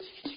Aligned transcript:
you. 0.00 0.31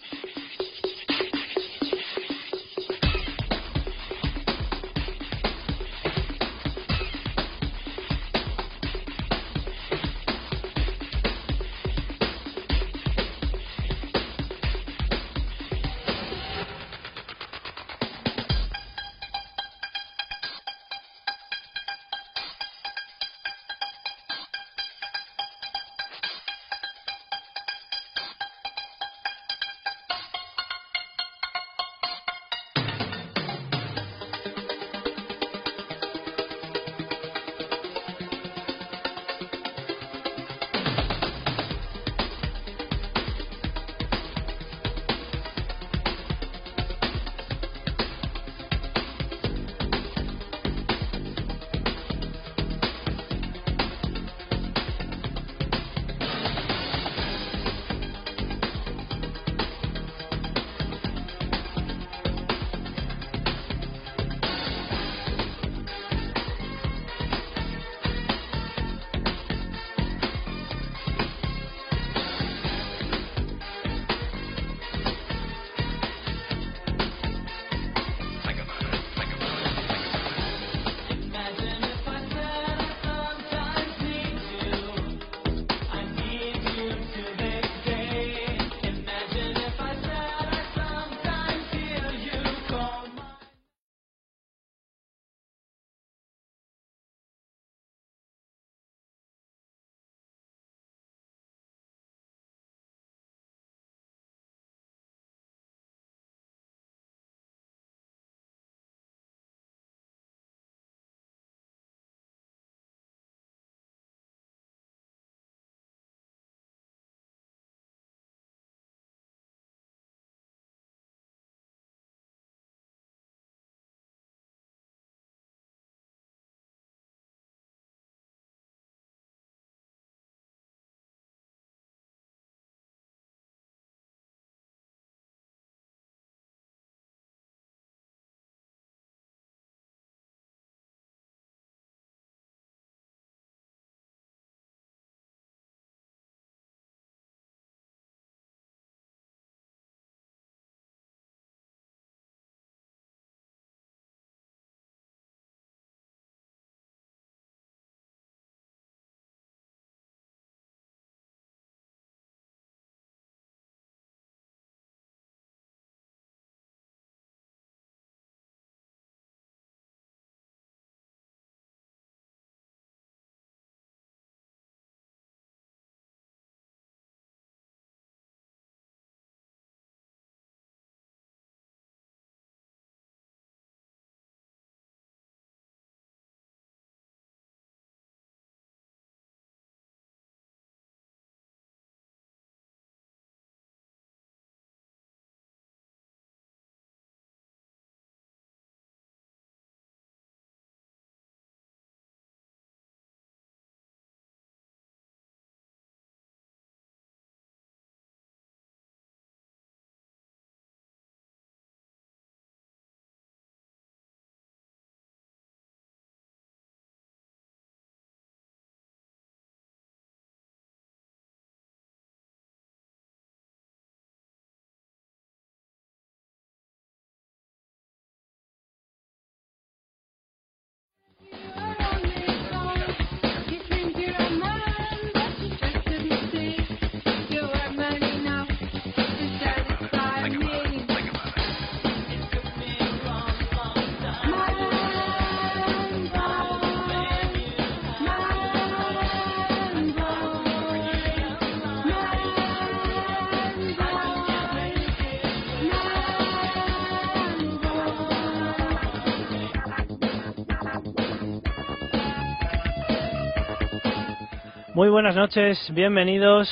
Muy 264.76 264.90
buenas 264.90 265.16
noches, 265.16 265.58
bienvenidos. 265.72 266.50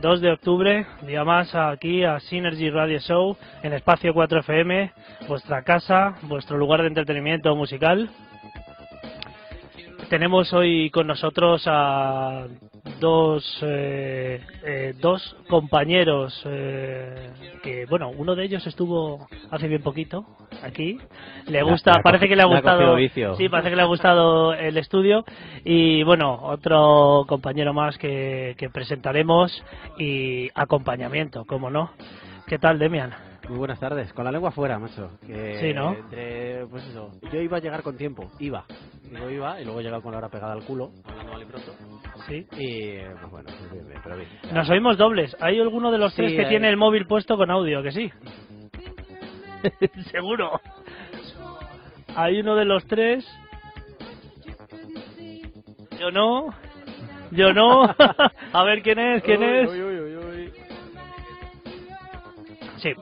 2 0.00 0.20
de 0.20 0.30
octubre, 0.30 0.86
día 1.04 1.24
más 1.24 1.52
aquí 1.52 2.04
a 2.04 2.20
Synergy 2.20 2.70
Radio 2.70 3.00
Show 3.00 3.36
en 3.64 3.72
Espacio 3.72 4.14
4FM, 4.14 4.92
vuestra 5.26 5.64
casa, 5.64 6.14
vuestro 6.22 6.58
lugar 6.58 6.82
de 6.82 6.86
entretenimiento 6.86 7.56
musical. 7.56 8.08
Tenemos 10.08 10.52
hoy 10.52 10.90
con 10.90 11.08
nosotros 11.08 11.64
a 11.66 12.46
dos, 13.00 13.58
eh, 13.62 14.40
eh, 14.64 14.94
dos 15.00 15.36
compañeros 15.48 16.40
eh, 16.46 17.30
que, 17.62 17.86
bueno, 17.86 18.10
uno 18.10 18.36
de 18.36 18.44
ellos 18.44 18.66
estuvo 18.66 19.26
hace 19.50 19.66
bien 19.66 19.82
poquito 19.82 20.26
aquí. 20.62 20.98
Le 21.46 21.62
gusta, 21.62 22.00
parece 22.02 22.28
que 22.28 22.36
le 22.36 22.42
ha 22.42 22.46
gustado. 22.46 22.96
Sí, 23.36 23.48
parece 23.48 23.70
que 23.70 23.76
le 23.76 23.82
ha 23.82 23.86
gustado 23.86 24.54
el 24.54 24.76
estudio. 24.76 25.24
Y 25.64 26.02
bueno, 26.04 26.38
otro 26.42 27.24
compañero 27.26 27.72
más 27.72 27.98
que, 27.98 28.54
que 28.58 28.70
presentaremos 28.70 29.64
y 29.98 30.48
acompañamiento, 30.54 31.44
como 31.46 31.70
no. 31.70 31.90
¿Qué 32.46 32.58
tal, 32.58 32.78
Demian? 32.78 33.29
Muy 33.50 33.58
buenas 33.58 33.80
tardes. 33.80 34.12
Con 34.12 34.24
la 34.24 34.30
lengua 34.30 34.52
fuera, 34.52 34.78
macho. 34.78 35.10
Que 35.26 35.58
Sí, 35.58 35.74
¿no? 35.74 35.92
entre- 35.94 36.66
pues 36.68 36.86
eso. 36.86 37.10
Yo 37.32 37.40
iba 37.40 37.56
a 37.56 37.60
llegar 37.60 37.82
con 37.82 37.96
tiempo. 37.96 38.30
Iba. 38.38 38.64
Digo 39.10 39.28
iba 39.28 39.60
y 39.60 39.64
luego 39.64 39.80
he 39.80 39.82
llegado 39.82 40.02
con 40.02 40.12
la 40.12 40.18
hora 40.18 40.28
pegada 40.28 40.52
al 40.52 40.62
culo. 40.64 40.92
Hablando 41.04 41.32
mal 41.32 41.42
y 41.42 41.46
pronto. 41.46 41.72
Sí. 42.28 42.46
Y 42.52 42.98
pues 43.00 43.30
bueno, 43.30 43.48
pues 43.58 43.72
bien, 43.72 43.88
bien, 43.88 44.00
pero 44.04 44.16
bien. 44.16 44.28
Nos 44.54 44.70
oímos 44.70 44.96
dobles. 44.96 45.36
¿Hay 45.40 45.58
alguno 45.58 45.90
de 45.90 45.98
los 45.98 46.12
Sí, 46.12 46.18
tres 46.22 46.32
que 46.34 46.42
hay- 46.42 46.48
tiene 46.48 46.68
el 46.68 46.76
móvil 46.76 47.06
puesto 47.08 47.36
con 47.36 47.50
audio? 47.50 47.82
Que 47.82 47.90
sí. 47.90 48.12
Seguro. 50.12 50.60
Hay 52.14 52.38
uno 52.40 52.54
de 52.54 52.64
los 52.66 52.86
tres. 52.86 53.26
Yo 55.98 56.12
no. 56.12 56.54
Yo 57.32 57.52
no. 57.52 57.82
A 58.52 58.64
ver 58.64 58.82
quién 58.82 59.00
es, 59.00 59.22
quién 59.24 59.40
Uy, 59.42 59.48
es. 59.58 59.70
uy, 59.70 59.82
uy, 59.82 60.00
uy, 60.00 60.16
uy. 60.16 60.52
Sí. 62.78 62.92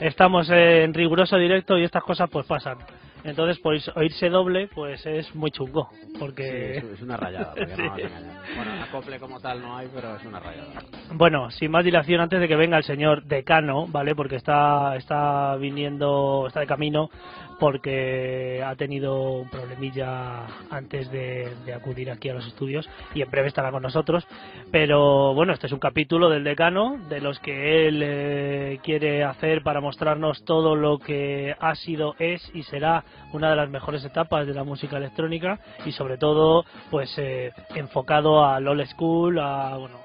Estamos 0.00 0.48
en 0.50 0.94
riguroso 0.94 1.36
directo 1.36 1.76
y 1.76 1.84
estas 1.84 2.04
cosas 2.04 2.30
pues 2.30 2.46
pasan. 2.46 2.78
Entonces, 3.24 3.58
pues 3.58 3.90
oírse 3.96 4.28
doble, 4.28 4.68
pues 4.68 5.04
es 5.04 5.34
muy 5.34 5.50
chungo. 5.50 5.90
Porque, 6.18 6.76
es, 6.78 6.84
es 6.84 7.02
una 7.02 7.16
rayada. 7.16 7.52
Sí. 7.76 7.82
no. 7.82 7.90
Bueno, 7.90 8.82
acople 8.82 9.18
como 9.18 9.40
tal 9.40 9.60
no 9.60 9.76
hay, 9.76 9.88
pero 9.92 10.16
es 10.16 10.24
una 10.24 10.40
rayada. 10.40 10.82
bueno, 11.12 11.50
sin 11.50 11.70
más 11.70 11.84
dilación, 11.84 12.20
antes 12.20 12.40
de 12.40 12.48
que 12.48 12.56
venga 12.56 12.78
el 12.78 12.84
señor 12.84 13.24
decano, 13.24 13.86
¿vale? 13.88 14.14
Porque 14.14 14.36
está, 14.36 14.96
está 14.96 15.56
viniendo, 15.56 16.44
está 16.46 16.60
de 16.60 16.66
camino, 16.66 17.10
porque 17.58 18.62
ha 18.64 18.74
tenido 18.76 19.32
un 19.40 19.48
problemilla 19.48 20.46
antes 20.70 21.10
de, 21.10 21.48
de 21.64 21.74
acudir 21.74 22.10
aquí 22.10 22.28
a 22.28 22.34
los 22.34 22.46
estudios 22.46 22.88
y 23.14 23.22
en 23.22 23.30
breve 23.30 23.48
estará 23.48 23.70
con 23.70 23.82
nosotros. 23.82 24.26
Pero 24.70 25.34
bueno, 25.34 25.52
este 25.52 25.66
es 25.66 25.72
un 25.72 25.78
capítulo 25.78 26.28
del 26.28 26.44
decano, 26.44 26.98
de 27.08 27.20
los 27.20 27.38
que 27.40 27.88
él 27.88 28.02
eh, 28.04 28.80
quiere 28.82 29.24
hacer 29.24 29.62
para 29.62 29.80
mostrarnos 29.80 30.44
todo 30.44 30.76
lo 30.76 30.98
que 30.98 31.54
ha 31.58 31.74
sido, 31.74 32.14
es 32.18 32.50
y 32.54 32.62
será 32.64 33.04
una 33.32 33.50
de 33.50 33.56
las 33.56 33.70
mejores 33.70 34.04
etapas 34.04 34.46
de 34.46 34.54
la 34.54 34.64
música 34.64 34.96
electrónica 34.96 35.58
y 35.84 35.92
sobre 35.92 36.18
todo, 36.18 36.64
pues 36.90 37.12
eh, 37.18 37.52
enfocado 37.74 38.44
al 38.44 38.66
old 38.66 38.86
school, 38.86 39.38
a 39.38 39.76
bueno, 39.76 39.96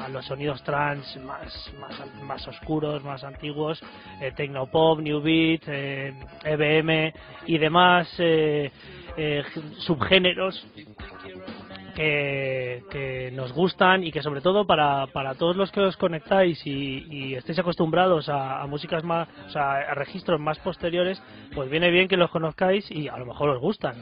a, 0.00 0.08
los 0.08 0.24
sonidos 0.26 0.62
trans 0.62 1.16
más, 1.24 1.72
más, 1.78 2.22
más 2.22 2.48
oscuros, 2.48 3.02
más 3.04 3.22
antiguos, 3.24 3.80
eh, 4.20 4.32
tecnopop, 4.36 5.00
new 5.00 5.20
beat, 5.20 5.62
eh, 5.66 6.14
EBM 6.44 7.12
y 7.46 7.58
demás 7.58 8.08
eh, 8.18 8.70
eh, 9.16 9.42
subgéneros 9.78 10.66
que, 12.00 12.82
que 12.90 13.30
nos 13.32 13.52
gustan 13.52 14.04
y 14.04 14.10
que 14.10 14.22
sobre 14.22 14.40
todo 14.40 14.66
para, 14.66 15.06
para 15.08 15.34
todos 15.34 15.54
los 15.54 15.70
que 15.70 15.80
os 15.80 15.98
conectáis 15.98 16.66
y, 16.66 17.06
y 17.10 17.34
estéis 17.34 17.58
acostumbrados 17.58 18.30
a, 18.30 18.62
a 18.62 18.66
músicas 18.66 19.04
más, 19.04 19.28
o 19.46 19.50
sea, 19.50 19.72
a 19.72 19.94
registros 19.94 20.40
más 20.40 20.58
posteriores, 20.60 21.22
pues 21.54 21.70
viene 21.70 21.90
bien 21.90 22.08
que 22.08 22.16
los 22.16 22.30
conozcáis 22.30 22.90
y 22.90 23.08
a 23.08 23.18
lo 23.18 23.26
mejor 23.26 23.50
os 23.50 23.60
gustan. 23.60 23.96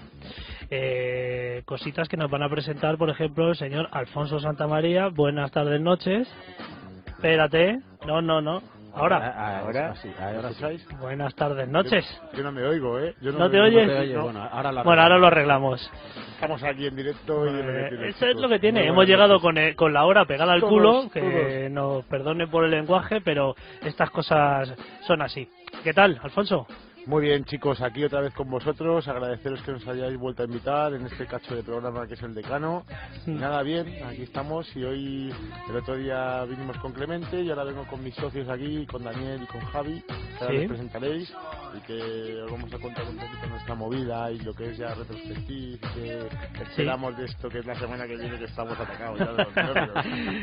Eh, 0.71 1.63
cositas 1.65 2.09
que 2.09 2.17
nos 2.17 2.31
van 2.31 2.45
a 2.45 2.49
presentar, 2.49 2.99
por 2.99 3.11
ejemplo, 3.11 3.49
el 3.49 3.57
señor 3.57 3.89
Alfonso 3.91 4.39
Santamaría. 4.39 5.09
Buenas 5.09 5.51
tardes, 5.51 5.81
noches. 5.81 6.29
Espérate, 7.05 7.81
no, 8.07 8.23
no, 8.23 8.41
no. 8.41 8.78
Ahora, 8.95 9.35
Ah, 9.37 9.59
Ahora, 9.61 9.95
sí, 9.97 10.09
ahora 10.19 10.53
sí. 10.53 10.85
buenas 11.01 11.35
tardes, 11.35 11.69
noches. 11.69 12.05
Yo 12.35 12.43
no 12.43 12.53
me 12.53 12.63
oigo, 12.65 12.99
¿eh? 12.99 13.15
Yo 13.21 13.33
¿No 13.33 13.41
me 13.41 13.51
te 13.51 13.61
oigo. 13.61 13.79
oyes? 13.79 13.87
No 13.89 13.93
te 13.95 14.01
oye, 14.01 14.15
No. 14.15 14.23
bueno, 14.25 14.49
ahora 14.51 14.73
lo 14.73 14.85
Bueno, 14.85 15.03
ahora 15.03 15.19
lo 15.19 15.27
arreglamos. 15.27 15.91
Estamos 16.35 16.63
aquí 16.63 16.87
en 16.87 16.97
directo 16.97 17.47
y 17.47 17.49
Eh, 17.51 17.87
tiene, 17.91 18.09
eso 18.09 18.27
es 18.27 18.37
lo 18.37 18.49
que 18.49 18.59
tiene. 18.59 18.81
Muy 18.81 18.89
Hemos 18.91 19.07
llegado 19.07 19.41
con, 19.41 19.59
el- 19.59 19.75
con 19.77 19.93
la 19.93 20.05
hora 20.05 20.25
pegada 20.25 20.53
al 20.53 20.61
Todos, 20.61 20.73
culo, 20.73 21.11
que 21.13 21.21
todos. 21.21 21.71
nos 21.73 22.05
perdone 22.07 22.47
por 22.47 22.65
el 22.65 22.71
lenguaje, 22.71 23.21
pero 23.21 23.55
estas 23.83 24.11
cosas 24.11 24.73
son 25.07 25.23
así. 25.23 25.49
¿Qué 25.85 25.93
tal, 25.93 26.19
Alfonso? 26.23 26.67
Muy 27.09 27.23
bien, 27.23 27.43
chicos, 27.47 27.81
aquí 27.81 28.05
otra 28.05 28.21
vez 28.21 28.35
con 28.35 28.51
vosotros. 28.51 29.09
Agradeceros 29.09 29.63
que 29.63 29.73
nos 29.73 29.89
hayáis 29.89 30.19
vuelto 30.19 30.43
a 30.43 30.45
invitar 30.45 30.93
en 30.93 31.07
este 31.07 31.25
cacho 31.25 31.57
de 31.57 31.63
programa 31.63 32.07
que 32.07 32.13
es 32.13 32.23
el 32.23 32.35
decano. 32.35 32.85
Nada, 33.25 33.63
bien, 33.63 34.05
aquí 34.05 34.25
estamos. 34.25 34.69
Y 34.77 34.85
hoy, 34.85 35.35
el 35.71 35.77
otro 35.77 35.97
día 35.97 36.45
vinimos 36.45 36.77
con 36.77 36.93
Clemente 36.93 37.41
y 37.41 37.49
ahora 37.49 37.65
vengo 37.65 37.87
con 37.87 38.05
mis 38.05 38.15
socios 38.15 38.47
aquí, 38.51 38.85
con 38.85 39.05
Daniel 39.05 39.41
y 39.43 39.47
con 39.47 39.63
Javi, 39.63 40.03
que 40.03 40.45
ahora 40.45 40.51
Sí. 40.51 40.57
les 40.59 40.69
presentaréis. 40.69 41.35
Y 41.79 41.81
que 41.87 42.43
os 42.43 42.53
vamos 42.53 42.73
a 42.75 42.79
contar 42.79 43.05
un 43.09 43.17
poquito 43.17 43.47
nuestra 43.49 43.75
movida 43.75 44.31
y 44.31 44.41
lo 44.41 44.53
que 44.53 44.71
es 44.71 44.77
ya 44.77 44.95
retrospectiva. 44.95 45.89
Que 45.95 46.63
esperamos 46.63 47.17
de 47.17 47.25
esto 47.25 47.49
que 47.49 47.61
es 47.61 47.65
la 47.67 47.75
semana 47.77 48.07
que 48.07 48.17
viene, 48.17 48.39
que 48.39 48.45
estamos 48.45 48.79
atacados 48.79 49.19
ya 49.19 49.33
de 49.33 49.47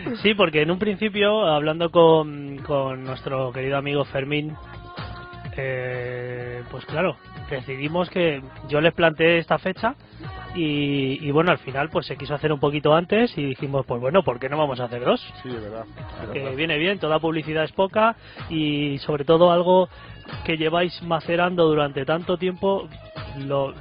los. 0.10 0.20
Sí, 0.24 0.34
porque 0.34 0.64
en 0.64 0.72
un 0.72 0.80
principio, 0.80 1.46
hablando 1.46 1.92
con, 1.92 2.58
con 2.66 3.04
nuestro 3.04 3.52
querido 3.52 3.78
amigo 3.78 4.04
Fermín, 4.06 4.56
eh, 5.58 6.64
pues 6.70 6.86
claro, 6.86 7.18
decidimos 7.50 8.10
que 8.10 8.42
yo 8.68 8.82
les 8.82 8.94
planteé 8.94 9.38
esta 9.38 9.58
fecha 9.58 9.96
y, 10.54 11.26
y 11.26 11.32
bueno, 11.32 11.52
al 11.52 11.60
final 11.60 11.90
pues 11.90 12.06
se 12.06 12.18
quiso 12.18 12.34
hacer 12.36 12.52
un 12.52 12.60
poquito 12.60 12.96
antes 12.96 13.38
y 13.38 13.46
dijimos, 13.46 13.86
pues 13.86 14.02
bueno, 14.02 14.24
¿por 14.24 14.40
qué 14.40 14.50
no 14.50 14.58
vamos 14.58 14.80
a 14.80 14.86
hacer 14.86 15.04
dos? 15.04 15.22
Sí, 15.44 15.50
de 15.50 15.60
verdad. 15.60 15.86
que 16.34 16.40
verdad. 16.40 16.56
viene 16.56 16.78
bien, 16.78 17.00
toda 17.00 17.20
publicidad 17.20 17.64
es 17.64 17.72
poca 17.72 18.16
y 18.50 18.98
sobre 19.00 19.26
todo 19.26 19.52
algo 19.52 19.90
que 20.46 20.58
lleváis 20.58 21.02
macerando 21.04 21.66
durante 21.68 22.06
tanto 22.06 22.38
tiempo, 22.38 22.88
lo 23.46 23.74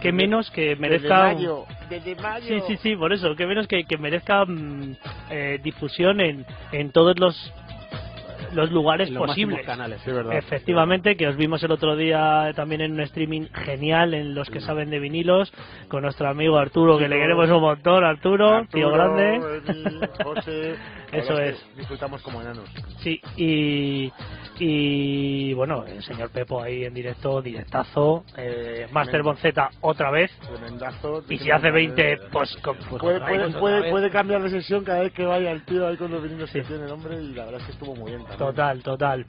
que 0.00 0.12
menos 0.12 0.50
que 0.50 0.76
merezca 0.76 1.28
Desde 1.28 1.34
mayo, 1.34 1.64
desde 1.88 2.14
mayo. 2.16 2.46
Sí, 2.46 2.60
sí, 2.66 2.76
sí, 2.82 2.96
por 2.96 3.12
eso, 3.12 3.34
que 3.36 3.46
menos 3.46 3.66
que, 3.66 3.84
que 3.84 3.96
merezca 3.96 4.44
mm, 4.44 4.96
eh, 5.30 5.60
difusión 5.62 6.20
en, 6.20 6.44
en 6.72 6.90
todos 6.90 7.18
los 7.18 7.52
los 8.54 8.70
lugares 8.70 9.10
los 9.10 9.26
posibles. 9.26 9.64
canales. 9.64 10.00
Sí, 10.04 10.10
verdad. 10.10 10.34
Efectivamente, 10.36 11.16
que 11.16 11.28
os 11.28 11.36
vimos 11.36 11.62
el 11.62 11.72
otro 11.72 11.96
día 11.96 12.52
también 12.54 12.80
en 12.80 12.92
un 12.92 13.00
streaming 13.00 13.46
genial 13.52 14.14
en 14.14 14.34
los 14.34 14.48
que 14.50 14.60
saben 14.60 14.90
de 14.90 14.98
vinilos, 14.98 15.52
con 15.88 16.02
nuestro 16.02 16.28
amigo 16.28 16.56
Arturo, 16.58 16.98
que 16.98 17.08
le 17.08 17.16
queremos 17.16 17.50
un 17.50 17.60
montón, 17.60 18.04
Arturo, 18.04 18.66
tío 18.72 18.90
grande. 18.90 19.40
José, 20.22 20.76
Eso 21.16 21.38
es. 21.38 21.76
Disfrutamos 21.76 22.22
como 22.22 22.40
enanos. 22.42 22.68
Sí, 23.00 23.20
y, 23.36 24.12
y 24.58 25.52
bueno, 25.54 25.84
el 25.86 26.02
señor 26.02 26.30
Pepo 26.30 26.62
ahí 26.62 26.84
en 26.84 26.94
directo, 26.94 27.40
directazo, 27.42 28.24
eh, 28.36 28.86
Master. 28.92 29.22
Bonzeta 29.22 29.70
otra 29.80 30.10
vez, 30.10 30.30
Tremendazo. 30.40 31.24
y 31.28 31.38
si 31.38 31.50
hace 31.50 31.70
20, 31.70 32.18
pues... 32.32 32.54
con- 32.62 32.76
Pues 32.76 33.00
Puede, 33.00 33.20
puede, 33.52 33.90
puede, 33.90 34.10
cambiar 34.10 34.42
de 34.42 34.50
sesión 34.50 34.84
cada 34.84 35.00
vez 35.00 35.12
que 35.12 35.24
vaya 35.24 35.50
el 35.50 35.64
tío 35.64 35.86
ahí 35.88 35.96
con 35.96 36.10
los 36.10 36.22
vinilos 36.22 36.50
Sí. 36.50 36.60
que 36.60 36.66
tiene 36.66 36.84
el 36.84 36.90
hombre 36.92 37.16
y 37.22 37.32
la 37.34 37.44
verdad 37.46 37.60
es 37.60 37.66
que 37.66 37.72
estuvo 37.72 37.94
muy 37.96 38.10
bien 38.10 38.18
también. 38.22 38.38
Total, 38.38 38.82
total. 38.82 39.26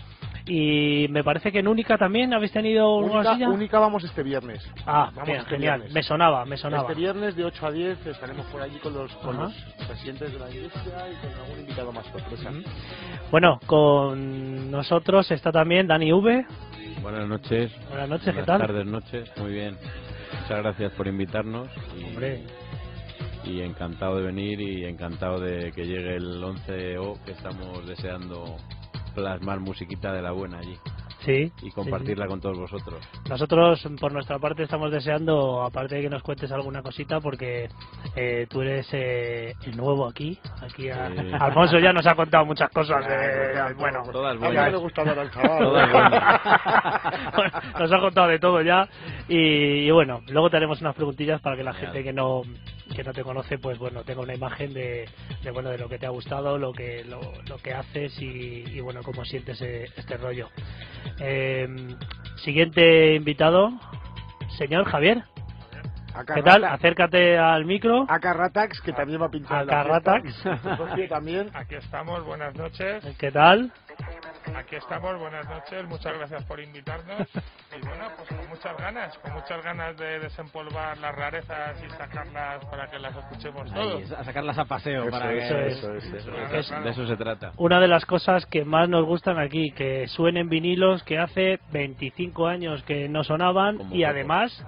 Y 0.47 1.07
me 1.09 1.23
parece 1.23 1.51
que 1.51 1.59
en 1.59 1.67
Única 1.67 1.97
también 1.97 2.31
habéis 2.33 2.51
tenido 2.51 2.97
una 2.97 3.13
Única, 3.15 3.33
silla. 3.33 3.49
única 3.49 3.79
vamos 3.79 4.03
este 4.03 4.21
viernes. 4.21 4.63
Ah, 4.85 5.09
Vamos 5.11 5.25
bien, 5.25 5.37
este 5.39 5.49
genial. 5.51 5.77
viernes. 5.79 5.93
Me 5.95 6.03
sonaba, 6.03 6.45
me 6.45 6.57
sonaba. 6.57 6.83
Este 6.89 6.99
viernes 7.01 7.35
de 7.35 7.45
8 7.45 7.65
a 7.65 7.71
10 7.71 8.05
estaremos 8.05 8.45
por 8.47 8.61
allí 8.61 8.77
con 8.77 8.93
los, 8.93 9.11
con 9.15 9.37
los 9.37 9.53
presidentes 9.87 10.31
de 10.33 10.39
la 10.39 10.49
iglesia 10.51 10.81
y 11.11 11.15
con 11.25 11.41
algún 11.41 11.59
invitado 11.61 11.74
más 11.83 12.05
sorpresa. 12.07 12.49
Ujú. 12.49 12.61
Bueno, 13.31 13.59
con 13.65 14.71
nosotros 14.71 15.29
está 15.31 15.51
también 15.51 15.87
Dani 15.87 16.13
V. 16.13 16.45
Buenas 17.01 17.27
noches. 17.27 17.71
Buenas 17.89 18.09
noches, 18.09 18.25
¿qué 18.25 18.31
Buenas 18.31 18.45
tal? 18.47 18.61
tardes, 18.61 18.85
noches. 18.85 19.31
Muy 19.37 19.51
bien. 19.51 19.77
Muchas 20.41 20.57
gracias 20.63 20.91
por 20.93 21.07
invitarnos. 21.07 21.67
Y, 21.97 22.03
Hombre, 22.05 22.43
y 23.43 23.61
encantado 23.61 24.17
de 24.17 24.23
venir 24.23 24.59
y 24.61 24.85
encantado 24.85 25.39
de 25.39 25.71
que 25.71 25.85
llegue 25.85 26.15
el 26.15 26.41
11O 26.43 27.21
que 27.23 27.31
estamos 27.31 27.85
deseando 27.85 28.57
plasmar 29.13 29.59
musiquita 29.59 30.11
de 30.13 30.21
la 30.21 30.31
buena 30.31 30.59
allí 30.59 30.77
sí. 31.25 31.51
y 31.61 31.71
compartirla 31.71 32.27
con 32.27 32.39
todos 32.39 32.57
vosotros. 32.57 32.99
Nosotros, 33.27 33.85
por 33.99 34.11
nuestra 34.13 34.39
parte, 34.39 34.63
estamos 34.63 34.91
deseando, 34.91 35.63
aparte 35.63 35.95
de 35.95 36.01
que 36.03 36.09
nos 36.09 36.21
cuentes 36.23 36.51
alguna 36.51 36.81
cosita, 36.81 37.19
porque 37.19 37.67
eh, 38.15 38.47
tú 38.49 38.61
eres 38.61 38.87
eh, 38.93 39.53
el 39.65 39.75
nuevo 39.75 40.07
aquí. 40.07 40.37
aquí 40.61 40.89
a- 40.89 41.09
Sí. 41.09 41.31
Alfonso 41.39 41.79
ya 41.79 41.91
nos 41.93 42.05
ha 42.07 42.15
contado 42.15 42.45
muchas 42.45 42.69
cosas. 42.69 43.05
Eh, 43.09 43.53
bueno, 43.77 44.03
Todas 44.11 44.31
A 44.31 44.35
mí 44.35 44.41
no 44.41 44.47
buenas. 44.47 44.71
le 44.71 44.77
gusta 44.77 45.01
hablar 45.01 45.19
al 45.19 45.31
chaval. 45.31 45.59
Todas 45.59 45.91
buenas. 45.91 47.79
nos 47.79 47.91
ha 47.91 47.99
contado 47.99 48.27
de 48.27 48.39
todo 48.39 48.61
ya 48.61 48.87
y, 49.27 49.37
y 49.87 49.91
bueno 49.91 50.21
luego 50.29 50.49
te 50.49 50.57
haremos 50.57 50.79
unas 50.81 50.95
preguntillas 50.95 51.41
para 51.41 51.55
que 51.55 51.63
la 51.63 51.73
Genial. 51.73 51.93
gente 51.93 52.03
que 52.03 52.13
no 52.13 52.41
que 52.93 53.03
no 53.03 53.13
te 53.13 53.23
conoce 53.23 53.57
pues 53.57 53.77
bueno 53.77 54.03
tenga 54.03 54.21
una 54.21 54.35
imagen 54.35 54.73
de, 54.73 55.07
de, 55.43 55.51
bueno 55.51 55.69
de 55.69 55.77
lo 55.77 55.89
que 55.89 55.97
te 55.97 56.05
ha 56.05 56.09
gustado 56.09 56.57
lo 56.57 56.73
que 56.73 57.03
lo, 57.03 57.19
lo 57.47 57.57
que 57.57 57.73
haces 57.73 58.19
y, 58.21 58.63
y, 58.67 58.79
bueno 58.79 59.01
cómo 59.03 59.25
sientes 59.25 59.61
eh, 59.61 59.89
este 59.95 60.17
rollo. 60.17 60.49
Eh, 61.19 61.67
siguiente 62.43 63.15
invitado 63.15 63.71
señor 64.57 64.85
Javier 64.85 65.23
¿qué 66.33 66.41
tal? 66.43 66.63
acércate 66.65 67.37
al 67.37 67.65
micro 67.65 68.05
A 68.07 68.19
Carratax, 68.19 68.81
que 68.81 68.93
también 68.93 69.21
va 69.21 69.25
a 69.27 69.29
pinchar. 69.31 69.63
A 69.63 69.65
Carratax. 69.65 70.43
también. 71.09 71.49
Aquí 71.53 71.75
estamos, 71.75 72.23
buenas 72.25 72.55
noches. 72.55 73.03
¿qué 73.17 73.31
tal? 73.31 73.71
Aquí 74.55 74.75
estamos, 74.75 75.17
buenas 75.19 75.47
noches, 75.49 75.85
muchas 75.87 76.17
gracias 76.17 76.43
por 76.45 76.59
invitarnos. 76.59 77.27
Y 77.75 77.85
bueno, 77.85 78.05
pues 78.15 78.29
con 78.29 78.47
muchas 78.49 78.77
ganas, 78.77 79.17
con 79.17 79.33
muchas 79.33 79.63
ganas 79.63 79.97
de 79.97 80.19
desempolvar 80.19 80.97
las 80.99 81.15
rarezas 81.15 81.81
y 81.83 81.89
sacarlas 81.91 82.63
para 82.65 82.87
que 82.89 82.99
las 82.99 83.15
escuchemos 83.15 83.73
todos. 83.73 84.11
a 84.11 84.23
sacarlas 84.23 84.57
a 84.59 84.65
paseo. 84.65 85.03
Eso 85.03 85.11
para 85.11 85.33
es, 85.33 85.51
que- 85.51 85.67
eso 85.67 85.93
es, 85.95 86.03
eso 86.05 86.31
es. 86.35 86.53
Es- 86.71 86.83
De 86.83 86.89
eso 86.91 87.07
se 87.07 87.17
trata. 87.17 87.51
Una 87.57 87.79
de 87.79 87.87
las 87.87 88.05
cosas 88.05 88.45
que 88.45 88.63
más 88.65 88.87
nos 88.87 89.05
gustan 89.05 89.39
aquí, 89.39 89.71
que 89.71 90.07
suenen 90.07 90.47
vinilos 90.49 91.03
que 91.03 91.17
hace 91.17 91.59
25 91.71 92.47
años 92.47 92.83
que 92.83 93.09
no 93.09 93.23
sonaban 93.23 93.77
Como 93.77 93.95
y 93.95 93.99
poco. 94.01 94.09
además 94.11 94.65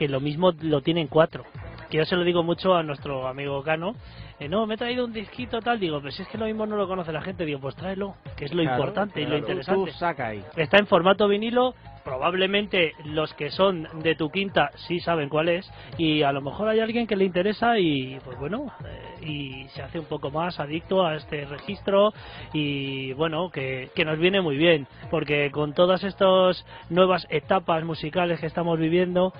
que 0.00 0.08
lo 0.08 0.18
mismo 0.18 0.52
lo 0.62 0.80
tienen 0.80 1.08
cuatro. 1.08 1.44
Que 1.90 1.98
yo 1.98 2.06
se 2.06 2.16
lo 2.16 2.24
digo 2.24 2.42
mucho 2.42 2.74
a 2.74 2.82
nuestro 2.82 3.28
amigo 3.28 3.62
Cano. 3.62 3.96
Eh, 4.40 4.48
no, 4.48 4.66
me 4.66 4.74
he 4.74 4.76
traído 4.78 5.04
un 5.04 5.12
disquito 5.12 5.60
tal, 5.60 5.78
digo, 5.78 6.00
pero 6.00 6.10
si 6.12 6.22
es 6.22 6.28
que 6.28 6.38
lo 6.38 6.46
mismo 6.46 6.64
no 6.64 6.76
lo 6.76 6.88
conoce 6.88 7.12
la 7.12 7.20
gente, 7.20 7.44
digo, 7.44 7.60
pues 7.60 7.76
tráelo, 7.76 8.14
que 8.36 8.46
es 8.46 8.54
lo 8.54 8.62
Claro, 8.62 8.78
importante 8.78 9.20
y 9.20 9.26
lo 9.26 9.36
interesante. 9.36 9.92
Tú 9.92 9.98
saca 9.98 10.28
ahí. 10.28 10.42
Está 10.56 10.78
en 10.78 10.86
formato 10.86 11.28
vinilo, 11.28 11.74
probablemente 12.04 12.94
los 13.04 13.34
que 13.34 13.50
son 13.50 13.86
de 14.02 14.14
tu 14.14 14.30
quinta 14.30 14.70
sí 14.88 14.98
saben 15.00 15.28
cuál 15.28 15.50
es 15.50 15.70
y 15.98 16.22
a 16.22 16.32
lo 16.32 16.40
mejor 16.40 16.68
hay 16.68 16.80
alguien 16.80 17.06
que 17.06 17.16
le 17.16 17.24
interesa 17.24 17.78
y 17.78 18.18
pues 18.24 18.38
bueno, 18.38 18.72
eh, 18.84 19.26
y 19.26 19.68
se 19.68 19.82
hace 19.82 19.98
un 19.98 20.06
poco 20.06 20.30
más 20.30 20.58
adicto 20.58 21.04
a 21.04 21.16
este 21.16 21.44
registro 21.44 22.12
y 22.54 23.12
bueno, 23.12 23.50
que, 23.50 23.90
que 23.94 24.06
nos 24.06 24.18
viene 24.18 24.40
muy 24.40 24.56
bien 24.56 24.86
porque 25.10 25.50
con 25.50 25.74
todas 25.74 26.02
estas 26.02 26.64
nuevas 26.88 27.26
etapas 27.28 27.84
musicales 27.84 28.40
que 28.40 28.46
estamos 28.46 28.78
viviendo, 28.78 29.32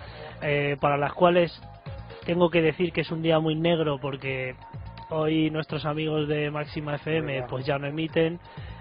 eh, 0.42 0.76
para 0.80 0.98
las 0.98 1.14
cuales 1.14 1.58
tengo 2.24 2.50
que 2.50 2.62
decir 2.62 2.92
que 2.92 3.00
es 3.00 3.10
un 3.10 3.22
día 3.22 3.40
muy 3.40 3.54
negro 3.54 3.98
porque 3.98 4.54
hoy 5.10 5.50
nuestros 5.50 5.84
amigos 5.84 6.28
de 6.28 6.50
Máxima 6.50 6.96
FM 6.96 7.44
pues 7.48 7.66
ya 7.66 7.78
no 7.78 7.86
emiten. 7.86 8.38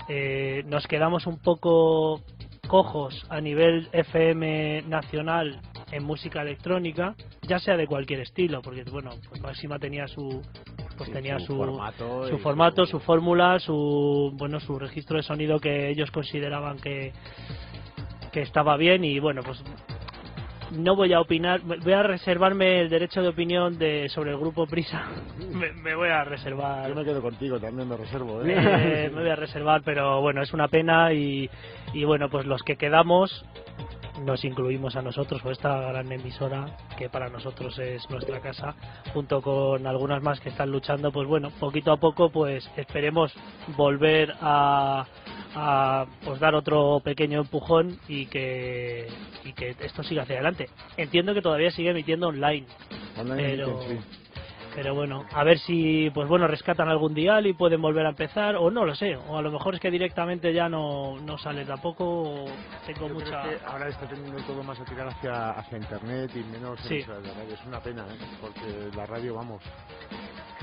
Eh, 0.07 0.63
nos 0.65 0.87
quedamos 0.87 1.27
un 1.27 1.37
poco 1.39 2.21
cojos 2.67 3.25
a 3.29 3.41
nivel 3.41 3.89
FM 3.91 4.83
nacional 4.83 5.59
en 5.91 6.03
música 6.03 6.41
electrónica, 6.41 7.15
ya 7.41 7.59
sea 7.59 7.75
de 7.75 7.87
cualquier 7.87 8.21
estilo, 8.21 8.61
porque 8.61 8.83
bueno, 8.91 9.11
pues 9.27 9.41
Máxima 9.41 9.79
tenía 9.79 10.07
su 10.07 10.41
pues 10.97 11.07
Sí, 11.07 11.13
tenía 11.13 11.39
su 11.39 11.45
su 11.45 11.55
formato 11.57 12.27
su 12.27 12.37
formato, 12.39 12.85
su 12.85 12.99
fórmula, 12.99 13.59
su 13.59 14.31
bueno, 14.35 14.59
su 14.59 14.77
registro 14.77 15.17
de 15.17 15.23
sonido 15.23 15.59
que 15.59 15.89
ellos 15.89 16.11
consideraban 16.11 16.77
que 16.77 17.13
que 18.31 18.41
estaba 18.41 18.77
bien 18.77 19.03
y 19.03 19.19
bueno, 19.19 19.41
pues 19.43 19.63
no 20.71 20.95
voy 20.95 21.13
a 21.13 21.21
opinar, 21.21 21.61
voy 21.61 21.93
a 21.93 22.03
reservarme 22.03 22.81
el 22.81 22.89
derecho 22.89 23.21
de 23.21 23.29
opinión 23.29 23.77
de 23.77 24.09
sobre 24.09 24.31
el 24.31 24.37
grupo 24.37 24.67
Prisa. 24.67 25.03
me, 25.51 25.71
me 25.73 25.95
voy 25.95 26.09
a 26.09 26.23
reservar 26.23 26.89
Yo 26.89 26.95
me 26.95 27.03
quedo 27.03 27.21
contigo, 27.21 27.59
también 27.59 27.87
me 27.87 27.97
reservo, 27.97 28.43
eh, 28.43 29.05
¿eh? 29.05 29.11
me 29.13 29.21
voy 29.21 29.29
a 29.29 29.35
reservar, 29.35 29.81
pero 29.83 30.21
bueno, 30.21 30.41
es 30.41 30.53
una 30.53 30.67
pena 30.67 31.13
y, 31.13 31.49
y 31.93 32.03
bueno, 32.03 32.29
pues 32.29 32.45
los 32.45 32.61
que 32.63 32.75
quedamos 32.75 33.45
nos 34.21 34.43
incluimos 34.43 34.95
a 34.95 35.01
nosotros 35.01 35.43
o 35.43 35.51
esta 35.51 35.79
gran 35.79 36.11
emisora 36.11 36.77
que 36.97 37.09
para 37.09 37.29
nosotros 37.29 37.77
es 37.79 38.09
nuestra 38.09 38.39
casa 38.39 38.75
junto 39.13 39.41
con 39.41 39.85
algunas 39.87 40.21
más 40.21 40.39
que 40.39 40.49
están 40.49 40.71
luchando 40.71 41.11
pues 41.11 41.27
bueno 41.27 41.51
poquito 41.59 41.91
a 41.91 41.97
poco 41.97 42.29
pues 42.29 42.69
esperemos 42.77 43.33
volver 43.75 44.33
a, 44.41 45.05
a 45.55 46.05
pues 46.23 46.39
dar 46.39 46.55
otro 46.55 47.01
pequeño 47.03 47.41
empujón 47.41 47.99
y 48.07 48.25
que 48.27 49.07
y 49.43 49.53
que 49.53 49.75
esto 49.79 50.03
siga 50.03 50.23
hacia 50.23 50.35
adelante 50.35 50.69
entiendo 50.97 51.33
que 51.33 51.41
todavía 51.41 51.71
sigue 51.71 51.91
emitiendo 51.91 52.27
online 52.27 52.65
Online 53.17 53.41
pero. 53.41 53.79
Pero 54.81 54.95
bueno, 54.95 55.25
a 55.33 55.43
ver 55.43 55.59
si 55.59 56.09
pues 56.13 56.29
bueno 56.29 56.47
rescatan 56.47 56.87
algún 56.87 57.13
dial 57.13 57.45
y 57.45 57.51
pueden 57.51 57.81
volver 57.81 58.05
a 58.05 58.11
empezar 58.11 58.55
o 58.55 58.71
no 58.71 58.85
lo 58.85 58.95
sé, 58.95 59.17
o 59.17 59.37
a 59.37 59.41
lo 59.41 59.51
mejor 59.51 59.75
es 59.75 59.81
que 59.81 59.91
directamente 59.91 60.53
ya 60.53 60.69
no, 60.69 61.19
no 61.19 61.37
sale 61.37 61.65
tampoco, 61.65 62.05
o 62.05 62.45
tengo 62.85 63.09
Yo 63.09 63.13
mucha 63.15 63.41
creo 63.41 63.59
que 63.59 63.65
ahora 63.65 63.89
está 63.89 64.07
tendiendo 64.07 64.41
todo 64.43 64.63
más 64.63 64.79
a 64.79 64.85
tirar 64.85 65.09
hacia, 65.09 65.49
hacia 65.49 65.77
internet 65.77 66.31
y 66.33 66.43
menos 66.45 66.79
Sí. 66.79 66.99
de 66.99 67.03
radio. 67.05 67.53
Es 67.53 67.65
una 67.67 67.81
pena, 67.81 68.03
¿eh? 68.03 68.25
porque 68.39 68.95
la 68.95 69.05
radio, 69.05 69.35
vamos, 69.35 69.61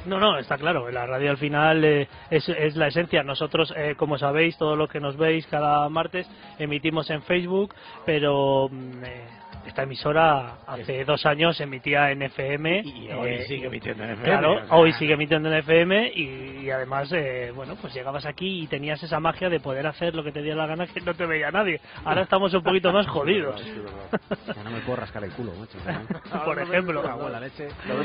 No, 0.07 0.21
no, 0.21 0.39
está 0.39 0.57
claro, 0.57 0.91
la 0.91 1.07
radio 1.07 1.31
al 1.31 1.37
final 1.37 1.85
eh, 1.85 2.09
es, 2.31 2.49
es 2.49 2.77
la 2.77 2.89
esencia. 2.89 3.23
Nosotros, 3.23 3.73
eh, 3.77 3.95
como 3.97 4.19
sabéis, 4.19 4.57
todos 4.57 4.79
los 4.79 4.89
que 4.89 5.01
nos 5.01 5.17
veis 5.17 5.47
cada 5.47 5.89
martes, 5.89 6.29
emitimos 6.59 7.11
en 7.11 7.23
Facebook, 7.23 7.75
pero 8.05 8.69
mm, 8.71 9.05
eh, 9.05 9.25
esta 9.67 9.83
emisora 9.83 10.59
hace 10.67 11.05
dos 11.05 11.27
años 11.27 11.61
emitía 11.61 12.11
en 12.11 12.23
FM. 12.23 12.83
Y 12.85 13.11
hoy 13.11 13.31
eh, 13.31 13.45
sigue 13.47 13.67
emitiendo 13.67 14.05
en 14.05 14.11
FM. 14.11 14.25
Claro, 14.25 14.53
o 14.53 14.67
sea, 14.67 14.77
hoy 14.77 14.93
sigue 14.93 15.15
emitiendo 15.15 15.49
en 15.49 15.57
FM 15.57 16.13
y, 16.15 16.61
y 16.63 16.71
además, 16.71 17.11
eh, 17.13 17.53
bueno, 17.55 17.77
pues 17.81 17.93
llegabas 17.93 18.27
aquí 18.27 18.63
y 18.63 18.67
tenías 18.69 19.03
esa 19.03 19.19
magia 19.19 19.49
de 19.49 19.61
poder 19.61 19.87
hacer 19.87 20.15
lo 20.15 20.23
que 20.23 20.33
te 20.33 20.41
diera 20.41 20.57
la 20.57 20.67
gana 20.67 20.87
que 20.87 21.01
no 21.01 21.15
te 21.15 21.27
veía 21.27 21.51
nadie. 21.51 21.81
Ahora 22.05 22.23
estamos 22.23 22.55
un 22.55 22.63
poquito 22.63 22.93
más 22.93 23.07
jodidos. 23.09 23.61
Sí, 23.61 23.73
verdad. 23.73 24.55
Ya 24.55 24.63
no 24.63 24.71
me 24.71 24.81
puedo 24.81 24.97
rascar 24.97 25.25
el 25.25 25.33
culo, 25.33 25.53
macho. 25.59 25.79
Por 26.45 26.59
ejemplo. 26.61 27.03
La 27.29 27.41
leche. 27.41 27.69
Lo 27.89 28.03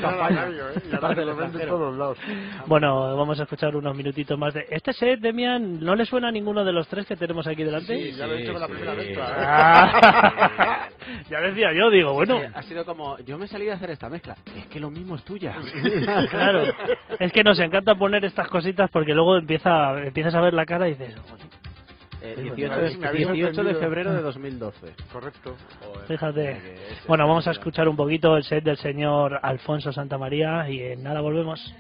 en 1.91 1.91
Bueno, 2.68 3.16
vamos 3.16 3.40
a 3.40 3.44
escuchar 3.44 3.76
unos 3.76 3.96
minutitos 3.96 4.38
más 4.38 4.54
de... 4.54 4.66
¿Este 4.70 4.94
set, 4.94 5.20
Demian, 5.20 5.80
no 5.80 5.96
le 5.96 6.06
suena 6.06 6.30
a 6.30 6.32
ninguno 6.32 6.64
de 6.64 6.72
los 6.72 6.88
tres 6.88 7.06
que 7.06 7.16
tenemos 7.16 7.46
aquí 7.48 7.64
delante? 7.64 7.98
Sí, 7.98 8.12
ya 8.18 8.28
lo 8.28 8.34
he 8.34 8.44
hecho 8.44 8.54
con 8.54 8.62
la 8.62 8.68
primera 8.68 8.94
sí. 8.94 8.98
vez. 8.98 9.18
¿eh? 9.18 9.22
Ah, 9.22 10.90
ya 11.30 11.42
decía 11.42 11.74
yo, 11.74 11.90
digo, 11.90 12.14
bueno, 12.14 12.42
ha 12.54 12.62
sido 12.64 12.86
como, 12.86 13.18
yo 13.20 13.38
me 13.38 13.48
salí 13.48 13.70
a 13.70 13.76
hacer 13.76 13.92
esta 13.92 14.10
mezcla. 14.10 14.36
Es 14.56 14.68
que 14.68 14.80
lo 14.80 14.90
mismo 14.90 15.16
es 15.16 15.24
tuya. 15.24 15.56
claro. 16.30 16.64
Es 17.20 17.32
que 17.32 17.44
nos 17.44 17.60
encanta 17.60 17.96
poner 17.96 18.26
estas 18.26 18.48
cositas 18.48 18.90
porque 18.92 19.14
luego 19.14 19.38
empieza, 19.38 20.02
empiezas 20.04 20.36
a 20.36 20.42
ver 20.42 20.54
la 20.54 20.66
cara 20.66 20.88
y 20.88 20.92
dices, 20.92 21.16
Eh, 22.22 22.34
Sí, 22.36 22.42
18, 22.44 22.56
me 22.70 22.76
habéis- 22.76 22.98
me 22.98 23.02
de, 23.02 23.08
habéis 23.08 23.28
18 23.32 23.64
de 23.64 23.76
febrero 23.76 24.14
de 24.14 24.22
2012. 24.22 24.94
Correcto. 25.12 25.56
fíjate. 26.08 26.76
Bueno, 27.08 27.28
vamos 27.28 27.48
a 27.48 27.52
escuchar 27.52 27.88
un 27.90 27.96
poquito 27.96 28.38
el 28.38 28.44
set 28.44 28.64
del 28.64 28.78
señor 28.78 29.40
Alfonso 29.42 29.92
Santamaría 29.92 30.70
y 30.70 30.82
en 30.82 31.04
nada 31.04 31.22
volvemos. 31.22 31.76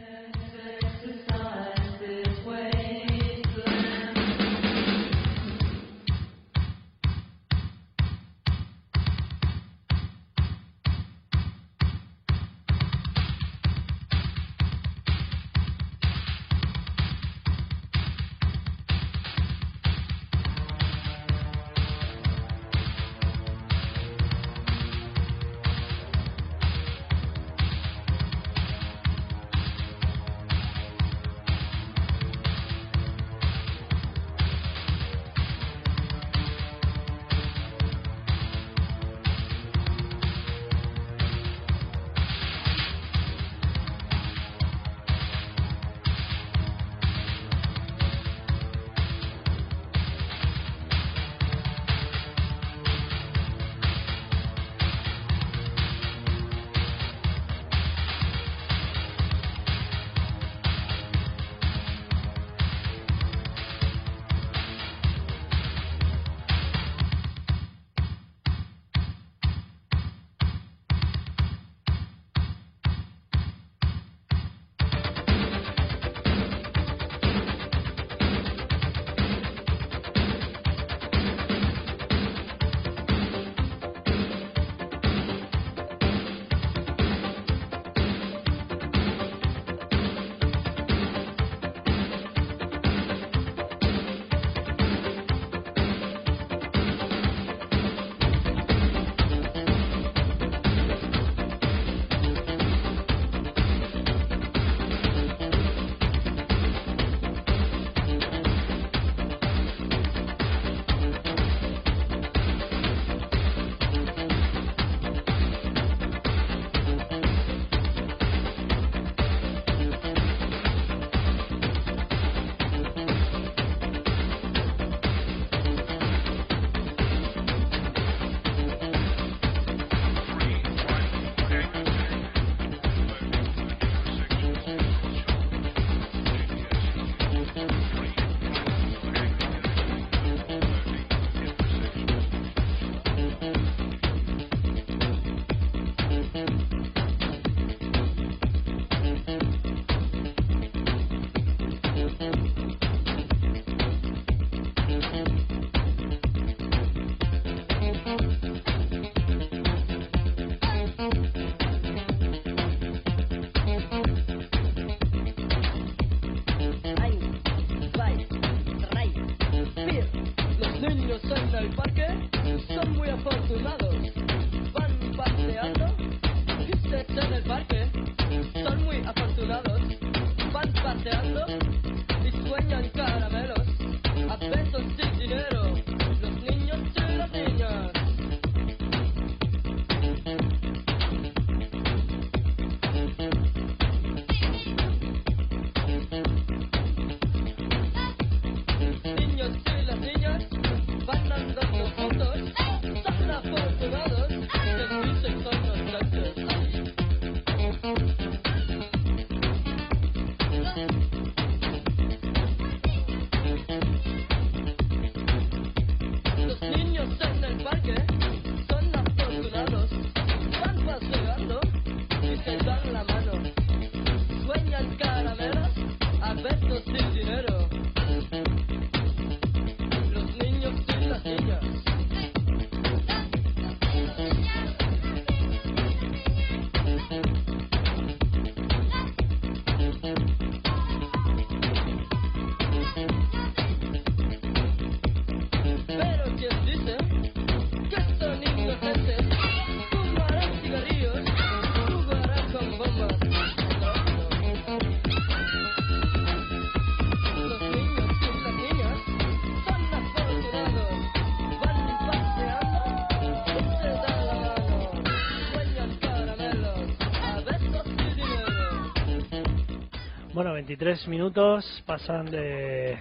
23 270.71 271.07
minutos 271.09 271.83
pasan 271.85 272.27
de, 272.27 272.97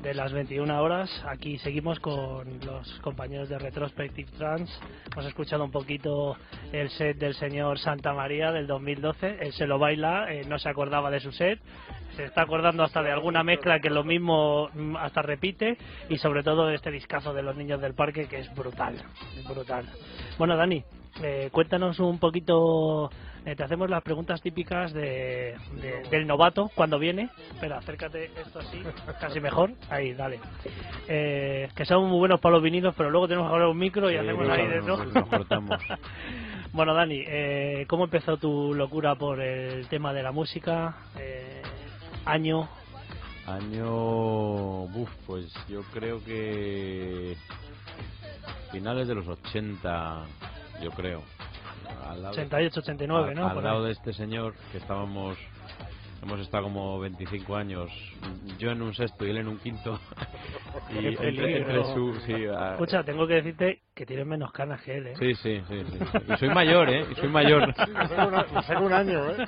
de 0.00 0.14
las 0.14 0.32
21 0.32 0.82
horas. 0.82 1.10
Aquí 1.28 1.58
seguimos 1.58 2.00
con 2.00 2.60
los 2.64 2.88
compañeros 3.00 3.50
de 3.50 3.58
Retrospective 3.58 4.30
Trans. 4.38 4.70
Hemos 5.12 5.26
escuchado 5.26 5.64
un 5.64 5.70
poquito 5.70 6.34
el 6.72 6.88
set 6.88 7.18
del 7.18 7.34
señor 7.34 7.78
Santa 7.78 8.14
María 8.14 8.52
del 8.52 8.66
2012. 8.66 9.36
Él 9.38 9.52
se 9.52 9.66
lo 9.66 9.78
baila, 9.78 10.32
eh, 10.32 10.46
no 10.48 10.58
se 10.58 10.70
acordaba 10.70 11.10
de 11.10 11.20
su 11.20 11.30
set. 11.30 11.60
Se 12.16 12.24
está 12.24 12.40
acordando 12.40 12.84
hasta 12.84 13.02
de 13.02 13.12
alguna 13.12 13.42
mezcla 13.42 13.78
que 13.78 13.90
lo 13.90 14.02
mismo 14.02 14.70
mm, 14.72 14.96
hasta 14.96 15.20
repite. 15.20 15.76
Y 16.08 16.16
sobre 16.16 16.42
todo 16.42 16.68
de 16.68 16.76
este 16.76 16.90
discazo 16.90 17.34
de 17.34 17.42
los 17.42 17.54
niños 17.54 17.82
del 17.82 17.92
parque 17.92 18.28
que 18.28 18.38
es 18.38 18.54
brutal. 18.54 18.94
Brutal. 19.46 19.84
Bueno, 20.38 20.56
Dani, 20.56 20.82
eh, 21.22 21.50
cuéntanos 21.52 22.00
un 22.00 22.18
poquito. 22.18 23.10
Eh, 23.46 23.56
te 23.56 23.62
hacemos 23.62 23.88
las 23.88 24.02
preguntas 24.02 24.42
típicas 24.42 24.92
de, 24.92 25.54
de- 25.80 26.02
del 26.10 26.26
novato 26.26 26.70
cuando 26.74 26.98
viene. 26.98 27.30
Espera, 27.54 27.78
acércate 27.78 28.30
esto 28.38 28.58
así, 28.58 28.82
casi 29.20 29.40
mejor. 29.40 29.70
Ahí, 29.88 30.12
dale. 30.12 30.38
Eh, 31.08 31.68
que 31.74 31.84
somos 31.86 32.10
muy 32.10 32.18
buenos 32.18 32.40
para 32.40 32.54
los 32.54 32.62
vinilos, 32.62 32.94
pero 32.96 33.08
luego 33.10 33.26
tenemos 33.28 33.48
que 33.48 33.54
hablar 33.54 33.68
un 33.68 33.78
micro 33.78 34.10
y 34.10 34.14
Sí, 34.14 34.18
hacemos 34.18 34.48
ahí 34.48 34.66
cortamos. 35.30 35.80
bueno, 36.72 36.92
Dani, 36.92 37.22
eh, 37.26 37.86
¿cómo 37.88 38.04
empezó 38.04 38.36
tu 38.36 38.74
locura 38.74 39.14
por 39.14 39.40
el 39.40 39.86
tema 39.88 40.12
de 40.12 40.22
la 40.22 40.32
música? 40.32 40.96
Eh, 41.18 41.62
año. 42.24 42.68
Año. 43.46 44.82
Uf, 44.82 45.08
pues 45.26 45.54
yo 45.68 45.82
creo 45.94 46.22
que. 46.24 47.36
Finales 48.72 49.06
de 49.06 49.14
los 49.14 49.28
80, 49.28 50.24
yo 50.82 50.90
creo. 50.90 51.22
Al 52.08 52.22
lado, 52.22 52.34
88, 52.34 52.80
89, 52.80 53.28
al- 53.30 53.34
¿no? 53.36 53.48
Al 53.48 53.62
lado 53.64 53.84
de 53.84 53.92
este 53.92 54.12
señor 54.12 54.54
que 54.72 54.78
estábamos. 54.78 55.36
Hemos 56.22 56.40
estado 56.40 56.64
como 56.64 56.98
25 56.98 57.56
años, 57.56 57.90
yo 58.58 58.70
en 58.70 58.82
un 58.82 58.92
sexto 58.94 59.24
y 59.26 59.30
él 59.30 59.36
en 59.38 59.48
un 59.48 59.58
quinto. 59.58 59.98
y 60.92 61.06
entre, 61.06 61.58
entre 61.58 61.84
su. 61.94 62.14
Sí, 62.26 62.32
a- 62.46 62.72
Escucha, 62.72 63.04
tengo 63.04 63.26
que 63.26 63.34
decirte 63.34 63.80
que 63.94 64.04
tienes 64.06 64.26
menos 64.26 64.50
canas 64.52 64.82
que 64.82 64.96
él, 64.96 65.06
¿eh? 65.08 65.14
sí, 65.18 65.34
sí, 65.36 65.62
sí, 65.68 65.84
sí, 65.90 65.98
sí. 65.98 66.18
Y 66.32 66.36
soy 66.36 66.48
mayor, 66.50 66.90
¿eh? 66.90 67.06
Y 67.10 67.14
soy 67.14 67.28
mayor. 67.28 67.72
Me 67.88 68.76
un 68.80 68.92
año, 68.92 69.30
¿eh? 69.30 69.46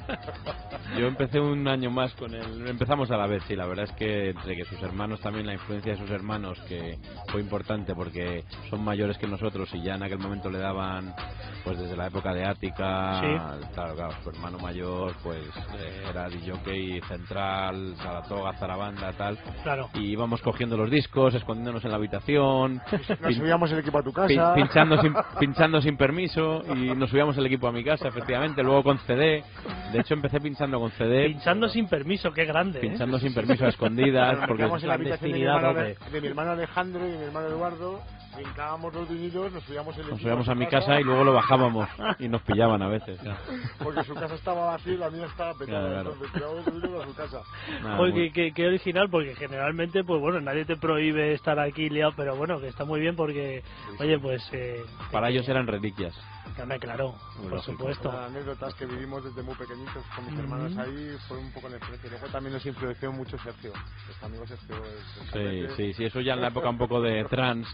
Yo 0.98 1.06
empecé 1.06 1.38
un 1.40 1.66
año 1.68 1.90
más 1.90 2.14
con 2.14 2.32
él. 2.34 2.66
Empezamos 2.66 3.10
a 3.10 3.16
la 3.16 3.26
vez, 3.26 3.42
sí. 3.46 3.54
La 3.56 3.66
verdad 3.66 3.84
es 3.84 3.92
que 3.92 4.30
entre 4.30 4.56
que 4.56 4.64
sus 4.64 4.82
hermanos 4.82 5.20
también, 5.20 5.46
la 5.46 5.52
influencia 5.54 5.92
de 5.92 5.98
sus 5.98 6.10
hermanos, 6.10 6.58
que 6.68 6.96
fue 7.30 7.40
importante 7.40 7.94
porque 7.94 8.44
son 8.70 8.82
mayores 8.84 9.18
que 9.18 9.26
nosotros 9.26 9.68
y 9.74 9.82
ya 9.82 9.96
en 9.96 10.02
aquel 10.04 10.18
momento 10.18 10.50
le 10.50 10.58
daban, 10.58 11.14
pues 11.64 11.78
desde 11.78 11.96
la 11.96 12.06
época 12.06 12.32
de 12.32 12.44
Ática, 12.44 13.20
Sí. 13.20 13.70
claro, 13.74 13.94
claro, 13.96 14.12
su 14.22 14.30
hermano 14.30 14.58
mayor, 14.58 15.14
pues 15.22 15.42
era 16.08 16.28
DJ 16.28 16.52
central, 17.08 17.94
Saratoga, 17.96 18.52
Zarabanda, 18.54 19.12
tal. 19.12 19.38
Claro. 19.62 19.88
Y 19.94 20.06
íbamos 20.12 20.40
cogiendo 20.42 20.76
los 20.76 20.90
discos, 20.90 21.34
escondiéndonos 21.34 21.84
en 21.84 21.90
la 21.90 21.96
habitación, 21.96 22.74
Nos 22.90 23.08
pin- 23.20 23.34
subíamos 23.36 23.70
el 23.72 23.78
equipo 23.80 23.98
a 23.98 24.02
tu 24.02 24.12
Pin- 24.12 24.36
casa. 24.38 24.54
pinchando 24.54 25.00
sin, 25.00 25.14
pinchando 25.40 25.80
sin 25.80 25.96
permiso 25.96 26.62
y 26.74 26.94
nos 26.94 27.10
subíamos 27.10 27.36
el 27.38 27.46
equipo 27.46 27.68
a 27.68 27.72
mi 27.72 27.84
casa, 27.84 28.08
efectivamente, 28.08 28.62
luego 28.62 28.82
con 28.82 28.98
CD. 29.00 29.42
De 29.92 30.00
hecho, 30.00 30.14
empecé 30.14 30.40
pinchando 30.40 30.78
con 30.80 30.90
CD, 30.92 31.26
Pinchando 31.28 31.68
sin 31.68 31.88
permiso, 31.88 32.32
qué 32.32 32.44
grande, 32.44 32.78
¿eh? 32.78 32.82
pinchando 32.82 33.18
sin 33.18 33.34
permiso 33.34 33.64
a 33.64 33.68
escondidas, 33.68 34.36
Nos 34.38 34.46
porque 34.48 34.62
en 34.64 34.88
la 34.88 34.94
habitación 34.94 35.32
de 35.32 35.38
mi, 35.38 35.44
hermano, 35.44 35.68
tope. 35.68 35.96
de 36.12 36.20
mi 36.20 36.26
hermano 36.28 36.50
Alejandro 36.52 37.06
y 37.06 37.10
de 37.12 37.18
mi 37.18 37.24
hermano 37.24 37.46
Eduardo, 37.48 38.00
brincábamos 38.42 38.94
los 38.94 39.08
vinilos, 39.08 39.52
nos 39.52 39.64
subíamos 39.64 39.96
el 39.98 40.08
nos 40.08 40.20
subíamos 40.20 40.44
su 40.46 40.50
a 40.52 40.54
mi 40.54 40.66
casa 40.66 41.00
y 41.00 41.04
luego 41.04 41.24
lo 41.24 41.32
bajábamos 41.32 41.88
y 42.18 42.28
nos 42.28 42.42
pillaban 42.42 42.80
a 42.82 42.88
veces. 42.88 43.18
claro. 43.20 43.38
Porque 43.82 44.04
su 44.04 44.14
casa 44.14 44.34
estaba 44.34 44.66
vacía 44.66 44.94
y 44.94 44.96
la 44.96 45.10
mía 45.10 45.26
estaba 45.26 45.54
petada. 45.54 45.80
Claro, 45.80 45.94
claro. 45.94 46.12
Entonces 46.12 46.32
tirábamos 46.32 46.66
los 46.66 46.74
vinilos 46.82 47.02
a 47.02 47.06
su 47.08 47.14
casa. 47.14 47.42
Nada, 47.82 48.52
qué, 48.54 48.66
original, 48.66 49.08
porque 49.10 49.34
generalmente, 49.36 50.04
pues 50.04 50.20
bueno, 50.20 50.40
nadie 50.40 50.64
te 50.64 50.76
prohíbe 50.76 51.32
estar 51.34 51.58
aquí 51.58 51.88
liado, 51.90 52.12
pero 52.16 52.36
bueno, 52.36 52.60
que 52.60 52.68
está 52.68 52.84
muy 52.84 53.00
bien 53.00 53.16
porque, 53.16 53.62
oye, 53.98 54.18
pues... 54.18 54.42
Eh, 54.52 54.82
Para 55.12 55.28
ellos 55.30 55.48
eran 55.48 55.66
reliquias. 55.66 56.14
Hombre, 56.60 56.78
claro, 56.80 57.14
por 57.36 57.52
lógico. 57.52 57.72
supuesto. 57.72 58.10
Las 58.10 58.30
anécdotas 58.30 58.74
que 58.74 58.86
vivimos 58.86 59.22
desde 59.22 59.42
muy 59.42 59.54
pequeñitos 59.54 60.02
con 60.16 60.24
mis 60.24 60.32
Ujú. 60.34 60.42
hermanos 60.42 60.76
ahí 60.78 61.16
fue 61.28 61.38
un 61.38 61.52
poco 61.52 61.68
en 61.68 61.74
influencia. 61.74 62.10
Luego 62.10 62.26
también 62.28 62.54
nos 62.54 62.66
influenció 62.66 63.12
mucho 63.12 63.38
Sergio. 63.38 63.72
Nuestro 64.06 64.26
amigo 64.26 64.46
Sergio. 64.46 64.76
es- 64.76 65.34
es 65.34 65.68
Sí, 65.68 65.76
sí, 65.76 65.92
sí, 65.92 66.04
eso 66.06 66.20
ya 66.20 66.32
en 66.34 66.40
la 66.40 66.48
época 66.48 66.68
un 66.70 66.78
poco 66.78 67.00
de 67.00 67.24
trans, 67.26 67.68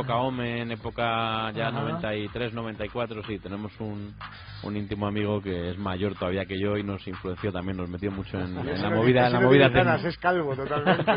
época 0.00 0.16
Omen, 0.16 0.70
época 0.72 1.50
ya 1.52 1.68
Ajá. 1.68 1.80
93, 1.80 2.52
94, 2.52 3.22
sí, 3.24 3.38
tenemos 3.38 3.72
un, 3.80 4.14
un 4.62 4.76
íntimo 4.76 5.06
amigo 5.06 5.40
que 5.40 5.70
es 5.70 5.78
mayor 5.78 6.14
todavía 6.14 6.44
que 6.44 6.58
yo 6.60 6.76
y 6.76 6.82
nos 6.82 7.06
influenció 7.06 7.52
también, 7.52 7.76
nos 7.76 7.88
metió 7.88 8.10
mucho 8.10 8.38
en, 8.38 8.54
la 8.54 8.90
movida, 8.90 9.26
en 9.26 9.32
la 9.32 9.40
movida 9.40 9.68
es 10.06 10.18
calvo 10.18 10.54
totalmente. 10.54 11.12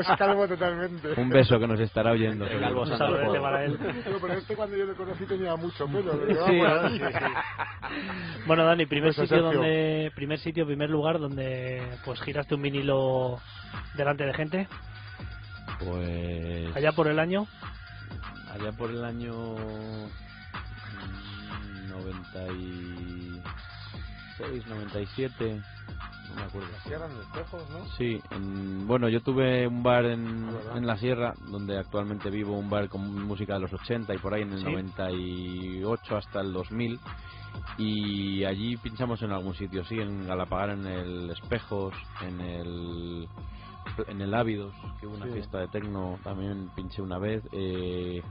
es 0.00 0.08
calvo 0.18 0.48
totalmente. 0.48 1.20
Un 1.20 1.28
beso 1.28 1.58
que 1.58 1.66
nos 1.66 1.80
estará 1.80 2.12
oyendo. 2.12 2.46
El 2.46 2.60
calvo 2.60 2.84
para 3.40 3.64
él. 3.64 3.78
Pero, 4.04 4.18
pero 4.20 4.34
este 4.34 4.56
cuando 4.56 4.76
yo 4.76 4.84
lo 4.86 4.94
conocí 4.94 5.26
tenía 5.26 5.56
mucho 5.56 5.86
pelo. 5.86 6.12
Sí, 6.46 6.60
sí, 6.96 7.00
Bueno, 8.46 8.64
Dani, 8.64 8.86
primer 8.86 9.14
Pues, 9.14 9.28
sitio 9.28 9.42
donde, 9.42 10.12
primer 10.14 10.38
sitio, 10.38 10.66
primer 10.66 10.90
lugar 10.90 11.18
donde 11.18 11.82
pues 12.04 12.20
giraste 12.22 12.54
un 12.54 12.62
vinilo 12.62 13.38
delante 13.96 14.24
de 14.24 14.34
gente, 14.34 14.68
Pues 15.78 16.76
allá 16.76 16.92
por 16.92 17.08
el 17.08 17.18
año. 17.18 17.46
Allá 18.50 18.72
por 18.72 18.90
el 18.90 19.04
año 19.04 19.54
mm, 19.56 20.08
96, 21.88 24.66
97, 24.66 25.62
no 26.28 26.34
me 26.36 26.42
acuerdo. 26.42 26.68
Sierra 26.86 27.06
en 27.06 27.18
espejos, 27.20 27.68
¿no? 27.70 27.86
Sí, 27.96 28.20
en- 28.30 28.86
bueno, 28.86 29.08
yo 29.08 29.20
tuve 29.22 29.66
un 29.66 29.82
bar 29.82 30.04
en, 30.06 30.48
Ah, 30.72 30.78
en 30.78 30.86
la 30.86 30.96
sierra, 30.96 31.34
donde 31.50 31.76
actualmente 31.78 32.30
vivo, 32.30 32.56
un 32.56 32.70
bar 32.70 32.88
con 32.88 33.24
música 33.26 33.54
de 33.54 33.60
los 33.60 33.72
80 33.72 34.14
y 34.14 34.18
por 34.18 34.34
ahí 34.34 34.42
en 34.42 34.52
el 34.52 34.58
Sí. 34.58 34.64
98 34.64 36.16
hasta 36.16 36.40
el 36.40 36.52
2000. 36.52 37.00
Y 37.78 38.44
allí 38.44 38.76
pinchamos 38.76 39.20
en 39.22 39.32
algún 39.32 39.54
sitio, 39.54 39.84
sí, 39.84 39.98
en 39.98 40.26
Galapagar, 40.26 40.70
en 40.70 40.86
el 40.86 41.30
Espejos, 41.30 41.92
en 42.22 42.40
el 42.40 43.28
en 44.08 44.20
el 44.20 44.34
Ávidos, 44.34 44.74
que 45.00 45.06
hubo 45.06 45.16
una 45.16 45.26
Sí. 45.26 45.32
fiesta 45.32 45.58
de 45.58 45.68
tecno, 45.68 46.18
también 46.24 46.70
pinché 46.74 47.02
una 47.02 47.18
vez. 47.18 47.42
eh, 47.52 48.22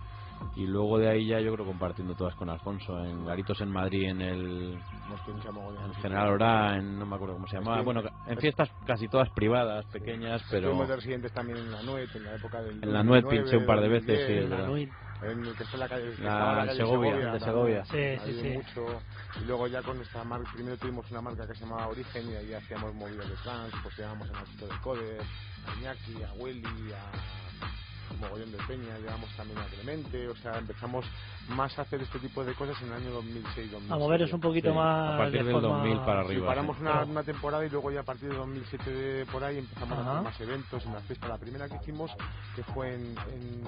y 0.56 0.66
luego 0.66 0.98
de 0.98 1.10
ahí 1.10 1.28
ya 1.28 1.42
yo 1.42 1.54
creo 1.54 1.66
compartiendo 1.66 2.16
todas 2.16 2.34
con 2.36 2.50
Alfonso, 2.50 2.98
en 3.04 3.26
Garitos 3.26 3.60
en 3.60 3.70
Madrid, 3.72 4.06
en 4.10 4.22
el 4.22 4.80
en 5.28 5.94
General 6.02 6.30
Orá, 6.30 6.78
en, 6.78 6.98
no 6.98 7.06
me 7.06 7.16
acuerdo 7.16 7.34
cómo 7.36 7.48
se 7.48 7.58
llamaba. 7.58 7.80
Sí. 7.80 7.84
Bueno, 7.84 8.04
en 8.26 8.38
fiestas 8.38 8.70
casi 8.86 9.08
todas 9.10 9.30
privadas, 9.32 9.86
pequeñas, 9.88 10.42
pero 10.50 10.68
Estuvimos 10.68 10.88
de 10.88 10.96
residentes 10.96 11.34
también 11.34 11.58
en 11.58 11.72
la 11.72 11.84
Nuet, 11.84 12.16
en 12.16 12.24
la 12.24 12.36
época 12.36 12.62
del. 12.62 12.82
En 12.82 12.94
la 12.94 13.04
Nuet 13.04 13.24
2009, 13.24 13.44
pinché 13.44 13.58
un 13.58 13.66
par 13.66 13.82
de 13.82 13.88
veces, 13.90 14.08
2010, 14.08 14.28
sí, 14.28 14.34
es 14.44 14.50
La. 14.50 15.00
En 15.22 15.46
el 15.46 15.54
que 15.54 15.66
fue 15.66 15.80
la 15.80 15.90
calle, 15.90 16.16
que 16.16 16.24
La 16.24 16.30
estaba 16.32 16.52
en 16.52 16.58
la 16.60 16.66
calle 16.68 16.78
Segovia, 16.78 17.12
Segovia, 17.12 17.32
de. 17.34 17.40
Segovia. 17.42 17.86
Sí, 17.86 18.32
sí, 18.32 18.42
sí. 18.42 18.50
mucho. 18.50 19.02
Y 19.42 19.46
luego 19.46 19.68
ya 19.68 19.82
con 19.82 19.98
nuestra 19.98 20.24
marca, 20.24 20.50
primero 20.54 20.78
tuvimos 20.78 21.12
una 21.12 21.22
marca 21.22 21.46
que 21.46 21.54
se 21.56 21.66
llamaba 21.66 21.88
Origen 21.90 22.30
y 22.30 22.36
ahí 22.36 22.54
hacíamos 22.54 22.94
movidas 22.96 23.28
de 23.28 23.36
trans, 23.44 23.74
pues 23.84 23.98
llevábamos 23.98 24.30
a 24.30 24.34
Nachito 24.34 24.68
de 24.68 24.80
Coder, 24.82 25.22
a 25.68 25.76
Iñaki, 25.80 26.24
a 26.24 26.34
Welly, 26.34 26.94
a 26.94 28.16
mogollón 28.20 28.52
de 28.52 28.58
Peña, 28.68 28.98
llevamos 28.98 29.30
también 29.38 29.60
a 29.60 29.66
Clemente, 29.66 30.28
o 30.28 30.36
sea, 30.36 30.58
empezamos 30.58 31.06
más 31.50 31.78
a 31.78 31.84
hacer 31.84 32.02
este 32.02 32.20
tipo 32.20 32.44
de 32.44 32.54
cosas 32.54 32.82
en 32.82 32.88
el 32.90 32.94
año 32.96 33.12
2006-2007. 33.22 33.92
A 33.94 33.98
moveros 33.98 34.34
un 34.34 34.40
poquito 34.42 34.72
Sí, 34.72 34.76
más 34.76 35.14
a 35.14 35.18
partir 35.18 35.40
de 35.40 35.44
del 35.46 35.54
forma- 35.54 35.78
2000 35.78 35.98
para 36.00 36.22
Sí, 36.24 36.28
arriba. 36.28 36.48
paramos 36.48 36.76
sí. 36.76 36.82
una, 36.82 36.92
Claro. 36.92 37.08
una 37.08 37.24
temporada 37.24 37.66
y 37.66 37.70
luego 37.70 37.92
ya 37.92 38.00
a 38.02 38.04
partir 38.04 38.30
de 38.30 38.36
2007 38.36 38.92
de 38.92 39.26
por 39.28 39.44
ahí 39.44 39.60
empezamos 39.60 39.98
a 39.98 40.02
Ajá. 40.02 40.12
hacer 40.12 40.24
más 40.24 40.42
eventos, 40.42 40.86
una 40.86 41.00
fiesta. 41.02 41.28
La 41.28 41.38
primera 41.38 41.70
que 41.70 41.76
hicimos, 41.78 42.12
que 42.56 42.64
fue 42.64 42.96
en, 42.96 43.16
en, 43.32 43.64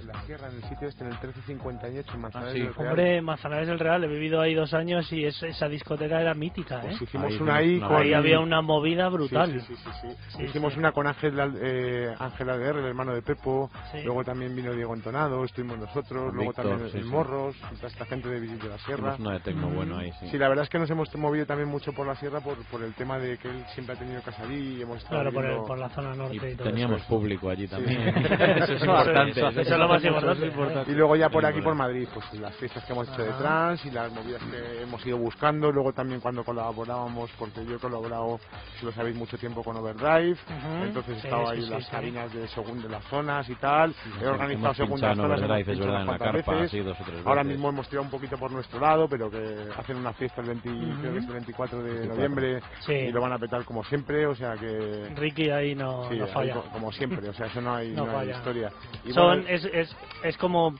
en 0.00 0.06
la 0.08 0.20
sierra, 0.22 0.48
en 0.48 0.56
el 0.56 0.62
sitio 0.64 0.88
este, 0.88 1.04
en 1.04 1.10
el 1.10 1.18
1358, 1.18 2.12
en 2.14 2.20
Manzanares 2.20 2.52
Ah, 2.52 2.56
sí. 2.56 2.62
del 2.62 2.74
Real. 2.74 2.88
Hombre, 2.88 3.22
Manzanares 3.22 3.68
del 3.68 3.78
Real, 3.78 4.04
he 4.04 4.08
vivido 4.08 4.40
ahí 4.40 4.54
dos 4.54 4.74
años 4.74 5.12
y 5.12 5.24
es- 5.24 5.42
esa 5.42 5.68
discoteca 5.68 6.20
era 6.20 6.34
mítica, 6.34 6.78
¿eh? 6.80 6.86
Pues 6.98 7.02
hicimos 7.02 7.26
Ahí 7.32 7.38
una 7.40 7.54
ahí 7.56 7.68
hicimos 7.72 7.88
con... 7.88 7.96
Ahí 8.02 8.14
había 8.14 8.40
una 8.40 8.60
movida 8.62 9.08
brutal. 9.08 9.50
Sí, 9.52 9.60
sí, 9.60 9.74
sí, 9.76 9.90
sí. 10.00 10.08
Sí, 10.36 10.42
Hicimos 10.44 10.72
sí. 10.72 10.78
una 10.80 10.92
con 10.92 11.06
Ángel 11.06 11.34
eh, 11.60 12.14
Ángela 12.18 12.58
de 12.58 12.68
R, 12.68 12.80
el 12.80 12.86
hermano 12.86 13.14
de 13.14 13.22
Pepo. 13.22 13.70
Sí. 13.92 13.98
Luego 14.04 14.24
también 14.24 14.54
vino 14.56 14.72
Diego 14.72 14.94
Entonado, 14.94 15.44
estuvimos 15.44 15.78
nosotros. 15.78 16.24
Con 16.26 16.34
luego 16.34 16.50
Víctor, 16.50 16.68
también 16.68 16.90
sí, 16.90 16.98
el 16.98 17.04
sí. 17.04 17.10
Morros, 17.10 17.56
toda 17.76 17.88
esta 17.88 18.04
gente 18.06 18.28
de 18.28 18.40
Visit 18.40 18.62
de 18.62 18.68
la 18.68 18.78
Sierra. 18.78 19.12
Hicimos 19.14 19.20
una 19.20 19.32
de 19.32 19.40
tecno 19.40 19.68
Mm. 19.70 19.74
bueno 19.74 19.98
ahí, 19.98 20.10
sí. 20.20 20.28
Sí, 20.30 20.38
la 20.38 20.48
verdad 20.48 20.64
es 20.64 20.68
que 20.70 20.78
nos 20.78 20.90
hemos 20.90 21.14
movido 21.16 21.46
también 21.46 21.68
mucho 21.68 21.92
por 21.92 22.06
la 22.06 22.14
sierra 22.16 22.40
por, 22.40 22.56
por 22.66 22.82
el 22.82 22.92
tema 22.94 23.18
de 23.18 23.38
que 23.38 23.48
él 23.48 23.64
siempre 23.74 23.94
ha 23.94 23.98
tenido 23.98 24.20
casa 24.22 24.42
allí 24.42 24.78
y 24.78 24.82
hemos 24.82 24.96
estado 24.98 25.16
Claro, 25.22 25.32
por, 25.32 25.44
el- 25.44 25.50
viendo- 25.50 25.66
por 25.68 25.78
la 25.78 25.88
zona 25.90 26.14
norte 26.14 26.34
y, 26.48 26.52
Y 26.52 26.56
todo 26.56 26.68
teníamos 26.68 27.00
eso. 27.00 27.08
público 27.08 27.48
allí 27.50 27.68
también. 27.68 28.02
Sí. 28.14 28.20
eso 28.62 28.72
es 28.74 28.80
importante. 28.82 29.51
Eso 29.52 29.60
eso 29.62 29.72
es 29.74 29.78
lo 29.78 29.88
más 29.88 30.04
importante. 30.04 30.90
Y 30.92 30.94
luego 30.94 31.16
ya 31.16 31.28
por 31.28 31.44
aquí, 31.46 31.60
por 31.60 31.74
Madrid, 31.74 32.08
pues 32.12 32.32
las 32.40 32.54
fiestas 32.56 32.84
que 32.84 32.92
hemos 32.92 33.08
hecho 33.08 33.22
de 33.22 33.30
Ajá. 33.30 33.38
trans 33.38 33.84
y 33.86 33.90
las 33.90 34.12
movidas 34.12 34.42
que 34.42 34.82
hemos 34.82 35.04
ido 35.06 35.18
buscando. 35.18 35.70
Luego 35.72 35.92
también 35.92 36.20
cuando 36.20 36.44
colaborábamos, 36.44 37.30
porque 37.38 37.64
yo 37.64 37.76
he 37.76 37.78
colaborado, 37.78 38.38
si 38.78 38.86
lo 38.86 38.92
sabéis, 38.92 39.16
mucho 39.16 39.36
tiempo 39.38 39.62
con 39.62 39.76
Overdrive. 39.76 40.36
Entonces 40.82 41.14
he 41.14 41.26
estado 41.28 41.46
sí, 41.46 41.52
ahí 41.52 41.68
las 41.70 41.84
sí. 41.84 41.90
cabinas 41.90 42.32
de, 42.32 42.46
segun- 42.48 42.82
de 42.82 42.88
las 42.88 43.04
zonas 43.04 43.48
y 43.48 43.54
tal. 43.56 43.94
He 44.20 44.26
organizado 44.26 44.74
segundas 44.74 45.10
pinchado 45.10 45.12
en 45.12 45.16
zonas. 45.16 45.38
hemos 45.38 45.50
Overdrive, 45.50 45.60
es 45.60 45.66
pinchado 45.66 45.86
verdad, 45.86 46.00
en 46.00 46.06
la 46.06 46.12
unas 46.12 46.18
cuantas 46.18 46.44
carpa, 46.44 46.52
veces. 46.60 46.70
sí, 46.70 46.80
dos 46.80 47.00
o 47.00 47.04
tres 47.04 47.26
Ahora 47.26 47.42
veces. 47.42 47.56
mismo 47.56 47.68
hemos 47.68 47.88
tirado 47.88 48.04
un 48.04 48.10
poquito 48.10 48.38
por 48.38 48.50
nuestro 48.50 48.80
lado, 48.80 49.08
pero 49.08 49.30
que 49.30 49.68
hacen 49.78 49.96
una 49.96 50.12
fiesta 50.12 50.40
el, 50.40 50.46
20, 50.48 50.68
creo 51.00 51.12
que 51.12 51.18
es 51.18 51.24
el 51.26 51.32
24 51.32 51.82
de 51.82 51.90
24. 51.90 52.14
noviembre 52.14 52.62
Sí. 52.86 52.92
y 52.92 53.12
lo 53.12 53.20
van 53.20 53.32
a 53.32 53.38
petar 53.38 53.64
como 53.64 53.84
siempre, 53.84 54.26
o 54.26 54.34
sea 54.34 54.56
que... 54.56 55.12
Ricky 55.14 55.50
ahí 55.50 55.74
no, 55.74 56.08
Sí, 56.10 56.18
no 56.18 56.24
ahí 56.26 56.32
falla. 56.32 56.54
co- 56.54 56.64
como 56.72 56.92
siempre, 56.92 57.28
o 57.28 57.32
sea, 57.32 57.46
eso 57.46 57.60
no 57.60 57.74
hay, 57.74 57.90
No 57.94 58.04
no 58.06 58.10
hay 58.10 58.16
falla. 58.28 58.32
historia. 58.38 58.72
Y 59.04 59.12
Son, 59.12 59.41
es, 59.48 59.64
es, 59.64 59.96
es 60.22 60.36
como. 60.36 60.70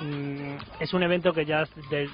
mm, 0.00 0.56
es 0.80 0.92
un 0.94 1.02
evento 1.02 1.32
que 1.32 1.44
ya 1.44 1.64
de- 1.90 2.08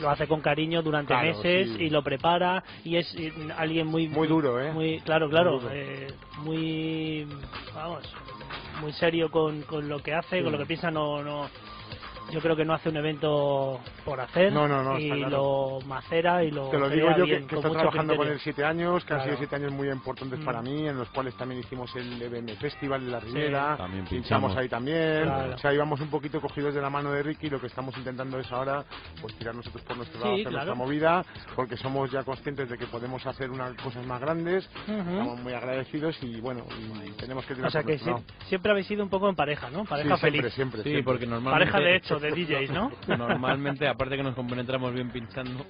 lo 0.00 0.08
hace 0.10 0.26
con 0.26 0.40
cariño 0.40 0.82
durante 0.82 1.12
Claro, 1.12 1.26
meses 1.26 1.68
sí. 1.76 1.84
y 1.84 1.90
lo 1.90 2.02
prepara 2.02 2.62
y 2.84 2.96
es 2.96 3.14
eh, 3.16 3.32
alguien 3.56 3.86
muy. 3.86 4.08
Muy 4.08 4.28
duro, 4.28 4.60
¿eh? 4.60 4.72
Muy, 4.72 5.00
claro, 5.00 5.28
claro. 5.28 5.60
Muy 5.60 5.70
eh, 5.72 6.14
muy. 6.38 7.26
Vamos. 7.74 8.04
Muy 8.80 8.92
serio 8.94 9.30
con, 9.30 9.60
con 9.62 9.88
lo 9.90 10.02
que 10.02 10.14
hace, 10.14 10.42
con 10.42 10.52
lo 10.52 10.58
que 10.58 10.64
piensa. 10.64 10.90
No, 10.90 11.22
no. 11.22 11.50
Yo 12.30 12.40
creo 12.40 12.56
que 12.56 12.64
no 12.64 12.74
hace 12.74 12.88
un 12.88 12.96
evento 12.96 13.80
por 14.04 14.20
hacer 14.20 14.52
No, 14.52 14.66
no, 14.68 14.82
no, 14.82 14.98
y 14.98 15.08
claro. 15.10 15.30
lo 15.80 15.86
macera 15.86 16.44
y 16.44 16.50
lo 16.50 16.68
Te 16.70 16.78
lo 16.78 16.88
digo 16.88 17.08
yo 17.16 17.24
bien, 17.24 17.46
que, 17.46 17.56
que 17.56 17.60
trabajando 17.60 18.16
con 18.16 18.28
él 18.28 18.38
siete 18.40 18.64
años, 18.64 19.04
que 19.04 19.14
han 19.14 19.24
sido 19.24 19.36
siete 19.36 19.56
años 19.56 19.72
muy 19.72 19.88
importantes 19.88 20.38
Mm. 20.38 20.44
para 20.44 20.62
mí, 20.62 20.86
en 20.86 20.96
los 20.96 21.08
cuales 21.10 21.34
también 21.36 21.60
hicimos 21.60 21.94
el 21.96 22.20
EBM 22.20 22.56
Festival 22.56 23.04
de 23.04 23.10
la 23.10 23.20
Ribera, 23.20 23.76
También 23.76 24.04
pinchamos 24.04 24.50
pinchamos. 24.52 24.56
ahí 24.56 24.68
también, 24.68 25.24
Claro. 25.24 25.54
o 25.54 25.58
sea, 25.58 25.72
íbamos 25.74 26.00
un 26.00 26.08
poquito 26.10 26.40
cogidos 26.40 26.74
de 26.74 26.80
la 26.80 26.90
mano 26.90 27.12
de 27.12 27.22
Ricky, 27.22 27.50
lo 27.50 27.60
que 27.60 27.66
estamos 27.66 27.96
intentando 27.96 28.38
es 28.38 28.50
ahora 28.52 28.84
pues 29.20 29.34
tirar 29.36 29.54
nosotros 29.54 29.82
por 29.84 29.96
nuestro 29.96 30.20
lado, 30.20 30.34
Sí, 30.34 30.40
hacer 30.42 30.52
claro. 30.52 30.66
nuestra 30.66 30.84
movida, 30.86 31.24
porque 31.56 31.76
somos 31.76 32.10
ya 32.10 32.22
conscientes 32.22 32.68
de 32.68 32.78
que 32.78 32.86
podemos 32.86 33.26
hacer 33.26 33.50
unas 33.50 33.74
cosas 33.82 34.06
más 34.06 34.20
grandes, 34.20 34.68
estamos 34.86 35.40
muy 35.40 35.52
agradecidos 35.52 36.16
y 36.22 36.40
bueno, 36.40 36.64
y 37.06 37.10
tenemos 37.12 37.44
que 37.46 37.54
tirar 37.54 37.68
O 37.68 37.70
sea 37.70 37.82
por 37.82 37.86
que 37.90 37.92
nuestro 38.04 38.18
sí- 38.18 38.24
lado. 38.34 38.46
siempre 38.48 38.70
habéis 38.72 38.86
sido 38.86 39.02
un 39.02 39.10
poco 39.10 39.28
en 39.28 39.34
pareja, 39.34 39.68
¿no? 39.70 39.80
Sí, 39.82 39.88
Pareja 39.88 40.16
siempre, 40.16 40.40
feliz. 40.40 40.54
siempre, 40.54 40.82
Sí, 40.82 40.90
siempre. 40.90 41.04
porque 41.04 41.26
normalmente... 41.26 41.70
Pareja 41.72 41.88
de 41.90 41.96
hecho, 41.96 42.19
de 42.20 42.30
DJs, 42.30 42.70
¿no? 42.70 42.92
Normalmente, 43.08 43.88
aparte 43.88 44.16
que 44.16 44.22
nos 44.22 44.34
compenetramos 44.34 44.92
bien 44.92 45.10
pinchando, 45.10 45.64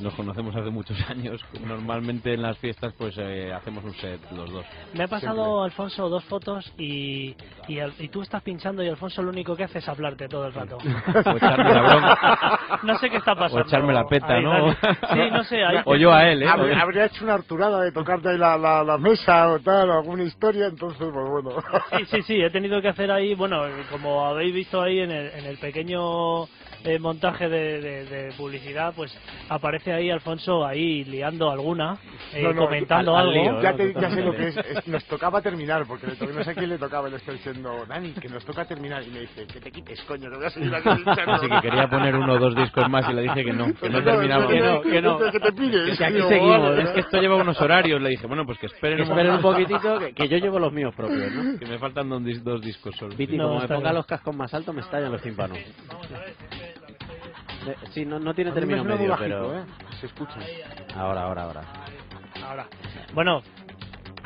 nos 0.00 0.14
conocemos 0.14 0.54
hace 0.56 0.70
muchos 0.70 0.96
años. 1.10 1.40
Normalmente 1.64 2.34
en 2.34 2.42
las 2.42 2.58
fiestas 2.58 2.92
pues 2.96 3.14
eh, 3.18 3.52
hacemos 3.52 3.84
un 3.84 3.94
set 3.94 4.20
los 4.32 4.50
dos. 4.52 4.64
Me 4.94 5.04
ha 5.04 5.08
pasado, 5.08 5.62
Alfonso, 5.62 6.08
dos 6.08 6.24
fotos 6.24 6.72
y, 6.78 7.34
y, 7.68 7.78
y 7.98 8.08
tú 8.08 8.22
estás 8.22 8.42
pinchando 8.42 8.82
y 8.82 8.88
Alfonso 8.88 9.22
lo 9.22 9.30
único 9.30 9.56
que 9.56 9.64
hace 9.64 9.78
es 9.78 9.88
hablarte 9.88 10.28
todo 10.28 10.46
el 10.46 10.52
rato. 10.54 10.78
O 11.26 11.36
echarme 11.36 11.74
la 11.74 11.82
bronca. 11.82 12.60
No 12.82 12.98
sé 12.98 13.10
qué 13.10 13.16
está 13.16 13.34
pasando. 13.34 13.62
O 13.62 13.66
echarme 13.66 13.92
la 13.92 14.06
peta, 14.06 14.34
Ahí, 14.34 14.42
¿no? 14.44 14.72
Sí, 14.72 15.30
no 15.32 15.44
sé. 15.44 15.64
Ahí 15.64 15.78
O 15.84 15.96
yo 15.96 16.12
a 16.12 16.28
él, 16.28 16.42
¿eh? 16.42 16.48
Habría, 16.48 16.80
habría 16.80 17.04
hecho 17.06 17.24
una 17.24 17.34
arturada 17.34 17.80
de 17.82 17.92
tocarte 17.92 18.28
ahí 18.30 18.38
la, 18.38 18.56
la, 18.56 18.82
la 18.84 18.98
mesa 18.98 19.48
o 19.52 19.58
tal, 19.60 19.90
alguna 19.90 20.22
historia, 20.24 20.66
entonces, 20.66 20.98
pues 21.12 21.28
bueno. 21.30 21.50
Sí, 21.98 22.04
sí, 22.06 22.22
sí, 22.22 22.40
he 22.42 22.50
tenido 22.50 22.80
que 22.80 22.88
hacer 22.88 23.10
ahí, 23.10 23.34
bueno, 23.34 23.62
como 23.90 24.24
habéis 24.26 24.54
visto 24.54 24.80
ahí 24.82 25.00
en 25.00 25.10
el, 25.10 25.28
en 25.30 25.44
el 25.46 25.58
pequeño 25.58 26.44
eh, 26.84 26.98
montaje 27.00 27.48
de, 27.48 27.80
de- 27.80 28.04
de 28.06 28.32
publicidad, 28.34 28.92
pues 28.94 29.16
aparece 29.48 29.85
ahí 29.92 30.10
Alfonso 30.10 30.64
ahí 30.66 31.04
liando 31.04 31.50
alguna, 31.50 31.96
eh, 32.34 32.42
No, 32.42 32.52
no, 32.52 32.62
comentando 32.64 33.16
al- 33.16 33.28
al 33.28 33.34
algo. 33.34 33.42
lío, 33.52 33.62
Ya, 33.62 33.70
¿no? 33.72 33.76
te- 33.76 33.94
ya 33.94 34.10
sé 34.10 34.22
lo 34.22 34.32
que 34.32 34.48
es, 34.48 34.56
es- 34.56 34.88
Nos 34.88 35.04
tocaba 35.06 35.40
terminar, 35.42 35.84
porque 35.86 36.06
le 36.06 36.16
to- 36.16 36.26
no 36.26 36.42
sé 36.44 36.50
a 36.50 36.54
quién 36.54 36.68
le 36.70 36.78
tocaba. 36.78 37.08
Le 37.08 37.16
estoy 37.16 37.34
diciendo, 37.36 37.84
Dani, 37.88 38.12
que 38.12 38.28
nos 38.28 38.44
toca 38.44 38.64
terminar. 38.64 39.02
Y 39.02 39.10
me 39.10 39.20
dice, 39.20 39.46
que 39.46 39.60
te 39.60 39.70
quites, 39.70 40.00
coño, 40.02 40.30
que 40.30 40.36
voy 40.36 40.46
a 40.46 40.50
seguir 40.50 40.74
aquí. 40.74 40.88
Así 41.26 41.48
que 41.48 41.60
quería 41.60 41.88
poner 41.88 42.14
uno 42.16 42.34
o 42.34 42.38
dos 42.38 42.54
discos 42.54 42.88
más 42.88 43.08
y 43.08 43.12
le 43.12 43.22
dije 43.22 43.44
que 43.44 43.52
no, 43.52 43.72
que 43.74 43.88
no 43.90 44.02
terminamos. 44.02 44.46
Que 44.52 44.60
no, 44.60 44.80
que 44.82 45.02
no. 45.02 45.18
Que 45.30 45.40
te 45.40 45.52
pides. 45.52 45.98
Que 45.98 46.04
aquí 46.04 46.14
Digo, 46.14 46.28
seguimos, 46.28 46.60
vale, 46.62 46.82
es 46.82 46.90
que 46.90 47.00
esto 47.00 47.20
lleva 47.20 47.36
unos 47.36 47.60
horarios. 47.60 48.00
Le 48.00 48.10
dije, 48.10 48.26
bueno, 48.26 48.44
pues 48.46 48.58
que 48.58 48.66
esperen, 48.66 49.00
un 49.00 49.08
Esperen 49.08 49.32
un 49.32 49.40
poquitito, 49.42 49.98
que, 49.98 50.12
que 50.14 50.28
yo 50.28 50.38
llevo 50.38 50.58
los 50.58 50.72
míos 50.72 50.94
propios, 50.96 51.32
¿no? 51.32 51.58
que 51.58 51.66
me 51.66 51.78
faltan 51.78 52.08
dos, 52.08 52.22
dos 52.44 52.60
discos 52.60 52.94
solo. 52.96 53.14
Viti, 53.16 53.36
No, 53.36 53.48
como 53.48 53.60
me 53.60 53.68
ponga 53.68 53.80
bien. 53.80 53.94
los 53.94 54.06
cascos 54.06 54.34
más 54.36 54.52
altos, 54.54 54.74
me 54.74 54.80
estallan 54.80 55.12
los 55.12 55.22
tímpanos. 55.22 55.58
Eh, 55.58 55.66
Sí, 57.90 58.04
no, 58.04 58.18
no 58.18 58.34
tiene 58.34 58.52
término 58.52 58.84
medio, 58.84 59.10
bajito, 59.10 59.28
pero... 59.28 59.58
¿eh? 59.58 59.64
Se 60.00 60.06
escucha. 60.06 60.38
Ahora, 60.94 61.22
ahora, 61.22 61.42
ahora. 61.42 61.62
Ahora. 62.44 62.66
Bueno, 63.14 63.42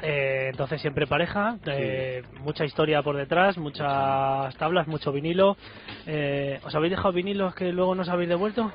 eh, 0.02 0.48
entonces 0.50 0.80
siempre 0.80 1.06
pareja, 1.06 1.56
eh, 1.66 2.22
mucha 2.40 2.64
historia 2.64 3.02
por 3.02 3.16
detrás, 3.16 3.58
muchas 3.58 4.54
tablas, 4.56 4.86
mucho 4.86 5.12
vinilo. 5.12 5.56
Eh, 6.06 6.58
¿Os 6.64 6.74
habéis 6.74 6.92
dejado 6.92 7.12
vinilos 7.12 7.54
que 7.54 7.72
luego 7.72 7.94
no 7.94 8.02
os 8.02 8.08
habéis 8.08 8.28
devuelto? 8.28 8.72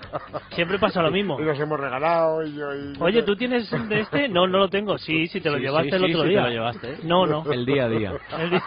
Siempre 0.50 0.78
pasa 0.78 1.02
lo 1.02 1.10
mismo. 1.10 1.40
Y 1.40 1.44
los 1.44 1.58
hemos 1.58 1.78
regalado 1.78 2.44
y 2.46 2.54
yo... 2.56 2.74
y- 2.74 2.96
Oye, 3.00 3.22
¿tú 3.22 3.36
tienes 3.36 3.68
de 3.88 4.00
este? 4.00 4.28
No, 4.28 4.46
no 4.46 4.58
lo 4.58 4.68
tengo. 4.68 4.98
Sí, 4.98 5.26
sí, 5.28 5.40
te 5.40 5.50
lo 5.50 5.56
Sí, 5.56 5.62
llevaste 5.62 5.90
sí, 5.90 5.96
el 5.96 6.04
otro 6.04 6.22
sí, 6.22 6.22
te 6.22 6.28
día. 6.28 6.40
lo 6.42 6.48
llevaste, 6.50 6.92
¿eh? 6.92 6.98
No, 7.02 7.26
no. 7.26 7.50
El 7.52 7.66
día 7.66 7.84
a 7.84 7.88
día. 7.88 8.12
El 8.38 8.50
di- 8.50 8.62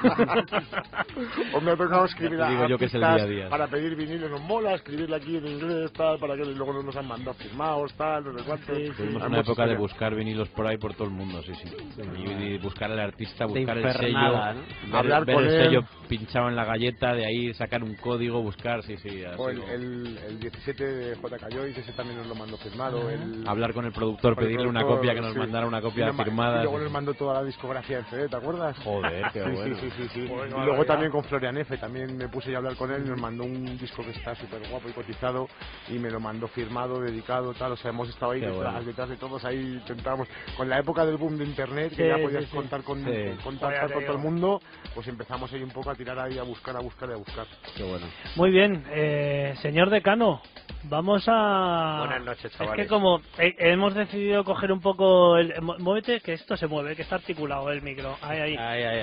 O 1.53 1.61
me 1.61 1.71
ha 1.71 1.77
tocado 1.77 2.05
escribir 2.05 2.41
a 2.41 2.49
Digo 2.49 2.67
yo 2.67 2.77
que 2.77 2.85
es 2.85 2.93
el 2.93 3.01
día 3.01 3.23
a 3.23 3.25
día. 3.25 3.49
para 3.49 3.67
pedir 3.67 3.95
vinilo, 3.95 4.29
nos 4.29 4.41
mola, 4.41 4.73
escribirle 4.75 5.15
aquí 5.15 5.37
en 5.37 5.47
inglés, 5.47 5.91
tal, 5.93 6.19
para 6.19 6.35
que 6.35 6.45
luego 6.45 6.81
nos 6.83 6.95
han 6.95 7.07
mandado 7.07 7.33
firmados, 7.37 7.93
tal, 7.95 8.23
no 8.25 8.33
sé 8.39 8.45
cuánto. 8.45 8.75
Sí, 8.75 8.87
sí. 8.89 8.93
Tuvimos 8.97 9.23
una 9.23 9.39
época 9.39 9.63
de 9.63 9.73
historia. 9.73 9.77
buscar 9.77 10.15
vinilos 10.15 10.49
por 10.49 10.67
ahí 10.67 10.77
por 10.77 10.93
todo 10.93 11.05
el 11.05 11.11
mundo, 11.13 11.41
sí, 11.43 11.53
sí. 11.55 11.67
Y, 11.97 12.43
y 12.53 12.57
buscar 12.59 12.91
al 12.91 12.99
artista, 12.99 13.45
buscar 13.45 13.77
el 13.77 13.93
sello, 13.93 14.17
¿no? 14.19 14.43
ver, 14.43 14.95
Hablar 14.95 15.25
ver 15.25 15.35
con 15.35 15.45
el 15.45 15.51
él. 15.51 15.65
sello 15.65 15.83
pinchado 16.07 16.47
en 16.47 16.55
la 16.55 16.63
galleta, 16.63 17.13
de 17.13 17.25
ahí 17.25 17.53
sacar 17.55 17.83
un 17.83 17.95
código, 17.95 18.41
buscar, 18.41 18.83
sí, 18.83 18.97
sí. 18.97 19.23
O 19.37 19.49
el, 19.49 19.61
el, 19.63 20.17
el 20.27 20.39
17 20.39 20.83
de 20.85 21.15
JK 21.15 21.53
Joyce, 21.53 21.81
ese 21.81 21.91
también 21.93 22.17
nos 22.19 22.27
lo 22.27 22.35
mandó 22.35 22.55
firmado. 22.57 23.09
El, 23.09 23.43
Hablar 23.47 23.73
con 23.73 23.85
el 23.85 23.91
productor, 23.91 24.35
con 24.35 24.43
el 24.43 24.49
pedirle 24.49 24.67
una 24.69 24.81
productor, 24.81 24.99
copia, 24.99 25.15
que 25.15 25.21
nos 25.21 25.33
sí. 25.33 25.39
mandara 25.39 25.65
una 25.67 25.79
Y 25.79 25.81
copia 25.81 26.13
ma- 26.13 26.23
firmada. 26.23 26.59
Y 26.59 26.63
luego 26.63 26.79
nos 26.79 26.91
mandó 26.91 27.13
toda 27.15 27.33
la 27.33 27.43
discografía 27.43 27.97
en 27.99 28.05
CD, 28.05 28.29
¿te 28.29 28.35
acuerdas? 28.37 28.77
Joder, 28.83 29.27
qué 29.33 29.43
Sí, 29.47 29.51
bueno. 29.51 29.75
sí, 29.77 29.89
sí, 29.89 29.91
sí, 29.97 30.09
sí. 30.13 30.27
Joder, 30.29 30.49
Y 30.49 30.65
luego 30.65 30.85
también 30.85 31.11
con 31.11 31.23
Florian 31.25 31.57
F, 31.57 31.77
también 31.77 32.15
me 32.17 32.29
puse 32.29 32.51
ya 32.51 32.57
a 32.57 32.59
hablar 32.59 32.75
con 32.77 32.91
él 32.91 33.03
y 33.05 33.09
nos 33.09 33.19
mandó 33.19 33.43
un 33.43 33.77
disco 33.77 34.03
que 34.03 34.11
está 34.11 34.35
súper 34.35 34.61
guapo 34.69 34.87
y 34.87 34.93
cotizado 34.93 35.49
y 35.89 35.99
me 35.99 36.09
lo 36.09 36.19
mandó 36.19 36.47
firmado, 36.47 37.01
dedicado, 37.01 37.53
tal. 37.53 37.73
O 37.73 37.77
sea, 37.77 37.89
hemos 37.91 38.07
estado 38.09 38.31
ahí 38.33 38.39
detrás, 38.41 38.55
bueno. 38.73 38.83
detrás 38.83 39.09
de 39.09 39.17
todos, 39.17 39.43
ahí 39.43 39.79
intentábamos. 39.81 40.27
Con 40.55 40.69
la 40.69 40.79
época 40.79 41.05
del 41.05 41.17
boom 41.17 41.37
de 41.37 41.43
internet, 41.45 41.86
que 41.89 42.03
Sí, 42.03 42.07
ya 42.07 42.17
podías 42.21 42.45
sí. 42.45 42.55
contar 42.55 42.83
con, 42.83 43.03
Sí. 43.03 43.11
contactar 43.43 43.91
con 43.93 44.03
todo 44.05 44.15
el 44.15 44.21
mundo, 44.21 44.61
pues 44.93 45.07
empezamos 45.07 45.51
ahí 45.53 45.63
un 45.63 45.71
poco 45.71 45.89
a 45.91 45.95
tirar 45.95 46.17
ahí, 46.19 46.37
a 46.37 46.43
buscar, 46.43 46.75
a 46.75 46.79
buscar 46.79 47.09
y 47.09 47.13
a 47.13 47.17
buscar. 47.17 47.45
Qué 47.75 47.83
bueno. 47.83 48.05
Muy 48.35 48.51
bien, 48.51 48.83
eh, 48.89 49.55
señor 49.61 49.89
decano, 49.89 50.41
vamos 50.89 51.23
a... 51.27 51.97
Buenas 52.07 52.23
noches, 52.25 52.45
Es 52.45 52.57
chavales. 52.57 52.85
que 52.85 52.89
como 52.89 53.21
eh, 53.37 53.55
hemos 53.59 53.93
decidido 53.93 54.43
coger 54.43 54.71
un 54.71 54.81
poco... 54.81 55.37
El... 55.37 55.53
mu- 55.61 55.77
Muévete, 55.79 56.19
que 56.21 56.33
esto 56.33 56.55
se 56.57 56.67
mueve, 56.67 56.95
que 56.95 57.01
está 57.03 57.15
articulado 57.15 57.69
el 57.71 57.81
micro. 57.81 58.17
Ahí, 58.21 58.39
ahí. 58.39 58.55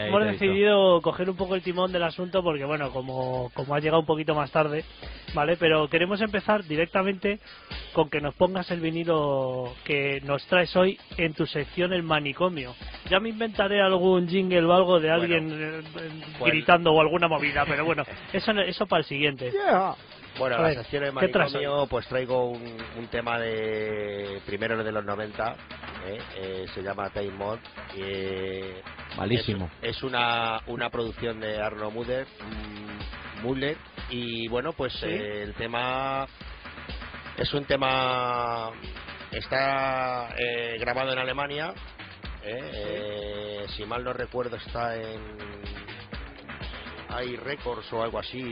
Hemos 0.09 0.25
decidido 0.25 1.01
coger 1.03 1.31
un 1.31 1.37
poco 1.37 1.55
el 1.55 1.63
timón 1.63 1.93
del 1.93 2.03
asunto 2.03 2.43
porque, 2.43 2.65
bueno, 2.65 2.91
como, 2.91 3.51
como 3.55 3.75
ha 3.75 3.81
llegado 3.81 4.01
un 4.01 4.07
poquito 4.07 4.35
más 4.35 4.51
tarde, 4.51 4.85
¿vale? 5.35 5.57
Pero 5.57 5.89
queremos 5.89 6.21
empezar 6.21 6.65
directamente 6.65 7.39
con 7.93 8.11
que 8.11 8.21
nos 8.21 8.35
pongas 8.35 8.71
el 8.71 8.81
vinilo 8.81 9.73
que 9.85 10.21
nos 10.25 10.45
traes 10.47 10.75
hoy 10.77 10.99
en 11.17 11.35
tu 11.35 11.47
sección 11.47 11.93
El 11.93 12.03
Manicomio. 12.03 12.75
Ya 13.09 13.21
me 13.21 13.29
inventaré 13.29 13.81
algún 13.81 14.29
jingle 14.29 14.65
o 14.65 14.73
algo 14.73 15.01
de 15.01 15.11
alguien 15.11 15.51
eh, 15.53 15.81
eh, 16.01 16.11
pues- 16.39 16.53
gritando 16.53 16.93
o 16.93 17.01
alguna 17.01 17.29
movida, 17.29 17.65
pero 17.67 17.85
bueno, 17.85 18.05
eso, 18.33 18.53
eso 18.53 18.87
para 18.87 19.01
el 19.01 19.07
siguiente. 19.07 19.53
Bueno, 20.39 20.57
A 20.57 20.61
la 20.63 20.69
ver, 20.69 20.79
sección 20.79 21.05
de 21.05 21.11
¿qué 21.21 21.29
traes 21.29 21.53
manicomio, 21.53 21.87
pues 21.87 22.07
traigo 22.09 22.51
un, 22.51 22.77
un 22.99 23.07
tema 23.09 23.39
de 23.39 24.41
primero 24.47 24.83
de 24.83 24.91
los 24.93 25.05
90, 25.05 25.57
¿eh? 26.07 26.19
Eh, 26.37 26.67
se 26.75 26.83
llama 26.83 27.11
Time 27.11 27.31
Mod. 27.31 27.59
eh, 27.97 28.83
Malísimo. 29.17 29.71
Es, 29.81 29.97
es 29.97 30.03
una, 30.03 30.61
una 30.67 30.91
producción 30.91 31.39
de 31.39 31.61
Arno 31.61 31.91
Muller, 31.93 32.27
mm, 32.27 33.43
Muller, 33.47 33.77
y 34.11 34.49
bueno, 34.49 34.73
pues 34.73 34.93
Sí. 34.95 35.07
eh, 35.07 35.43
el 35.45 35.55
tema 35.55 36.27
es 37.37 37.53
un 37.55 37.65
tema 37.65 38.71
está 39.31 40.35
eh, 40.37 40.77
grabado 40.81 41.13
en 41.13 41.19
Alemania. 41.19 41.73
¿eh? 42.43 42.71
Eh, 42.73 43.67
si 43.77 43.85
mal 43.85 44.03
no 44.03 44.13
recuerdo 44.13 44.57
está 44.57 44.97
en 44.97 45.21
hay 47.09 47.37
Records 47.37 47.93
o 47.93 48.03
algo 48.03 48.19
así 48.19 48.43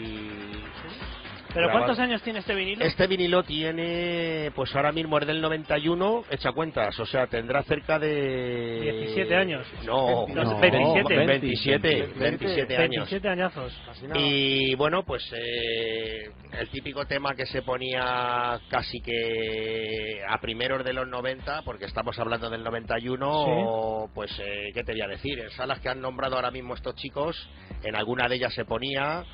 ¿Pero 1.54 1.66
grabado. 1.66 1.86
cuántos 1.86 1.98
años 1.98 2.22
tiene 2.22 2.38
este 2.38 2.54
vinilo? 2.54 2.84
Este 2.84 3.06
vinilo 3.06 3.42
tiene, 3.42 4.50
pues 4.54 4.74
ahora 4.74 4.92
mismo 4.92 5.18
es 5.18 5.26
del 5.26 5.40
91, 5.40 6.24
echa 6.30 6.52
cuentas, 6.52 6.98
o 6.98 7.06
sea, 7.06 7.26
tendrá 7.26 7.62
cerca 7.64 7.98
de... 7.98 8.80
17 8.80 9.36
años. 9.36 9.66
No, 9.84 10.26
No, 10.28 10.44
no, 10.44 10.58
27. 10.60 11.26
27, 11.26 12.12
27 12.18 12.76
años. 12.76 13.10
27 13.10 13.28
añazos. 13.28 13.72
Y 14.14 14.74
bueno, 14.76 15.04
pues 15.04 15.22
eh, 15.32 16.30
el 16.58 16.68
típico 16.68 17.04
tema 17.06 17.34
que 17.34 17.46
se 17.46 17.62
ponía 17.62 18.58
casi 18.68 19.00
que 19.00 20.20
a 20.28 20.38
primeros 20.38 20.84
de 20.84 20.92
los 20.92 21.06
90, 21.08 21.62
porque 21.62 21.84
estamos 21.86 22.18
hablando 22.18 22.48
del 22.50 22.62
91, 22.64 23.28
o, 23.30 24.10
pues 24.14 24.30
eh, 24.38 24.70
qué 24.74 24.82
te 24.84 24.92
voy 24.92 25.02
a 25.02 25.08
decir, 25.08 25.38
en 25.38 25.50
salas 25.50 25.80
que 25.80 25.88
han 25.88 26.00
nombrado 26.00 26.36
ahora 26.36 26.50
mismo 26.50 26.74
estos 26.74 26.94
chicos, 26.96 27.36
en 27.82 27.96
alguna 27.96 28.28
de 28.28 28.36
ellas 28.36 28.54
se 28.54 28.64
ponía, 28.64 29.24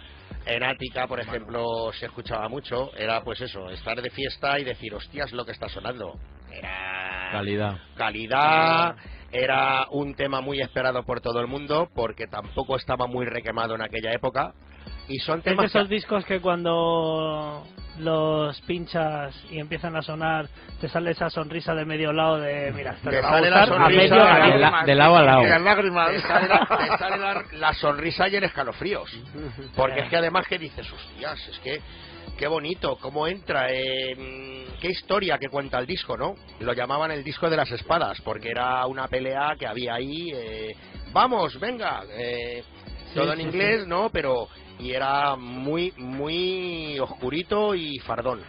en 0.49 0.63
Ática, 0.63 1.07
por 1.07 1.21
ejemplo, 1.21 1.93
se 1.93 2.07
escuchaba 2.07 2.49
mucho, 2.49 2.91
era 2.97 3.23
pues 3.23 3.41
eso, 3.41 3.69
estar 3.71 4.01
de 4.01 4.11
fiesta 4.11 4.59
y 4.59 4.65
decir, 4.65 4.95
hostias, 4.95 5.31
lo 5.33 5.45
que 5.45 5.53
está 5.53 5.69
sonando. 5.69 6.19
Era 6.51 7.29
Calidad. 7.31 7.77
calidad, 7.97 8.97
era 9.31 9.87
un 9.91 10.15
tema 10.15 10.41
muy 10.41 10.61
esperado 10.61 11.03
por 11.03 11.21
todo 11.21 11.41
el 11.41 11.47
mundo, 11.47 11.91
porque 11.95 12.27
tampoco 12.27 12.77
estaba 12.77 13.07
muy 13.07 13.27
requemado 13.27 13.75
en 13.75 13.83
aquella 13.83 14.13
época. 14.13 14.55
Y 15.09 15.19
son 15.21 15.39
Es 15.39 15.45
de 15.45 15.51
temas 15.53 15.67
esos 15.67 15.89
que- 15.89 15.95
discos 15.95 16.25
que 16.25 16.41
cuando 16.41 17.65
los 17.99 18.61
pinchas 18.63 19.35
y 19.51 19.59
empiezan 19.59 19.97
a 19.97 20.03
sonar, 20.03 20.49
te 20.81 20.89
sale 20.89 21.11
esa 21.11 21.31
sonrisa 21.31 21.75
de 21.75 21.85
medio 21.85 22.13
lado 22.13 22.39
de, 22.39 22.71
mira, 22.73 22.95
Te 23.03 23.11
te 23.11 23.23
sale 23.23 23.51
la 23.51 23.61
gustar 23.61 23.63
a 23.63 23.67
sonrisa 23.85 24.15
medio 24.15 24.53
de 24.53 24.59
la- 24.59 24.83
de 24.85 24.95
lado 24.95 25.17
a 25.17 25.23
lado. 25.23 25.43
Y 25.43 25.49
las 25.49 25.63
lágrimas. 25.63 26.11
te 26.11 26.21
sale, 26.21 26.49
la, 26.49 26.67
te 26.67 26.99
sale 26.99 27.17
la- 27.19 27.45
la 27.53 27.73
sonrisa 27.75 28.29
y 28.29 28.37
en 28.37 28.45
escalofríos. 28.45 29.11
Porque 29.75 30.01
es 30.01 30.09
que 30.11 30.17
además 30.17 30.47
que 30.47 30.59
dices, 30.59 30.87
hostias, 30.93 31.49
es 31.49 31.59
que 31.59 31.81
qué 32.39 32.47
bonito, 32.47 32.97
cómo 33.01 33.27
entra, 33.27 33.67
eh, 33.73 34.67
qué 34.81 34.89
historia 34.91 35.39
que 35.39 35.49
cuenta 35.49 35.79
el 35.81 35.87
disco, 35.87 36.17
¿no? 36.17 36.35
Lo 36.61 36.73
llamaban 36.75 37.11
el 37.11 37.25
disco 37.25 37.51
de 37.51 37.57
las 37.57 37.71
espadas, 37.73 38.21
porque 38.21 38.51
era 38.51 38.87
una 38.87 39.09
pelea 39.09 39.57
que 39.59 39.67
había 39.67 39.95
ahí, 39.95 40.29
eh, 40.33 40.77
vamos, 41.13 41.59
venga, 41.59 42.03
eh, 42.17 42.63
todo 43.13 43.33
en 43.33 43.39
sí, 43.39 43.45
inglés, 43.45 43.89
¿no? 43.89 44.11
Pero, 44.11 44.47
y 44.79 44.93
era 44.93 45.37
muy, 45.37 45.93
muy 45.97 46.99
oscurito 46.99 47.75
y 47.75 47.99
fardón. 48.01 48.41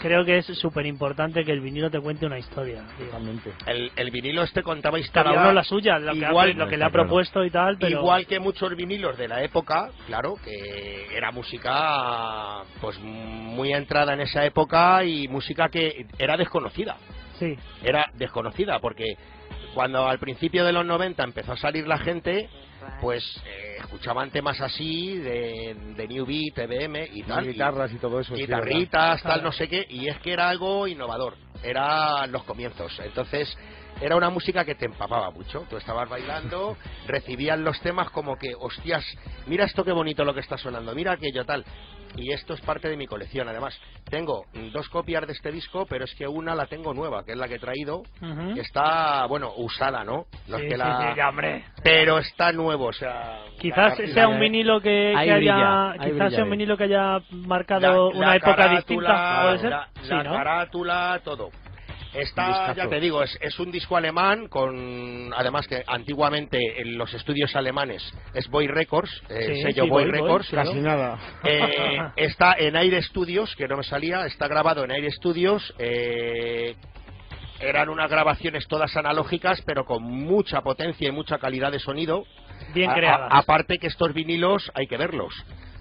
Creo 0.00 0.24
que 0.24 0.38
es 0.38 0.46
súper 0.46 0.86
importante 0.86 1.44
que 1.44 1.50
el 1.50 1.60
vinilo 1.60 1.90
te 1.90 1.98
cuente 2.00 2.24
una 2.24 2.38
historia. 2.38 2.84
Totalmente. 2.96 3.52
El, 3.66 3.90
el 3.96 4.10
vinilo 4.12 4.44
este 4.44 4.62
contaba 4.62 4.96
historia. 5.00 5.32
Cada 5.32 5.42
uno 5.46 5.52
la 5.52 5.64
suya, 5.64 5.98
lo 5.98 6.12
que, 6.12 6.18
igual- 6.18 6.50
ha, 6.52 6.54
lo 6.54 6.68
que 6.68 6.76
le 6.76 6.84
ha 6.84 6.90
claro. 6.90 7.02
propuesto 7.08 7.44
y 7.44 7.50
tal, 7.50 7.78
pero... 7.78 7.98
Igual 7.98 8.24
que 8.26 8.38
muchos 8.38 8.76
vinilos 8.76 9.18
de 9.18 9.26
la 9.26 9.42
época, 9.42 9.90
claro, 10.06 10.36
que 10.44 11.16
era 11.16 11.32
música 11.32 12.62
pues 12.80 12.96
muy 13.00 13.72
entrada 13.72 14.14
en 14.14 14.20
esa 14.20 14.44
época 14.44 15.02
y 15.04 15.26
música 15.26 15.68
que 15.68 16.06
era 16.16 16.36
desconocida. 16.36 16.96
Sí, 17.40 17.56
Era 17.82 18.08
desconocida 18.14 18.78
porque 18.78 19.16
cuando 19.74 20.06
al 20.08 20.18
principio 20.20 20.64
de 20.64 20.72
los 20.72 20.84
90 20.86 21.24
empezó 21.24 21.52
a 21.52 21.56
salir 21.56 21.88
la 21.88 21.98
gente, 21.98 22.48
pues 23.00 23.24
eh, 23.46 23.76
escuchaban 23.80 24.30
temas 24.30 24.60
así 24.60 25.16
de, 25.18 25.76
de 25.96 26.08
New 26.08 26.26
Beat, 26.26 26.54
TBM 26.54 27.08
y 27.12 27.22
tal. 27.22 27.44
y- 27.44 27.52
guitarras 27.52 27.92
y 27.92 27.96
todo 27.96 28.20
eso. 28.20 28.34
sí, 28.34 28.42
guitarritas, 28.42 29.22
tal, 29.22 29.42
no 29.42 29.52
sé 29.52 29.68
qué, 29.68 29.86
y 29.88 30.08
es 30.08 30.18
que 30.20 30.32
era 30.32 30.48
algo 30.48 30.86
innovador, 30.86 31.34
eran 31.62 32.30
los 32.32 32.44
comienzos. 32.44 32.98
Entonces, 33.00 33.56
era 34.00 34.14
una 34.16 34.30
música 34.30 34.64
que 34.64 34.74
te 34.76 34.86
empapaba 34.86 35.30
mucho. 35.30 35.66
Tú 35.68 35.76
estabas 35.76 36.08
bailando, 36.08 36.76
recibías 37.06 37.58
los 37.58 37.80
temas 37.80 38.10
como 38.10 38.36
que, 38.36 38.54
hostias, 38.58 39.04
mira 39.46 39.64
esto 39.64 39.84
qué 39.84 39.92
bonito 39.92 40.24
lo 40.24 40.34
que 40.34 40.40
está 40.40 40.56
sonando, 40.56 40.94
mira 40.94 41.12
aquello 41.12 41.44
tal. 41.44 41.64
Y 42.16 42.32
esto 42.32 42.54
es 42.54 42.60
parte 42.62 42.88
de 42.88 42.96
mi 42.96 43.06
colección. 43.06 43.48
Además, 43.48 43.78
tengo 44.08 44.46
dos 44.72 44.88
copias 44.88 45.26
de 45.26 45.34
este 45.34 45.52
disco, 45.52 45.84
pero 45.86 46.04
es 46.06 46.14
que 46.14 46.26
una 46.26 46.54
la 46.54 46.64
tengo 46.66 46.94
nueva, 46.94 47.22
que 47.22 47.32
es 47.32 47.38
la 47.38 47.46
que 47.46 47.56
he 47.56 47.58
traído, 47.58 48.02
que 48.54 48.60
está, 48.60 49.26
bueno, 49.26 49.52
usada, 49.56 50.04
¿no? 50.04 50.24
No 50.48 50.56
es 50.56 50.62
Sí, 50.62 50.68
que 50.68 50.74
sí, 50.74 50.78
la- 50.78 51.10
sí, 51.12 51.16
ya, 51.18 51.28
hombre. 51.28 51.64
Pero 51.84 52.18
está 52.18 52.50
nuevo, 52.50 52.86
o 52.86 52.92
sea... 52.94 53.40
Quizás 53.60 53.98
la- 53.98 54.06
sea 54.14 54.28
un 54.28 54.40
vinilo 54.40 54.80
que, 54.80 55.14
haya, 55.14 55.36
brilla, 55.36 55.92
quizás 55.98 56.14
brilla 56.14 56.30
sea 56.30 56.44
un 56.44 56.50
vinilo 56.50 56.76
que 56.78 56.84
haya 56.84 57.18
marcado 57.30 58.10
la- 58.10 58.16
una 58.18 58.26
la 58.28 58.36
época 58.36 58.68
distinta, 58.68 59.40
¿puede 59.42 59.58
ser? 59.58 59.70
La, 59.70 59.88
sí, 60.00 60.08
la 60.08 60.22
¿no? 60.22 60.32
carátula, 60.32 61.20
todo. 61.22 61.47
Está, 62.22 62.74
ya 62.74 62.88
te 62.88 63.00
digo, 63.00 63.22
es, 63.22 63.36
es 63.40 63.58
un 63.58 63.70
disco 63.70 63.96
alemán 63.96 64.48
con, 64.48 65.32
además 65.36 65.66
que 65.66 65.82
antiguamente 65.86 66.58
en 66.80 66.98
los 66.98 67.12
estudios 67.14 67.54
alemanes 67.56 68.02
es 68.34 68.48
Boy 68.48 68.66
Records, 68.66 69.10
eh, 69.28 69.54
Sí, 69.56 69.62
sello 69.62 69.84
sí, 69.84 69.90
Boy, 69.90 70.04
Boy, 70.04 70.10
Boy, 70.12 70.20
Records. 70.22 70.48
claro. 70.48 70.70
Casi 70.70 70.80
nada. 70.82 71.18
Eh, 71.44 71.98
está 72.16 72.54
en 72.58 72.76
Aire 72.76 73.02
Studios, 73.02 73.54
que 73.56 73.68
no 73.68 73.76
me 73.76 73.84
salía, 73.84 74.26
está 74.26 74.48
grabado 74.48 74.84
en 74.84 74.90
Aire 74.90 75.10
Studios. 75.10 75.74
eh, 75.78 76.74
eran 77.60 77.88
unas 77.88 78.08
grabaciones 78.08 78.68
todas 78.68 78.96
analógicas, 78.96 79.60
pero 79.66 79.84
con 79.84 80.02
mucha 80.04 80.60
potencia 80.60 81.08
y 81.08 81.10
mucha 81.10 81.38
calidad 81.38 81.72
de 81.72 81.80
sonido. 81.80 82.24
Bien 82.72 82.88
A- 82.88 82.92
a- 82.92 82.96
creadas. 82.96 83.28
aparte 83.32 83.78
que 83.78 83.88
estos 83.88 84.12
vinilos 84.14 84.70
hay 84.74 84.86
que 84.86 84.96
verlos, 84.96 85.34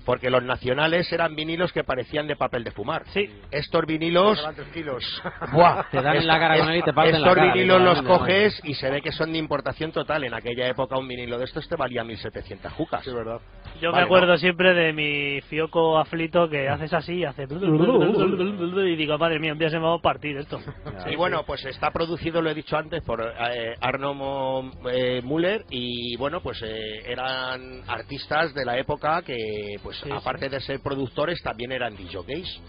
porque 0.07 0.29
los 0.29 0.41
nacionales 0.41 1.11
eran 1.11 1.35
vinilos 1.35 1.73
que 1.73 1.83
parecían 1.83 2.27
de 2.27 2.37
papel 2.37 2.63
de 2.63 2.71
fumar. 2.71 3.03
Sí, 3.07 3.29
Estos 3.51 3.85
vinilos 3.85 4.41
kilos. 4.73 5.03
Buah, 5.51 5.83
Te 5.91 6.01
dan 6.01 6.15
en 6.15 6.27
la 6.27 6.39
cara 6.39 6.57
con 6.59 6.69
él 6.69 6.77
y 6.77 6.81
te 6.81 6.93
parten 6.93 7.21
la 7.21 7.27
Estos 7.27 7.35
cara, 7.35 7.53
vinilos 7.53 7.81
los 7.81 8.01
coges 8.03 8.57
y 8.63 8.73
se 8.75 8.89
ve 8.89 9.01
que 9.01 9.11
son 9.11 9.33
de 9.33 9.37
importación 9.37 9.91
total. 9.91 10.23
En 10.23 10.33
aquella 10.33 10.65
época 10.65 10.97
un 10.97 11.09
vinilo 11.09 11.37
de 11.37 11.43
estos 11.43 11.67
te 11.67 11.75
valía 11.75 12.05
1.700 12.05 12.71
jucas. 12.71 13.03
Sí, 13.03 13.11
verdad. 13.13 13.41
yo 13.81 13.91
Vale, 13.91 14.03
me 14.03 14.05
acuerdo 14.05 14.37
siempre 14.37 14.73
de 14.73 14.93
mi 14.93 15.41
fioco 15.41 15.97
aflito 15.97 16.47
que 16.47 16.69
haces 16.69 16.93
así 16.93 17.15
y 17.15 17.25
hace... 17.25 17.43
Y 17.43 18.95
digo, 18.95 19.17
madre 19.17 19.39
mía, 19.39 19.51
un 19.51 19.59
día 19.59 19.69
se 19.69 19.77
me 19.77 19.87
va 19.87 19.95
a 19.95 19.99
partir 19.99 20.37
esto. 20.37 20.57
Y 21.11 21.15
bueno, 21.17 21.43
pues 21.45 21.65
está 21.65 21.91
producido, 21.91 22.41
lo 22.41 22.49
he 22.49 22.53
dicho 22.53 22.77
antes, 22.77 23.03
por 23.03 23.21
eh, 23.21 23.75
Arno 23.81 24.71
eh, 24.89 25.21
Müller 25.21 25.65
y 25.69 26.15
bueno, 26.17 26.41
pues 26.41 26.61
eh, 26.63 27.01
eran 27.05 27.81
artistas 27.87 28.53
de 28.53 28.65
la 28.65 28.77
época 28.77 29.21
que, 29.21 29.35
pues 29.83 29.96
Sí, 30.03 30.09
aparte 30.11 30.49
de 30.49 30.59
ser 30.61 30.79
productores, 30.81 31.41
también 31.41 31.71
eran 31.71 31.95
DJs. 31.95 32.59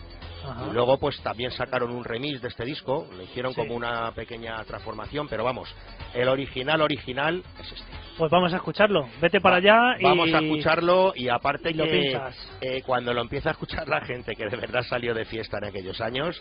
Y 0.69 0.73
luego 0.73 0.99
pues 0.99 1.21
también 1.21 1.51
sacaron 1.51 1.91
un 1.91 2.05
remix 2.05 2.41
de 2.41 2.49
este 2.49 2.65
disco, 2.65 3.07
lo 3.15 3.23
hicieron 3.23 3.53
Sí. 3.53 3.61
como 3.61 3.75
una 3.75 4.13
pequeña 4.13 4.63
transformación, 4.65 5.29
pero 5.29 5.45
vamos, 5.45 5.69
el 6.15 6.29
original 6.29 6.81
original 6.81 7.43
es 7.61 7.73
este. 7.73 7.85
Pues 8.17 8.31
vamos 8.31 8.53
a 8.53 8.57
escucharlo. 8.57 9.09
Vete 9.21 9.41
para 9.41 9.57
allá 9.57 9.97
y... 9.99 10.05
Vamos 10.05 10.33
a 10.33 10.39
escucharlo 10.39 11.13
y 11.15 11.29
aparte 11.29 11.71
y 11.71 11.75
lo 11.75 11.85
que 11.85 12.19
eh, 12.61 12.83
cuando 12.87 13.13
lo 13.13 13.21
empieza 13.21 13.51
a 13.51 13.53
escuchar 13.53 13.89
la 13.89 14.01
gente 14.03 14.35
que 14.37 14.47
de 14.49 14.57
verdad 14.57 14.83
salió 14.89 15.13
de 15.13 15.25
fiesta 15.25 15.59
en 15.59 15.65
aquellos 15.65 16.01
años, 16.01 16.41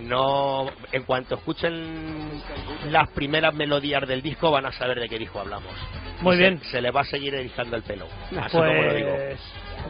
no 0.00 0.66
en 0.92 1.04
cuanto 1.04 1.36
escuchen 1.36 2.42
las 2.90 3.08
primeras 3.10 3.54
melodías 3.54 4.06
del 4.06 4.22
disco 4.22 4.50
van 4.50 4.66
a 4.66 4.72
saber 4.72 5.00
de 5.00 5.08
qué 5.08 5.18
disco 5.18 5.40
hablamos. 5.40 5.72
Muy 6.20 6.34
Y 6.34 6.38
bien. 6.38 6.58
Se, 6.64 6.72
se 6.72 6.80
le 6.82 6.90
va 6.90 7.02
a 7.02 7.04
seguir 7.04 7.34
erizando 7.34 7.76
el 7.76 7.84
pelo. 7.84 8.06
Así 8.38 8.50
como 8.56 8.64
lo 8.64 8.94
digo. 8.94 9.16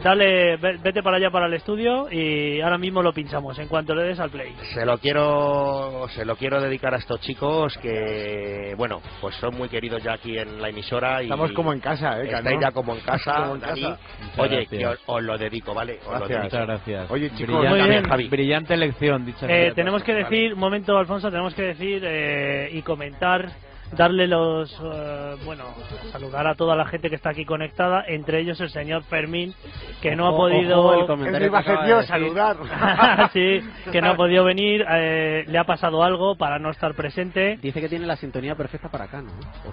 Dale, 0.03 0.57
ve- 0.57 0.77
vete 0.81 1.01
para 1.03 1.17
allá 1.17 1.31
para 1.31 1.47
el 1.47 1.53
estudio 1.53 2.07
y 2.11 2.61
ahora 2.61 2.77
mismo 2.77 3.01
lo 3.01 3.11
pinchamos 3.13 3.57
en 3.59 3.67
cuanto 3.67 3.93
le 3.95 4.03
des 4.03 4.19
al 4.19 4.29
play. 4.29 4.53
Se 4.73 4.85
lo 4.85 4.97
quiero 4.99 6.07
se 6.09 6.23
lo 6.23 6.35
quiero 6.35 6.61
dedicar 6.61 6.93
a 6.93 6.97
estos 6.97 7.19
chicos 7.21 7.77
que 7.79 8.73
bueno, 8.77 9.01
pues 9.19 9.35
son 9.35 9.55
muy 9.57 9.67
queridos 9.69 10.01
ya 10.03 10.13
aquí 10.13 10.37
en 10.37 10.61
la 10.61 10.69
emisora 10.69 11.21
y 11.21 11.25
Estamos 11.25 11.51
como 11.53 11.73
en 11.73 11.79
casa, 11.79 12.21
¿eh? 12.21 12.29
estáis 12.31 12.59
ya 12.61 12.71
como 12.71 12.93
en 12.95 13.01
casa, 13.01 13.33
Como 13.41 13.55
en 13.55 13.61
Dani. 13.61 13.81
casa. 13.81 13.99
Muchas 14.21 14.39
Oye, 14.39 14.65
que 14.67 14.87
os, 14.87 14.99
os 15.07 15.23
lo 15.23 15.37
dedico, 15.37 15.73
¿vale? 15.73 15.99
Os 15.99 16.05
lo 16.05 16.11
Gracias. 16.11 16.29
dedico. 16.29 16.43
Muchas 16.45 16.67
gracias. 16.67 17.11
Oye, 17.11 17.29
chicos, 17.31 17.47
brillante, 17.55 17.79
Muy 17.81 17.89
bien. 17.89 18.07
Javi. 18.07 18.27
brillante 18.29 18.73
elección, 18.75 19.25
dicha 19.25 19.45
Eh, 19.49 19.71
tenemos 19.75 20.03
que 20.03 20.13
decir, 20.13 20.53
un 20.53 20.59
momento 20.59 20.97
Alfonso, 20.97 21.29
tenemos 21.29 21.53
que 21.53 21.63
decir 21.63 22.03
eh, 22.05 22.69
y 22.71 22.81
comentar, 22.83 23.49
darle 23.95 24.27
los, 24.27 24.71
eh, 24.83 25.35
bueno, 25.45 25.65
saludar 26.11 26.47
a 26.47 26.55
toda 26.55 26.75
la 26.75 26.85
gente 26.85 27.09
que 27.09 27.15
está 27.15 27.29
aquí 27.29 27.45
conectada, 27.45 28.03
entre 28.07 28.41
ellos 28.41 28.59
el 28.61 28.69
señor 28.69 29.03
Fermín, 29.03 29.53
que 30.01 30.15
no 30.15 30.25
ha 30.25 30.29
Ojo, 30.29 30.37
podido... 30.37 30.79
ojo, 30.79 31.01
el 31.01 31.05
comentario 31.07 31.51
que 31.51 31.93
de 31.95 32.03
saludar. 32.03 32.57
sí, 33.33 33.59
que 33.91 34.01
no 34.01 34.11
ha 34.11 34.15
podido 34.15 34.43
venir, 34.43 34.85
eh, 34.89 35.45
le 35.47 35.57
ha 35.57 35.63
pasado 35.63 36.03
algo 36.03 36.35
para 36.35 36.59
no 36.59 36.69
estar 36.71 36.93
presente. 36.95 37.57
Dice 37.61 37.81
que 37.81 37.89
tiene 37.89 38.05
la 38.05 38.15
sintonía 38.15 38.55
perfecta 38.55 38.89
para 38.89 39.05
acá, 39.05 39.21
¿no? 39.21 39.31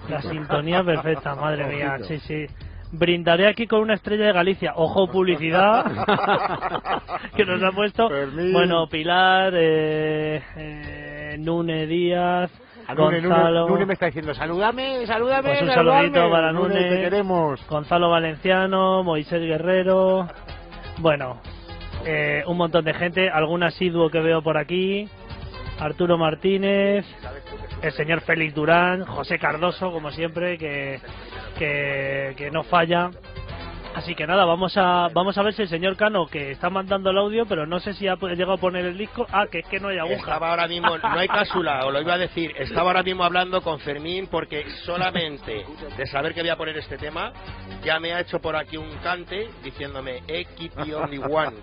La 0.09 0.21
sintonía 0.21 0.83
perfecta, 0.83 1.35
madre 1.35 1.65
mía, 1.65 1.93
Ojito. 1.99 2.07
sí, 2.07 2.19
sí. 2.19 2.45
Brindaré 2.91 3.47
aquí 3.47 3.67
con 3.67 3.81
una 3.81 3.95
estrella 3.95 4.27
de 4.27 4.31
Galicia. 4.31 4.73
Ojo, 4.75 5.07
publicidad. 5.07 5.83
que 7.35 7.43
nos 7.43 7.61
ha 7.61 7.71
puesto. 7.71 8.07
Fermín. 8.07 8.53
Bueno, 8.53 8.87
Pilar, 8.87 9.53
eh, 9.55 10.41
eh, 10.55 11.35
Nune 11.39 11.87
Díaz, 11.87 12.51
A 12.87 12.93
Nune, 12.93 13.21
Nune, 13.21 13.27
Gonzalo. 13.35 13.67
Nune 13.69 13.85
me 13.85 13.93
está 13.93 14.05
diciendo, 14.07 14.33
salúdame, 14.35 15.05
salúdame, 15.07 15.49
Pues 15.49 15.61
un 15.63 15.67
saludadme". 15.69 16.09
saludito 16.09 16.31
para 16.31 16.51
Nune, 16.51 16.75
Nune. 16.75 16.89
te 16.89 17.01
queremos. 17.01 17.67
Gonzalo 17.67 18.09
Valenciano, 18.09 19.03
Moisés 19.03 19.41
Guerrero. 19.41 20.27
Bueno, 20.99 21.41
eh, 22.05 22.43
un 22.47 22.57
montón 22.57 22.85
de 22.85 22.93
gente. 22.93 23.29
Algún 23.29 23.63
asiduo 23.63 24.09
que 24.09 24.19
veo 24.19 24.41
por 24.41 24.57
aquí. 24.57 25.09
Arturo 25.79 26.17
Martínez, 26.17 27.05
el 27.81 27.91
señor 27.91 28.21
Félix 28.21 28.53
Durán, 28.55 29.03
José 29.03 29.37
Cardoso, 29.37 29.91
como 29.91 30.09
siempre, 30.11 30.57
que, 30.57 31.01
que, 31.57 32.33
que 32.37 32.49
no 32.51 32.63
falla. 32.63 33.09
Así 33.95 34.13
que 34.13 34.27
nada, 34.27 34.43
vamos 34.45 34.75
a 34.77 35.07
vamos 35.13 35.37
a 35.37 35.41
ver 35.41 35.53
si 35.53 35.61
el 35.61 35.69
señor 35.69 35.95
Cano, 35.95 36.27
que 36.27 36.51
está 36.51 36.69
mandando 36.69 37.11
el 37.11 37.17
audio, 37.17 37.45
pero 37.45 37.65
no 37.65 37.79
sé 37.79 37.93
si 37.93 38.07
ha 38.07 38.15
llegado 38.15 38.53
a 38.53 38.57
poner 38.57 38.85
el 38.85 38.97
disco. 38.97 39.25
Ah, 39.31 39.45
que 39.49 39.59
es 39.59 39.65
que 39.67 39.79
no 39.79 39.87
hay 39.87 39.97
aguja. 39.97 40.15
Estaba 40.17 40.49
ahora 40.49 40.67
mismo, 40.67 40.97
no 40.97 41.17
hay 41.19 41.27
cápsula, 41.27 41.85
os 41.85 41.93
lo 41.93 42.01
iba 42.01 42.13
a 42.13 42.17
decir, 42.17 42.51
estaba 42.57 42.89
ahora 42.89 43.03
mismo 43.03 43.23
hablando 43.23 43.61
con 43.61 43.79
Fermín 43.79 44.27
porque 44.29 44.65
solamente 44.83 45.65
de 45.97 46.05
saber 46.07 46.33
que 46.33 46.41
voy 46.41 46.49
a 46.49 46.57
poner 46.57 46.77
este 46.77 46.97
tema, 46.97 47.31
ya 47.83 47.99
me 47.99 48.13
ha 48.13 48.19
hecho 48.19 48.39
por 48.41 48.55
aquí 48.57 48.75
un 48.77 48.89
cante 49.03 49.49
diciéndome, 49.63 50.23
eh, 50.27 50.45
keep 50.57 50.73
the 50.83 50.93
only 50.93 51.17
one. 51.17 51.55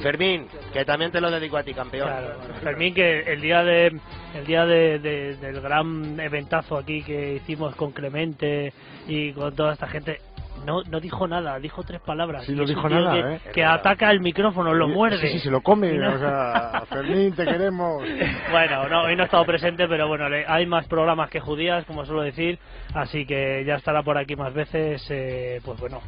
Fermín, 0.00 0.48
que 0.72 0.84
también 0.84 1.10
te 1.12 1.20
lo 1.20 1.30
dedico 1.30 1.56
a 1.58 1.62
ti, 1.62 1.74
campeón. 1.74 2.08
Claro, 2.08 2.34
Fermín, 2.62 2.94
que 2.94 3.20
el 3.20 3.40
día 3.40 3.62
de 3.62 3.86
el 4.34 4.46
día 4.46 4.64
de, 4.66 4.98
de- 4.98 5.36
del 5.36 5.60
gran 5.60 6.18
eventazo 6.20 6.78
aquí 6.78 7.02
que 7.02 7.34
hicimos 7.34 7.74
con 7.76 7.92
Clemente 7.92 8.72
y 9.08 9.32
con 9.32 9.54
toda 9.54 9.72
esta 9.74 9.86
gente, 9.88 10.20
no, 10.64 10.82
no 10.84 11.00
dijo 11.00 11.26
nada, 11.28 11.58
dijo 11.58 11.82
tres 11.82 12.00
palabras. 12.00 12.44
Sí, 12.44 12.52
no 12.52 12.64
dijo 12.64 12.88
nada, 12.88 13.12
que, 13.12 13.34
¿eh? 13.34 13.40
que 13.52 13.64
ataca 13.64 14.10
el 14.10 14.20
micrófono, 14.20 14.72
lo 14.74 14.88
muerde. 14.88 15.18
Sí, 15.18 15.28
sí, 15.34 15.38
se 15.40 15.50
lo 15.50 15.60
come. 15.60 15.92
No- 15.92 16.14
O 16.14 16.18
sea, 16.18 16.82
Fermín, 16.88 17.34
te 17.34 17.44
queremos. 17.44 18.02
Bueno, 18.50 18.88
no, 18.88 19.02
hoy 19.04 19.16
no 19.16 19.22
ha 19.22 19.26
estado 19.26 19.44
presente, 19.44 19.86
pero 19.88 20.08
bueno, 20.08 20.28
le- 20.28 20.46
hay 20.46 20.66
más 20.66 20.86
programas 20.86 21.28
que 21.30 21.40
judías, 21.40 21.84
como 21.84 22.04
suelo 22.06 22.22
decir, 22.22 22.58
así 22.94 23.26
que 23.26 23.64
ya 23.66 23.74
estará 23.76 24.02
por 24.02 24.16
aquí 24.16 24.34
más 24.36 24.54
veces, 24.54 25.04
eh, 25.10 25.60
pues 25.64 25.78
bueno, 25.80 26.00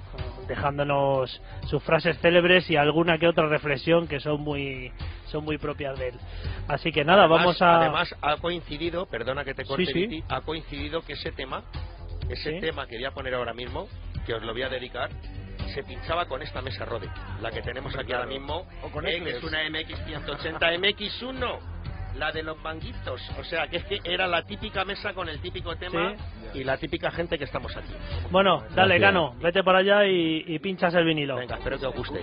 dejándonos 0.49 1.41
sus 1.67 1.83
frases 1.83 2.19
célebres 2.21 2.71
y 2.71 2.77
alguna 2.77 3.19
que 3.19 3.27
otra 3.29 3.47
reflexión 3.49 4.07
que 4.09 4.21
son 4.21 4.41
muy 4.41 4.91
son 5.27 5.45
muy 5.45 5.59
propias 5.59 5.99
de 5.99 6.09
él. 6.09 6.15
Así 6.69 6.91
que 6.91 7.05
nada, 7.05 7.25
Además- 7.25 7.39
vamos 7.41 7.63
a... 7.63 7.77
Además, 7.81 8.15
ha 8.23 8.37
coincidido, 8.39 9.05
perdona 9.07 9.45
que 9.45 9.53
te 9.53 9.65
corte, 9.65 9.85
Sí, 9.85 9.93
sí. 9.93 10.07
Viti, 10.07 10.25
ha 10.31 10.41
coincidido 10.41 11.03
que 11.03 11.13
ese 11.13 11.33
tema, 11.33 11.65
ese 12.31 12.53
Sí. 12.53 12.61
tema 12.61 12.87
que 12.87 12.97
voy 12.97 13.05
a 13.05 13.11
poner 13.11 13.35
ahora 13.35 13.53
mismo, 13.53 13.89
que 14.29 14.35
os 14.35 14.43
lo 14.43 14.53
voy 14.53 14.61
a 14.61 14.68
dedicar, 14.68 15.09
se 15.72 15.83
pinchaba 15.85 16.26
con 16.26 16.43
esta 16.43 16.61
mesa 16.61 16.85
Rode, 16.85 17.09
la 17.41 17.51
que 17.51 17.62
tenemos 17.62 17.97
aquí 17.97 18.12
ahora 18.12 18.26
mismo, 18.26 18.66
O 18.83 18.91
con 18.91 19.07
eh, 19.07 19.22
que 19.24 19.31
es 19.31 19.43
una 19.43 19.62
MX180 19.62 20.59
MX1, 20.79 21.59
la 22.16 22.31
de 22.31 22.43
los 22.43 22.59
manguitos, 22.62 23.22
o 23.39 23.45
sea, 23.45 23.68
que 23.68 23.79
es 23.79 23.85
que 23.87 24.01
era 24.05 24.26
la 24.26 24.43
típica 24.43 24.85
mesa 24.85 25.14
con 25.14 25.31
el 25.31 25.41
típico 25.41 25.76
tema 25.76 26.14
y 26.53 26.62
la 26.62 26.76
típica 26.76 27.11
gente 27.11 27.39
que 27.39 27.45
estamos 27.45 27.74
aquí. 27.74 27.95
Bueno, 28.31 28.64
dale, 28.74 28.99
Gracias. 28.99 29.01
Gano, 29.01 29.35
vete 29.41 29.64
para 29.64 29.79
allá 29.79 30.05
y, 30.05 30.45
y 30.47 30.59
pinchas 30.59 30.93
el 30.93 31.07
vinilo. 31.07 31.37
Venga, 31.37 31.57
espero 31.57 31.79
que 31.79 31.87
os 31.87 31.95
guste. 31.95 32.20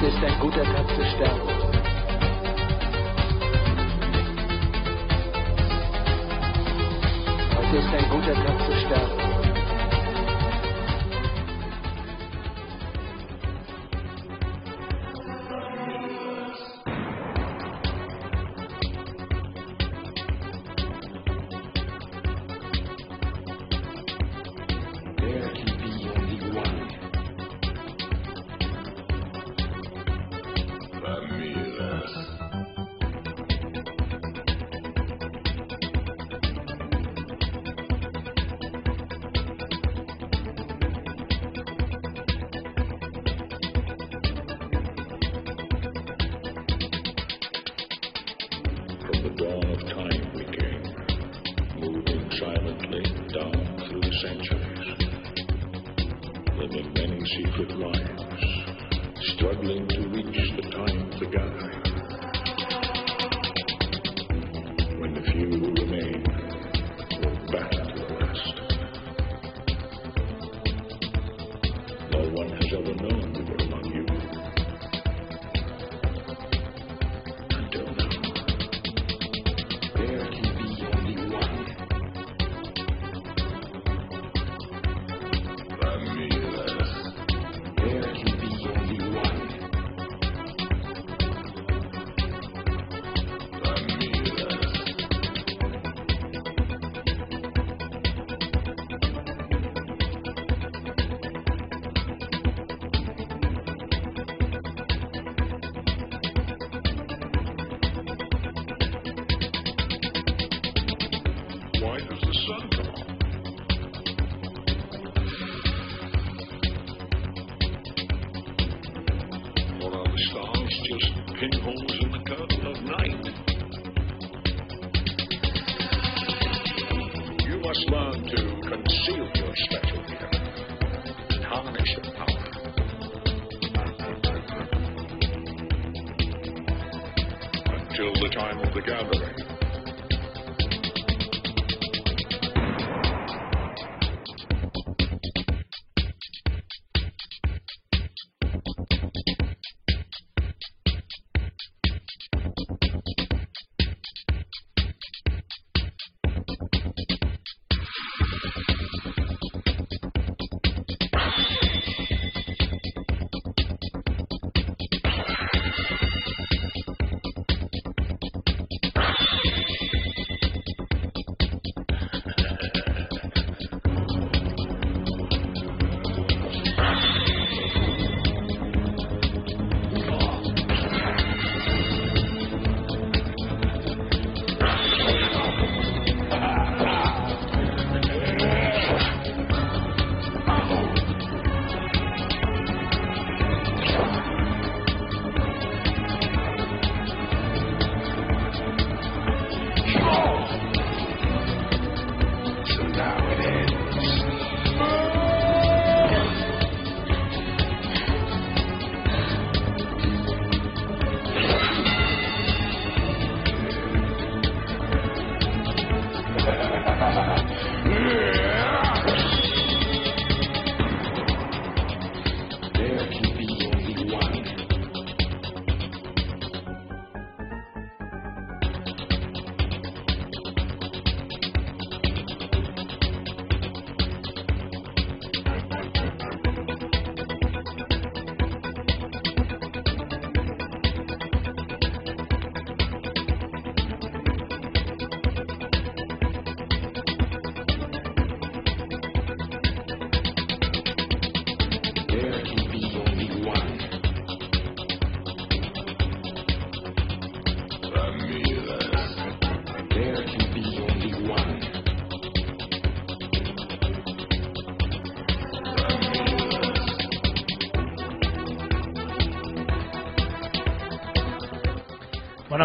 Ist 0.00 0.16
ein 0.24 0.40
guter 0.40 0.64
Tag 0.64 0.88
zu 0.96 1.04
sterben. 1.04 1.69
Ist 7.72 7.86
ein 7.86 8.08
guter 8.10 8.34
Tag 8.34 8.58
zu 8.66 8.72
sterben. 8.80 9.29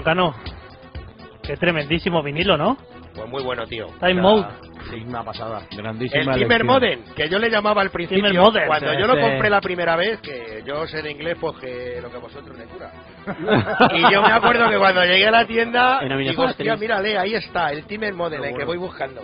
Cano, 0.06 0.36
qué 1.42 1.58
tremendísimo 1.58 2.22
vinilo, 2.22 2.58
¿no? 2.58 2.78
Pues 3.16 3.28
muy 3.28 3.42
bueno, 3.42 3.66
tío. 3.66 3.88
Time 4.00 4.22
Mode. 4.22 4.46
Sí, 4.92 5.04
una 5.04 5.24
pasada. 5.24 5.64
Grandísima 5.76 6.34
El 6.34 6.40
Timber. 6.42 6.64
Modem, 6.64 7.04
que 7.16 7.28
yo 7.28 7.40
le 7.40 7.50
llamaba 7.50 7.82
al 7.82 7.90
principio, 7.90 8.24
Timber 8.24 8.40
Modem, 8.40 8.68
cuando 8.68 8.92
sí, 8.92 8.98
yo 9.00 9.08
lo 9.08 9.16
sí. 9.16 9.22
compré 9.22 9.50
la 9.50 9.62
primera 9.62 9.96
vez, 9.96 10.22
que 10.22 10.64
yo 10.64 10.86
sé 10.86 11.02
de 11.02 11.10
inglés, 11.10 11.38
pues 11.42 11.58
que 11.58 12.00
lo 12.04 12.12
que 12.12 12.18
vosotros 12.20 12.56
le 12.56 12.66
cura. 12.66 12.92
y 13.96 14.14
yo 14.14 14.22
me 14.22 14.32
acuerdo 14.32 14.70
que 14.70 14.78
cuando 14.78 15.04
llegué 15.04 15.26
a 15.26 15.32
la 15.32 15.48
tienda, 15.48 16.00
digo, 16.20 16.44
hostia, 16.44 16.76
mírale, 16.76 17.18
ahí 17.18 17.34
está, 17.34 17.72
el 17.72 17.86
Timber 17.86 18.14
Modem, 18.14 18.44
el 18.44 18.56
que 18.56 18.64
voy 18.64 18.78
buscando. 18.78 19.24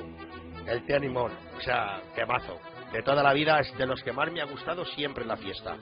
El 0.66 0.84
Tianimon, 0.88 1.32
o 1.58 1.62
sea, 1.62 2.02
temazo. 2.16 2.58
De 2.92 3.04
toda 3.04 3.22
la 3.22 3.34
vida 3.34 3.60
es 3.60 3.78
de 3.78 3.86
los 3.86 4.02
que 4.02 4.12
más 4.12 4.32
me 4.32 4.42
ha 4.42 4.46
gustado 4.46 4.84
siempre 4.84 5.22
en 5.22 5.30
la 5.30 5.38
fiesta. 5.38 5.78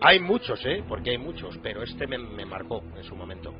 Hay 0.00 0.20
muchos, 0.20 0.64
¿eh? 0.66 0.84
Porque 0.88 1.10
hay 1.10 1.18
muchos, 1.18 1.58
pero 1.62 1.82
este 1.82 2.06
me, 2.06 2.16
me 2.16 2.46
marcó 2.46 2.80
en 2.96 3.02
su 3.02 3.16
momento. 3.16 3.52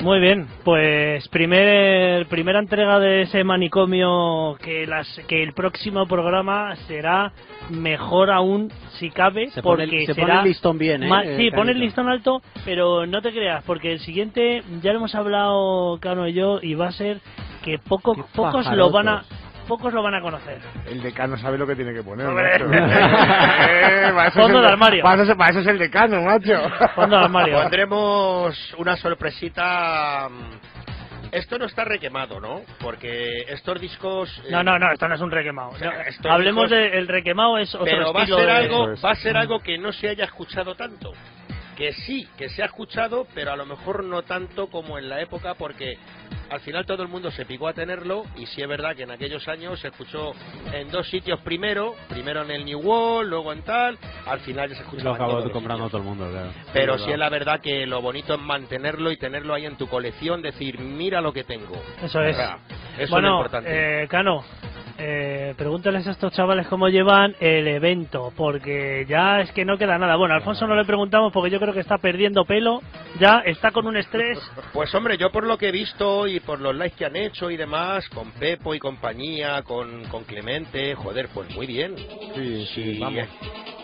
Muy 0.00 0.20
bien, 0.20 0.46
pues 0.64 1.26
primer, 1.28 2.26
primera 2.26 2.60
entrega 2.60 3.00
de 3.00 3.22
ese 3.22 3.42
manicomio 3.42 4.56
que 4.62 4.86
las 4.86 5.08
que 5.26 5.42
el 5.42 5.52
próximo 5.54 6.06
programa 6.06 6.76
será 6.86 7.32
mejor 7.70 8.30
aún 8.30 8.70
si 8.98 9.10
cabe 9.10 9.50
Se 9.50 9.60
pone, 9.60 9.84
porque 9.84 10.06
se 10.06 10.14
será 10.14 10.26
pone 10.26 10.38
el 10.40 10.48
listón 10.48 10.78
bien, 10.78 11.02
¿eh? 11.02 11.36
Sí, 11.36 11.50
pone 11.50 11.72
el 11.72 11.78
Canito? 11.78 11.84
listón 11.84 12.08
alto, 12.08 12.42
pero 12.64 13.06
no 13.06 13.20
te 13.22 13.32
creas, 13.32 13.64
porque 13.64 13.92
el 13.92 14.00
siguiente 14.00 14.62
ya 14.82 14.92
lo 14.92 14.98
hemos 14.98 15.14
hablado 15.16 15.98
Cano 16.00 16.28
y 16.28 16.32
yo 16.32 16.60
y 16.62 16.74
va 16.74 16.88
a 16.88 16.92
ser 16.92 17.20
que 17.64 17.78
poco, 17.78 18.14
pocos 18.34 18.66
lo 18.72 18.90
van 18.90 19.08
a. 19.08 19.24
pocos 19.68 19.92
lo 19.92 20.02
van 20.02 20.14
a 20.14 20.20
conocer. 20.20 20.58
El 20.86 21.00
decano 21.02 21.36
sabe 21.36 21.58
lo 21.58 21.66
que 21.66 21.76
tiene 21.76 21.92
que 21.94 22.02
poner, 22.02 22.26
macho. 22.28 22.64
Eh, 23.70 24.10
para 24.14 24.28
eso 24.28 24.38
es 24.38 24.42
Fondo 24.44 24.58
el 24.58 24.64
de 24.64 24.70
armario. 24.72 25.02
Para 25.04 25.22
eso, 25.22 25.36
para 25.36 25.50
eso 25.50 25.60
es 25.60 25.66
el 25.66 25.78
decano, 25.78 26.22
macho. 26.22 26.70
Fondo 26.94 27.18
de 27.18 27.24
armario. 27.24 27.60
Pondremos 27.62 28.74
una 28.78 28.96
sorpresita. 28.96 30.28
mm, 30.30 31.28
Esto 31.30 31.58
no 31.58 31.66
está 31.66 31.84
requemado, 31.84 32.40
¿no? 32.40 32.62
Porque 32.80 33.44
estos 33.48 33.78
discos. 33.80 34.30
eh, 34.46 34.50
No, 34.50 34.62
no, 34.62 34.78
no, 34.78 34.90
esto 34.92 35.06
no 35.08 35.14
es 35.14 35.20
un 35.20 35.30
requemado. 35.30 35.72
sea, 35.76 35.90
No, 35.92 36.00
estos 36.00 36.32
Hablemos 36.32 36.70
discos- 36.70 36.90
del 36.92 37.06
requemado 37.08 37.58
es 37.58 37.74
otro 37.74 37.84
Pero 37.84 38.12
va 38.14 38.22
a 38.22 38.26
ser 38.26 38.46
de- 38.46 38.50
algo, 38.52 38.94
va 39.04 39.10
a 39.10 39.14
ser 39.14 39.36
algo 39.36 39.60
que 39.60 39.76
no 39.78 39.92
se 39.92 40.08
haya 40.08 40.24
escuchado 40.24 40.74
tanto. 40.74 41.12
Que 41.78 41.92
sí, 41.92 42.26
que 42.36 42.48
se 42.48 42.62
ha 42.62 42.66
escuchado, 42.66 43.28
pero 43.36 43.52
a 43.52 43.56
lo 43.56 43.64
mejor 43.64 44.02
no 44.02 44.22
tanto 44.22 44.66
como 44.66 44.98
en 44.98 45.08
la 45.08 45.20
época, 45.20 45.54
porque 45.54 45.96
al 46.50 46.58
final 46.60 46.84
todo 46.84 47.04
el 47.04 47.08
mundo 47.08 47.30
se 47.30 47.46
picó 47.46 47.68
a 47.68 47.72
tenerlo 47.72 48.24
y 48.36 48.46
sí 48.46 48.60
es 48.60 48.68
verdad 48.68 48.96
que 48.96 49.04
en 49.04 49.12
aquellos 49.12 49.46
años 49.46 49.78
se 49.78 49.86
escuchó 49.86 50.32
en 50.72 50.90
dos 50.90 51.08
sitios 51.08 51.40
primero, 51.42 51.94
primero 52.08 52.42
en 52.42 52.50
el 52.50 52.64
New 52.64 52.80
Wall, 52.80 53.30
luego 53.30 53.52
en 53.52 53.62
tal, 53.62 53.96
al 54.26 54.40
final 54.40 54.68
ya 54.68 54.74
se 54.74 55.04
Lo 55.04 55.14
acabo 55.14 55.30
todos 55.30 55.44
los 55.44 55.52
comprando 55.52 55.86
todo 55.86 55.98
el 55.98 56.04
mundo, 56.04 56.28
claro. 56.28 56.50
Pero 56.72 56.98
sí 56.98 57.12
es 57.12 57.18
la 57.18 57.28
verdad 57.28 57.60
que 57.60 57.86
lo 57.86 58.02
bonito 58.02 58.34
es 58.34 58.40
mantenerlo 58.40 59.12
y 59.12 59.16
tenerlo 59.16 59.54
ahí 59.54 59.64
en 59.64 59.76
tu 59.76 59.86
colección, 59.86 60.42
decir, 60.42 60.80
mira 60.80 61.20
lo 61.20 61.32
que 61.32 61.44
tengo. 61.44 61.80
Eso 62.02 62.22
es. 62.22 62.36
Eso 62.36 62.56
es 62.98 63.08
lo 63.08 63.14
bueno, 63.14 63.36
importante. 63.36 64.02
eh, 64.02 64.08
Cano, 64.08 64.42
eh, 64.98 65.54
pregúntales 65.56 66.06
a 66.06 66.10
estos 66.10 66.32
chavales 66.32 66.66
cómo 66.66 66.88
llevan 66.88 67.34
el 67.40 67.68
evento, 67.68 68.32
porque 68.36 69.06
ya 69.08 69.40
es 69.40 69.52
que 69.52 69.64
no 69.64 69.78
queda 69.78 69.96
nada. 69.96 70.16
Bueno, 70.16 70.34
a 70.34 70.38
Alfonso 70.38 70.66
no 70.66 70.74
le 70.74 70.84
preguntamos 70.84 71.32
porque 71.32 71.50
yo 71.50 71.60
creo 71.60 71.72
que 71.72 71.80
está 71.80 71.98
perdiendo 71.98 72.44
pelo, 72.44 72.82
ya 73.20 73.42
está 73.46 73.70
con 73.70 73.86
un 73.86 73.96
estrés. 73.96 74.38
Pues 74.72 74.92
hombre, 74.94 75.16
yo 75.16 75.30
por 75.30 75.46
lo 75.46 75.56
que 75.56 75.68
he 75.68 75.72
visto 75.72 76.26
y 76.26 76.40
por 76.40 76.60
los 76.60 76.74
likes 76.74 76.96
que 76.96 77.04
han 77.06 77.16
hecho 77.16 77.50
y 77.50 77.56
demás, 77.56 78.08
con 78.08 78.32
Pepo 78.32 78.74
y 78.74 78.78
compañía, 78.78 79.62
con, 79.62 80.04
con 80.08 80.24
Clemente, 80.24 80.94
joder, 80.94 81.28
pues 81.32 81.48
muy 81.54 81.66
bien. 81.66 81.94
Sí, 82.34 82.66
sí, 82.74 82.80
Y, 82.96 83.00
vamos. 83.00 83.24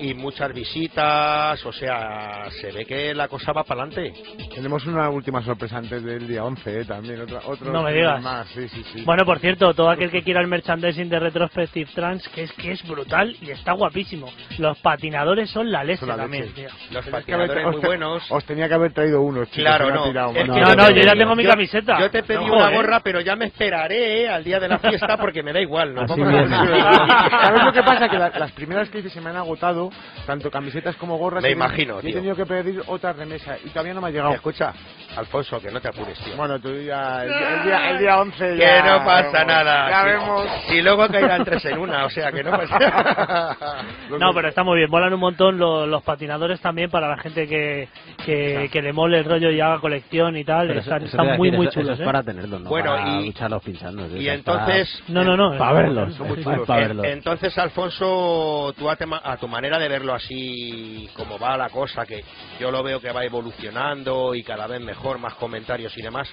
y 0.00 0.14
muchas 0.14 0.52
visitas, 0.52 1.64
o 1.64 1.72
sea, 1.72 2.48
se 2.60 2.72
ve 2.72 2.84
que 2.84 3.14
la 3.14 3.28
cosa 3.28 3.52
va 3.52 3.62
para 3.64 3.82
adelante. 3.84 4.12
Tenemos 4.54 4.84
una 4.86 5.08
última 5.10 5.42
sorpresa 5.42 5.78
antes 5.78 6.02
del 6.02 6.26
día 6.26 6.44
11, 6.44 6.80
eh, 6.80 6.84
también. 6.84 7.20
Otra, 7.20 7.40
otro 7.46 7.72
No 7.72 7.82
me 7.82 7.92
digas. 7.92 8.22
más, 8.22 8.48
sí, 8.48 8.68
sí, 8.68 8.84
sí. 8.92 9.02
Bueno, 9.04 9.24
por 9.24 9.38
cierto, 9.38 9.72
todo 9.74 9.88
aquel 9.90 10.10
que 10.10 10.22
quiera 10.22 10.40
el 10.40 10.48
merchandising 10.48 11.03
de 11.08 11.18
Retrospective 11.18 11.90
Trans, 11.94 12.28
que 12.28 12.42
es 12.44 12.52
que 12.52 12.72
es 12.72 12.86
brutal 12.86 13.36
y 13.40 13.50
está 13.50 13.72
guapísimo. 13.72 14.28
Los 14.58 14.78
patinadores 14.78 15.50
son 15.50 15.70
la 15.70 15.84
leche 15.84 16.00
Son 16.00 16.08
la 16.08 16.16
también, 16.16 16.44
leche. 16.46 16.54
tío. 16.54 16.68
Los 16.92 17.04
que 17.04 17.10
patinadores 17.10 17.64
muy 17.66 17.74
os 17.74 17.80
te- 17.80 17.86
buenos. 17.86 18.30
Os 18.30 18.44
tenía 18.44 18.68
que 18.68 18.74
haber 18.74 18.92
traído 18.92 19.20
unos, 19.22 19.48
chicos. 19.50 19.64
Claro, 19.64 19.90
no. 19.90 20.04
tirado, 20.04 20.30
Es 20.30 20.36
que 20.42 20.44
No, 20.48 20.74
no, 20.74 20.90
yo 20.90 21.02
ya 21.02 21.12
tengo 21.14 21.34
mi 21.34 21.44
yo- 21.44 21.50
camiseta. 21.50 21.98
Yo 22.00 22.10
te 22.10 22.22
pedí 22.22 22.44
No, 22.46 22.54
una 22.56 22.70
gorra, 22.70 23.00
pero 23.00 23.20
ya 23.20 23.36
me 23.36 23.46
esperaré 23.46 24.22
eh, 24.22 24.28
al 24.28 24.44
día 24.44 24.58
de 24.60 24.68
la 24.68 24.78
fiesta 24.78 25.16
porque 25.16 25.42
me 25.42 25.52
da 25.52 25.60
igual. 25.60 25.94
¿no? 25.94 26.02
Así. 26.02 26.14
¿Sabes 27.44 27.62
lo 27.64 27.72
que 27.72 27.82
pasa? 27.82 28.08
Que 28.08 28.18
la- 28.18 28.30
las 28.30 28.52
primeras 28.52 28.88
que 28.88 28.98
hice 28.98 29.10
se 29.10 29.20
me 29.20 29.30
han 29.30 29.36
agotado, 29.36 29.90
tanto 30.26 30.50
camisetas 30.50 30.96
como 30.96 31.16
gorras. 31.16 31.42
Me 31.42 31.50
imagino, 31.50 31.96
y 31.96 31.98
He 31.98 32.02
tío. 32.02 32.14
tenido 32.14 32.36
que 32.36 32.46
pedir 32.46 32.82
otra 32.86 33.12
remesa 33.12 33.56
y 33.64 33.68
todavía 33.70 33.94
no 33.94 34.00
me 34.00 34.08
ha 34.08 34.10
llegado. 34.10 34.34
Escucha, 34.34 34.72
Alfonso, 35.16 35.60
que 35.60 35.70
no 35.70 35.80
te 35.80 35.88
apures, 35.88 36.18
tío. 36.20 36.36
Bueno, 36.36 36.58
tú 36.60 36.68
ya, 36.80 37.24
el, 37.24 37.32
el 37.32 37.62
día, 37.64 37.90
el 37.90 37.98
día 37.98 38.18
11 38.18 38.48
Que 38.54 38.58
ya 38.58 38.82
no 38.98 39.04
pasa 39.04 39.44
nada. 39.44 39.90
Ya 39.90 40.02
vemos. 40.04 40.46
Si 40.68 40.80
luego 40.82 40.93
caerán 41.10 41.44
tres 41.44 41.64
en 41.66 41.78
una, 41.78 42.04
o 42.06 42.10
sea 42.10 42.30
que 42.32 42.42
no 42.42 42.50
pasa 42.50 43.56
No, 44.18 44.32
pero 44.34 44.48
está 44.48 44.62
muy 44.62 44.78
bien, 44.78 44.90
molan 44.90 45.12
un 45.12 45.20
montón 45.20 45.58
los, 45.58 45.86
los 45.88 46.02
patinadores 46.02 46.60
también 46.60 46.90
para 46.90 47.08
la 47.08 47.16
gente 47.18 47.46
que, 47.46 47.88
que, 48.24 48.68
que 48.72 48.82
le 48.82 48.92
mole 48.92 49.18
el 49.18 49.24
rollo 49.24 49.50
y 49.50 49.60
haga 49.60 49.78
colección 49.78 50.36
y 50.36 50.44
tal. 50.44 50.68
Pero 50.68 50.80
están 50.80 51.02
eso- 51.04 51.18
muy, 51.36 51.50
decir, 51.50 51.56
muy 51.56 51.66
eso- 51.66 51.70
eso 51.70 51.80
chulos. 51.80 51.94
es 51.98 52.00
¿eh? 52.00 52.04
para 52.04 52.22
tenerlos, 52.22 52.60
no 52.60 52.68
Bueno, 52.70 52.90
para 52.94 53.20
y- 53.20 53.26
lucharlos 53.26 53.62
pinchando. 53.62 54.06
Y 54.16 54.28
es 54.28 54.42
para- 54.42 54.58
entonces... 54.64 55.02
No, 55.08 55.24
no, 55.24 55.36
no. 55.36 55.58
Para 55.58 55.72
verlos. 55.72 56.14
Son 56.14 56.28
muy 56.28 56.38
es 56.38 56.44
chulos. 56.44 56.66
para 56.66 56.82
En- 56.82 56.88
verlos. 56.88 57.06
entonces, 57.06 57.58
Alfonso, 57.58 58.74
tú 58.78 58.88
a, 58.90 58.96
tema- 58.96 59.20
a 59.24 59.36
tu 59.36 59.48
manera 59.48 59.78
de 59.78 59.88
verlo 59.88 60.14
así, 60.14 61.08
como 61.16 61.38
va 61.38 61.56
la 61.56 61.68
cosa, 61.70 62.04
que 62.06 62.24
yo 62.60 62.70
lo 62.70 62.82
veo 62.82 63.00
que 63.00 63.12
va 63.12 63.24
evolucionando 63.24 64.34
y 64.34 64.42
cada 64.42 64.66
vez 64.66 64.80
mejor, 64.80 65.18
más 65.18 65.34
comentarios 65.34 65.96
y 65.96 66.02
demás, 66.02 66.28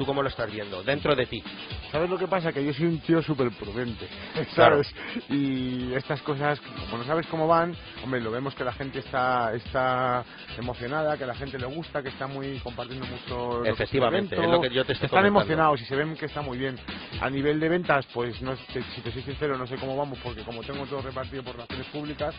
¿tú 0.00 0.06
cómo 0.06 0.22
lo 0.22 0.30
estás 0.30 0.50
viendo? 0.50 0.82
Dentro 0.82 1.14
de 1.14 1.26
ti. 1.26 1.44
¿Sabes 1.92 2.08
lo 2.08 2.16
que 2.16 2.26
pasa? 2.26 2.54
Que 2.54 2.64
yo 2.64 2.72
soy 2.72 2.86
un 2.86 3.00
tío 3.00 3.20
súper 3.22 3.50
prudente, 3.50 4.08
Claro. 4.54 4.82
¿sabes? 4.82 4.94
Y 5.28 5.92
estas 5.92 6.22
cosas, 6.22 6.58
como 6.90 6.96
no 6.96 7.04
sabes 7.04 7.26
cómo 7.26 7.46
van, 7.46 7.76
hombre, 8.02 8.22
lo 8.22 8.30
vemos 8.30 8.54
que 8.54 8.64
la 8.64 8.72
gente 8.72 9.00
está, 9.00 9.52
está 9.52 10.24
emocionada, 10.56 11.18
que 11.18 11.24
a 11.24 11.26
la 11.26 11.34
gente 11.34 11.58
le 11.58 11.66
gusta, 11.66 12.02
que 12.02 12.08
está 12.08 12.26
muy 12.26 12.58
compartiendo 12.60 13.04
mucho. 13.04 13.58
lo 13.58 13.62
que 13.64 13.68
es 13.68 13.74
Efectivamente, 13.74 14.36
lo 14.36 14.58
que 14.62 14.70
yo 14.70 14.86
te 14.86 14.92
estoy 14.94 15.04
Están 15.04 15.18
comentando. 15.20 15.40
emocionados 15.40 15.82
y 15.82 15.84
se 15.84 15.94
ven 15.96 16.16
que 16.16 16.24
está 16.26 16.40
muy 16.40 16.56
bien. 16.56 16.78
A 17.20 17.28
nivel 17.28 17.60
de 17.60 17.68
ventas, 17.68 18.06
pues 18.14 18.40
no, 18.40 18.56
te- 18.72 18.82
si 18.94 19.02
te 19.02 19.12
soy 19.12 19.20
sincero, 19.22 19.58
no 19.58 19.66
sé 19.66 19.76
cómo 19.76 19.98
vamos, 19.98 20.18
porque 20.22 20.40
como 20.44 20.62
tengo 20.62 20.86
todo 20.86 21.02
repartido 21.02 21.42
por 21.42 21.52
relaciones 21.56 21.86
públicas, 21.88 22.34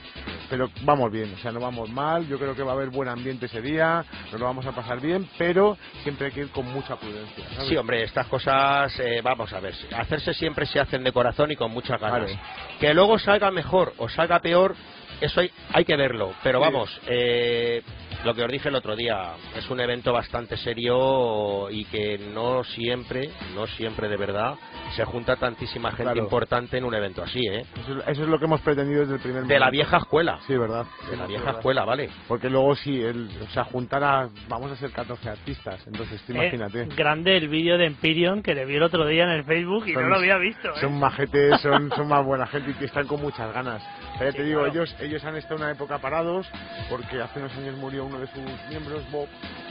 pero 0.50 0.68
vamos 0.82 1.12
bien, 1.12 1.32
o 1.36 1.38
sea, 1.38 1.52
no 1.52 1.60
vamos 1.60 1.92
mal. 1.92 2.28
Yo 2.28 2.40
creo 2.40 2.56
que 2.56 2.64
va 2.64 2.72
a 2.72 2.76
haber 2.76 2.90
buen 2.90 3.08
ambiente 3.08 3.46
ese 3.46 3.62
día, 3.62 4.04
nos 4.32 4.40
lo 4.40 4.48
vamos 4.48 4.66
a 4.66 4.72
pasar 4.72 5.00
bien, 5.00 5.30
pero 5.38 5.78
siempre 6.02 6.28
hay 6.28 6.32
que 6.32 6.40
ir 6.42 6.50
con 6.50 6.66
mucha 6.74 6.96
prudencia. 6.96 7.46
Sí, 7.68 7.76
hombre, 7.78 8.04
estas 8.04 8.28
cosas, 8.28 8.98
eh, 9.00 9.22
vamos 9.24 9.52
a 9.54 9.60
ver, 9.60 9.74
hacerse 9.96 10.34
siempre 10.34 10.66
se 10.66 10.80
hacen 10.80 11.04
de 11.04 11.12
corazón 11.12 11.52
y 11.52 11.56
con 11.56 11.72
muchas 11.72 12.00
ganas. 12.00 12.32
Que 12.80 12.94
luego 12.94 13.20
salga 13.20 13.52
mejor 13.52 13.94
o 13.98 14.10
salga 14.10 14.40
peor, 14.40 14.76
eso 15.22 15.40
hay, 15.42 15.52
hay 15.74 15.86
que 15.86 15.96
verlo. 15.96 16.34
Pero 16.44 16.60
Sí. 16.60 16.66
vamos, 16.66 17.02
eh, 17.08 17.82
lo 18.26 18.34
que 18.36 18.44
os 18.44 18.52
dije 18.52 18.70
el 18.70 18.76
otro 18.76 18.96
día, 18.96 19.34
es 19.56 19.70
un 19.70 19.80
evento 19.80 20.12
bastante 20.14 20.58
serio 20.58 21.70
y 21.70 21.86
que 21.86 22.18
no 22.34 22.64
siempre, 22.64 23.30
no 23.56 23.66
siempre 23.68 24.08
de 24.10 24.18
verdad, 24.18 24.56
se 24.96 25.06
junta 25.06 25.38
tantísima 25.38 25.90
gente 25.92 26.04
Claro. 26.04 26.20
importante 26.20 26.78
en 26.78 26.84
un 26.84 26.94
evento 26.94 27.24
así, 27.24 27.40
¿eh? 27.48 27.66
Eso, 27.82 28.00
es- 28.00 28.08
eso 28.10 28.24
es 28.24 28.30
lo 28.30 28.38
que 28.38 28.46
hemos 28.46 28.62
pretendido 28.62 29.02
desde 29.02 29.16
el 29.16 29.22
primer 29.22 29.44
De 29.44 29.54
la 29.60 29.68
momento. 29.68 29.72
vieja 29.72 29.98
escuela. 29.98 30.40
Sí, 30.46 30.58
verdad. 30.58 30.86
De 31.10 31.16
la 31.18 31.26
vieja 31.28 31.52
escuela, 31.52 31.86
¿vale? 31.86 32.10
Porque 32.28 32.50
luego 32.50 32.76
sí, 32.76 33.02
el, 33.02 33.30
o 33.42 33.50
sea, 33.54 33.64
juntar 33.64 34.04
a... 34.04 34.30
Vamos 34.50 34.70
a 34.72 34.76
ser 34.76 34.92
14 34.92 35.30
artistas, 35.30 35.86
entonces 35.88 36.22
tú 36.24 36.34
Eh, 36.34 36.36
imagínate. 36.36 36.86
grande 36.96 37.38
el 37.38 37.48
vídeo 37.48 37.78
de 37.78 37.86
Empyrean 37.86 38.44
que 38.44 38.54
le 38.54 38.66
vi 38.66 38.76
el 38.76 38.84
otro 38.84 39.06
día 39.08 39.24
en 39.24 39.30
el 39.32 39.46
Facebook 39.46 39.88
y 39.88 39.94
Son- 39.94 40.04
no 40.04 40.10
lo 40.10 40.16
había 40.18 40.38
visto. 40.38 40.68
¿eh? 40.70 40.80
Son 40.82 41.00
majetes, 41.00 41.62
son, 41.62 41.90
son 41.96 42.08
más 42.10 42.26
buena 42.26 42.46
gente 42.48 42.72
y 42.72 42.74
que 42.74 42.86
están 42.86 43.08
con 43.08 43.22
muchas 43.22 43.52
ganas. 43.54 43.82
Ya 44.26 44.32
te 44.32 44.44
digo, 44.44 44.66
ellos 44.66 44.96
ellos 45.00 45.24
han 45.26 45.36
estado 45.36 45.56
una 45.58 45.72
época 45.72 46.00
parados 46.00 46.48
porque 46.90 47.22
hace 47.22 47.40
unos 47.40 47.54
años 47.58 47.76
murió 47.78 48.06
uno 48.06 48.20
de 48.20 48.28
sus 48.28 48.42
miembros, 48.70 49.04
Bob. 49.12 49.28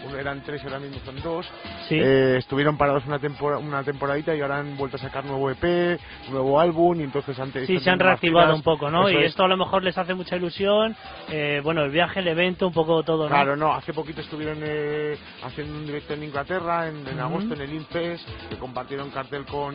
Uno 0.06 0.16
eran 0.18 0.40
tres 0.40 0.62
y 0.62 0.66
ahora 0.66 0.78
mismo 0.78 0.98
son 1.04 1.20
dos. 1.22 1.46
Sí. 1.86 1.94
Eh, 2.00 2.36
estuvieron 2.38 2.78
parados 2.78 3.04
una, 3.04 3.18
tempora- 3.18 3.58
una 3.58 3.84
temporadita 3.84 4.34
y 4.34 4.40
ahora 4.40 4.58
han 4.58 4.76
vuelto 4.78 4.96
a 4.96 5.00
sacar 5.00 5.26
nuevo 5.26 5.50
EP, 5.50 5.98
nuevo 6.30 6.58
álbum 6.58 6.98
y 7.00 7.04
entonces 7.04 7.38
antes... 7.38 7.66
Sí, 7.66 7.78
se 7.80 7.90
han 7.90 7.98
reactivado 7.98 8.54
un 8.54 8.62
poco, 8.62 8.90
¿no? 8.90 9.06
Eso 9.08 9.18
y 9.18 9.22
es. 9.24 9.30
esto 9.30 9.44
a 9.44 9.48
lo 9.48 9.58
mejor 9.58 9.82
les 9.84 9.98
hace 9.98 10.14
mucha 10.14 10.36
ilusión. 10.36 10.96
eh, 11.28 11.60
bueno, 11.62 11.82
el 11.82 11.90
viaje, 11.90 12.20
el 12.20 12.28
evento, 12.28 12.66
un 12.66 12.72
poco 12.72 13.02
todo, 13.02 13.24
¿no? 13.24 13.28
Claro, 13.28 13.56
no, 13.56 13.74
hace 13.74 13.92
poquito 13.92 14.22
estuvieron 14.22 14.58
eh, 14.62 15.18
haciendo 15.44 15.76
un 15.76 15.84
directo 15.86 16.14
en 16.14 16.22
Inglaterra, 16.24 16.88
en, 16.88 17.06
en 17.06 17.18
Ujú. 17.18 17.20
agosto, 17.20 17.54
en 17.54 17.60
el 17.60 17.74
Infest, 17.74 18.26
que 18.48 18.56
compartieron 18.56 19.10
cartel 19.10 19.44
con 19.44 19.74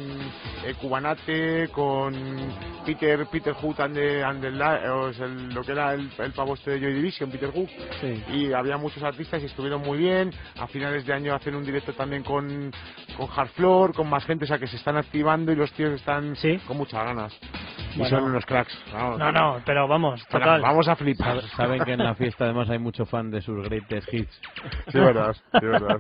eh, 0.66 0.74
Cubanate, 0.82 1.70
con 1.72 2.14
Peter 2.84 3.28
Peter 3.28 3.54
Hood 3.54 3.80
and 3.80 3.96
the, 3.96 4.24
and 4.24 4.42
the 4.42 4.50
El- 4.74 5.54
lo 5.54 5.62
que 5.64 5.72
era 5.74 5.94
el, 5.94 6.10
el 6.18 6.32
pavo 6.32 6.56
este 6.56 6.72
de 6.72 6.80
Joy 6.80 6.94
Division, 6.94 7.30
Peter 7.30 7.52
Hood, 7.52 7.70
Sí. 8.02 8.24
y 8.34 8.54
había 8.54 8.78
muchos 8.78 9.04
artistas 9.04 9.42
y 9.42 9.46
estuvieron 9.46 9.82
muy 9.82 9.98
bien. 9.98 10.32
A 10.60 10.68
finales 10.68 11.06
de 11.06 11.14
año 11.14 11.36
hacen 11.36 11.56
un 11.56 11.64
directo 11.64 11.94
también 11.94 12.24
con, 12.24 12.72
con 13.18 13.28
Hard 13.36 13.50
Floor, 13.50 13.94
con 13.94 14.10
más 14.10 14.26
gente, 14.26 14.46
o 14.46 14.48
sea 14.48 14.58
que 14.58 14.68
se 14.68 14.78
están 14.78 14.98
activando 14.98 15.52
y 15.52 15.56
los 15.56 15.72
tíos 15.74 15.94
están 15.94 16.36
Sí. 16.36 16.58
con 16.68 16.78
muchas 16.78 17.04
ganas. 17.04 17.34
Y 17.96 18.00
Bueno. 18.00 18.18
son 18.18 18.30
unos 18.30 18.46
cracks. 18.46 18.78
Vamos, 18.94 19.20
No, 19.20 19.32
no, 19.32 19.62
pero 19.66 19.88
vamos, 19.88 20.26
total. 20.28 20.62
vamos 20.62 20.88
a 20.88 20.96
flipar. 20.98 21.38
Sab- 21.42 21.56
Saben 21.56 21.84
que 21.84 21.94
en 21.94 22.04
la 22.04 22.14
fiesta 22.16 22.44
además 22.44 22.70
hay 22.70 22.78
mucho 22.80 23.06
fan 23.06 23.32
de 23.32 23.42
sus 23.42 23.64
greatest 23.68 24.14
hits. 24.14 24.42
Sí, 24.92 25.00
verdad, 25.00 25.34
sí, 25.34 25.66
verdad. 25.66 26.00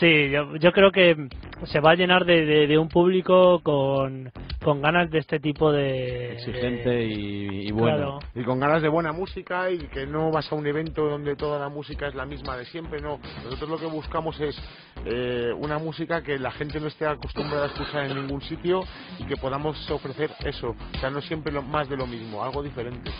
Sí, 0.00 0.30
yo, 0.30 0.56
yo 0.56 0.72
creo 0.72 0.90
que 0.92 1.28
se 1.64 1.80
va 1.80 1.90
a 1.90 1.94
llenar 1.94 2.24
de, 2.24 2.44
de- 2.46 2.66
de 2.66 2.78
un 2.78 2.88
público 2.88 3.60
con, 3.62 4.32
con 4.62 4.80
ganas 4.82 5.10
de 5.10 5.18
este 5.18 5.38
tipo 5.38 5.70
de... 5.72 6.32
Exigente 6.34 6.88
de- 6.90 7.04
y, 7.06 7.68
y 7.68 7.70
bueno. 7.72 7.96
Claro. 7.96 8.18
Y 8.34 8.42
con 8.42 8.58
ganas 8.58 8.80
de 8.82 8.88
buena 8.88 9.12
música 9.12 9.70
y 9.70 9.78
que 9.88 10.06
no 10.06 10.30
vas 10.30 10.50
a 10.50 10.54
un 10.54 10.66
evento 10.66 11.04
donde 11.06 11.36
toda 11.36 11.58
la 11.58 11.68
música 11.68 12.06
es 12.08 12.14
la 12.14 12.24
misma 12.24 12.56
de 12.56 12.64
siempre, 12.66 13.00
no. 13.00 13.20
Nosotros 13.44 13.68
lo 13.70 13.78
que 13.78 13.86
buscamos 13.86 14.40
es 14.40 14.58
eh, 15.04 15.52
una 15.56 15.78
música 15.78 16.22
que 16.22 16.38
la 16.38 16.50
gente 16.50 16.80
no 16.80 16.86
esté 16.86 17.06
acostumbrada 17.06 17.64
a 17.64 17.66
escuchar 17.68 18.06
en 18.06 18.16
ningún 18.16 18.40
sitio 18.42 18.82
y 19.18 19.24
que 19.24 19.36
podamos 19.36 19.90
ofrecer 19.90 20.30
eso. 20.44 20.74
O 20.94 20.98
sea, 20.98 21.10
no 21.10 21.20
siempre 21.26 21.52
lo, 21.52 21.62
más 21.62 21.88
de 21.88 21.96
lo 21.96 22.06
mismo, 22.06 22.42
algo 22.42 22.62
diferente. 22.62 23.10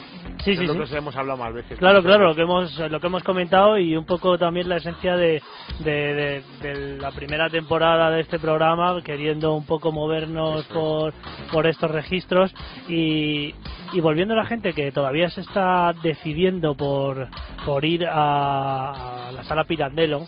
Sí, 0.44 0.52
es 0.52 0.58
sí, 0.58 0.66
lo 0.66 0.72
sí. 0.72 0.78
que 0.78 0.84
os 0.84 0.92
hemos 0.92 1.16
hablado 1.16 1.38
más 1.38 1.52
veces. 1.52 1.78
Claro, 1.78 2.02
claro, 2.02 2.24
lo 2.28 2.34
que 2.34 2.42
hemos 2.42 2.78
lo 2.78 3.00
que 3.00 3.06
hemos 3.06 3.22
comentado 3.22 3.78
y 3.78 3.96
un 3.96 4.04
poco 4.04 4.38
también 4.38 4.68
la 4.68 4.76
esencia 4.76 5.16
de, 5.16 5.42
de, 5.80 5.92
de- 5.92 6.42
de 6.62 6.98
la 6.98 7.10
primera 7.12 7.48
temporada 7.50 8.10
de 8.10 8.20
este 8.20 8.38
programa, 8.38 9.00
queriendo 9.02 9.54
un 9.54 9.64
poco 9.66 9.92
movernos 9.92 10.64
por, 10.66 11.12
por 11.52 11.66
estos 11.66 11.90
registros 11.90 12.54
y, 12.88 13.54
y 13.92 14.00
volviendo 14.00 14.34
a 14.34 14.38
la 14.38 14.46
gente 14.46 14.72
que 14.72 14.92
todavía 14.92 15.28
se 15.30 15.40
está 15.40 15.92
decidiendo 16.02 16.74
por, 16.74 17.28
por 17.64 17.84
ir 17.84 18.06
a, 18.06 19.28
a 19.28 19.32
la 19.32 19.44
sala 19.44 19.64
Pirandello, 19.64 20.26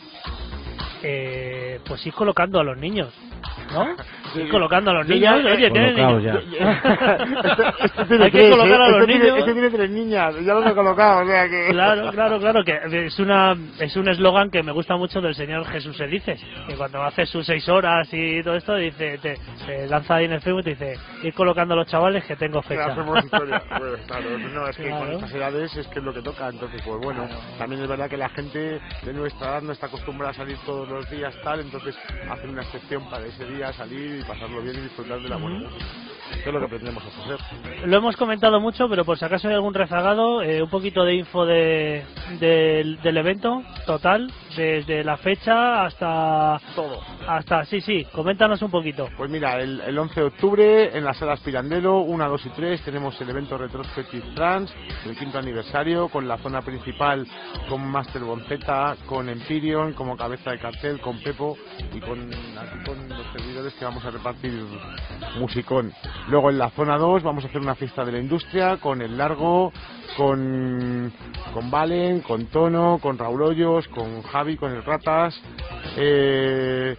eh, 1.03 1.80
pues 1.86 2.05
ir 2.07 2.12
colocando 2.12 2.61
a 2.61 2.64
los 2.64 2.76
niños, 2.76 3.12
¿no? 3.72 3.86
Sí, 4.34 4.40
Ir 4.42 4.51
colocando 4.51 4.90
a 4.90 4.94
los 4.94 5.09
niños, 5.09 5.42
ya- 5.42 5.51
oye, 5.53 5.70
tienen 5.70 5.94
Colocaos 5.94 6.22
niños. 6.22 6.44
ya. 6.61 6.72
este, 7.44 7.84
este 7.86 8.05
tiene 8.05 8.24
Hay 8.26 8.30
que 8.30 8.38
tres, 8.38 8.51
colocar 8.51 8.70
¿eh? 8.70 8.74
a 8.84 8.88
los 8.88 9.01
este 9.01 9.07
Tiene, 9.07 9.24
niños. 9.24 9.38
este 9.38 9.53
tiene 9.55 9.70
tres 9.70 9.90
niñas, 9.90 10.34
ya 10.44 10.53
los 10.55 10.66
he 10.66 10.74
colocado, 10.74 11.22
o 11.22 11.26
sea 11.26 11.49
que... 11.49 11.68
Claro, 11.70 12.11
claro, 12.12 12.38
claro, 12.38 12.62
que 12.62 12.78
es 13.07 13.18
una 13.18 13.57
es 13.78 13.96
un 13.96 14.07
eslogan 14.09 14.51
que 14.51 14.62
me 14.62 14.72
gusta 14.72 14.96
mucho 14.99 15.22
del 15.22 15.34
señor 15.34 15.64
Jesús 15.68 15.99
Elices, 16.01 16.44
que 16.68 16.74
cuando 16.74 17.03
hace 17.03 17.24
sus 17.24 17.46
seis 17.46 17.66
horas 17.70 18.07
y 18.12 18.42
todo 18.42 18.55
esto, 18.57 18.74
dice, 18.74 19.16
te, 19.16 19.38
te 19.66 19.86
lanza 19.88 20.16
ahí 20.16 20.26
en 20.26 20.32
el 20.32 20.42
Facebook 20.42 20.61
y 20.61 20.64
te 20.64 20.70
dice, 20.84 21.01
ir 21.22 21.32
colocando 21.32 21.72
a 21.72 21.78
los 21.78 21.86
chavales 21.86 22.22
que 22.26 22.36
tengo 22.36 22.61
fecha. 22.61 22.84
hacemos 22.84 23.24
historia. 23.24 23.62
Pues, 23.78 24.01
claro, 24.07 24.38
no, 24.38 24.68
es 24.68 24.76
que 24.76 24.82
Claro. 24.88 24.99
con 25.07 25.12
estas 25.14 25.32
edades 25.34 25.74
es 25.76 25.86
que 25.86 26.01
es 26.01 26.05
lo 26.05 26.12
que 26.12 26.20
toca, 26.20 26.49
entonces 26.51 26.82
pues 26.84 27.01
bueno, 27.03 27.26
también 27.59 27.80
es 27.80 27.88
verdad 27.88 28.11
que 28.11 28.18
la 28.18 28.28
gente 28.28 28.78
de 29.05 29.12
nuestra 29.14 29.49
edad 29.53 29.62
no 29.62 29.72
está 29.72 29.86
acostumbrada 29.86 30.32
a 30.32 30.34
salir 30.34 30.59
todos 30.66 30.88
los 30.89 31.11
días 31.11 31.34
tal, 31.43 31.61
entonces 31.61 31.97
hacen 32.30 32.51
una 32.51 32.62
excepción 32.62 33.09
para 33.09 33.26
ese 33.26 33.45
día, 33.47 33.72
salir 33.72 34.20
y 34.20 34.24
pasarlo 34.24 34.62
bien 34.62 34.76
y 34.76 34.80
disfrutar 34.82 35.20
de 35.20 35.28
la 35.28 35.36
buena 35.36 35.61
música. 35.61 35.84
Que 36.43 36.51
es 36.51 36.55
lo 36.55 36.61
que 36.61 36.68
pretendemos 36.68 37.03
ofrecer. 37.07 37.89
Lo 37.89 37.97
hemos 37.97 38.16
comentado 38.16 38.61
mucho, 38.61 38.89
pero 38.89 39.05
por 39.05 39.18
si 39.18 39.24
acaso 39.24 39.49
hay 39.49 39.55
algún 39.55 39.72
rezagado, 39.72 40.43
eh, 40.43 40.62
un 40.62 40.68
poquito 40.68 41.05
de 41.05 41.14
info 41.14 41.47
de, 41.47 42.05
del, 42.39 43.01
del 43.01 43.16
evento 43.16 43.62
total, 43.86 44.30
desde 44.55 45.05
la 45.05 45.16
fecha 45.16 45.86
hasta... 45.86 46.61
Todo. 46.74 47.01
hasta 47.26 47.64
Sí, 47.64 47.80
sí, 47.80 48.07
coméntanos 48.12 48.61
un 48.62 48.70
poquito. 48.70 49.09
Pues 49.16 49.30
mira, 49.30 49.59
el, 49.61 49.80
el 49.80 49.99
11 49.99 50.20
de 50.20 50.26
octubre 50.26 50.97
en 50.97 51.05
las 51.05 51.16
salas 51.16 51.41
Pirandelo, 51.41 52.01
1, 52.01 52.28
2 52.28 52.47
y 52.47 52.51
3, 52.51 52.82
tenemos 52.82 53.18
el 53.20 53.30
evento 53.30 53.57
Retrospective 53.57 54.34
Trans, 54.34 54.74
el 55.07 55.16
quinto 55.16 55.39
aniversario, 55.39 56.09
con 56.09 56.28
la 56.28 56.36
zona 56.39 56.62
principal 56.62 57.26
con 57.68 57.86
Master 57.86 58.22
Bonzeta, 58.22 58.97
con 59.07 59.28
Empyrean 59.28 59.93
como 59.93 60.16
cabeza 60.16 60.51
de 60.51 60.59
cartel, 60.59 60.78
con 61.03 61.20
Pepo 61.20 61.57
y 61.93 62.01
con, 62.01 62.31
los 62.31 63.33
servidores 63.33 63.74
que 63.74 63.85
vamos 63.85 64.05
a 64.05 64.11
repartir 64.11 64.53
musicón. 65.39 65.93
Luego 66.29 66.51
en 66.51 66.59
la 66.59 66.70
zona 66.70 66.97
2 66.97 67.24
vamos 67.24 67.45
a 67.45 67.49
hacer 67.49 67.61
una 67.61 67.74
fiesta 67.74 68.05
de 68.05 68.12
la 68.12 68.18
industria 68.18 68.76
con 68.76 69.03
el 69.03 69.18
Largo, 69.18 69.72
con, 70.16 71.12
con 71.53 71.70
Valen, 71.70 72.20
con 72.20 72.47
Tono, 72.47 73.01
con 73.03 73.18
Raúl 73.18 73.43
Hoyos, 73.43 73.89
con 73.89 74.22
Javi, 74.22 74.57
con 74.57 74.72
el 74.72 74.85
Ratas. 74.85 75.41
Eh, 75.97 76.97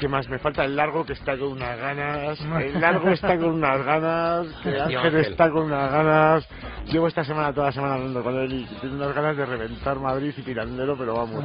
¿Qué 0.00 0.08
más? 0.08 0.26
Me 0.30 0.38
falta 0.38 0.64
el 0.64 0.74
largo 0.76 1.04
que 1.04 1.12
está 1.12 1.36
con 1.36 1.52
unas 1.52 1.78
ganas. 1.78 2.40
El 2.64 2.80
largo 2.80 3.10
está 3.10 3.36
con 3.36 3.50
unas 3.50 3.84
ganas. 3.84 4.46
Que 4.62 4.80
Ángel 4.80 5.16
está 5.16 5.50
con 5.50 5.64
unas 5.64 5.92
ganas. 5.92 6.48
Llevo 6.86 7.06
esta 7.06 7.22
semana, 7.22 7.52
toda 7.52 7.66
la 7.66 7.72
semana 7.72 7.94
hablando 7.96 8.22
con 8.22 8.34
él 8.38 8.50
y 8.50 8.64
tiene 8.80 8.96
unas 8.96 9.14
ganas 9.14 9.36
de 9.36 9.44
reventar 9.44 9.98
Madrid 10.00 10.32
y 10.34 10.42
tirandero, 10.42 10.96
pero 10.96 11.14
vamos. 11.14 11.44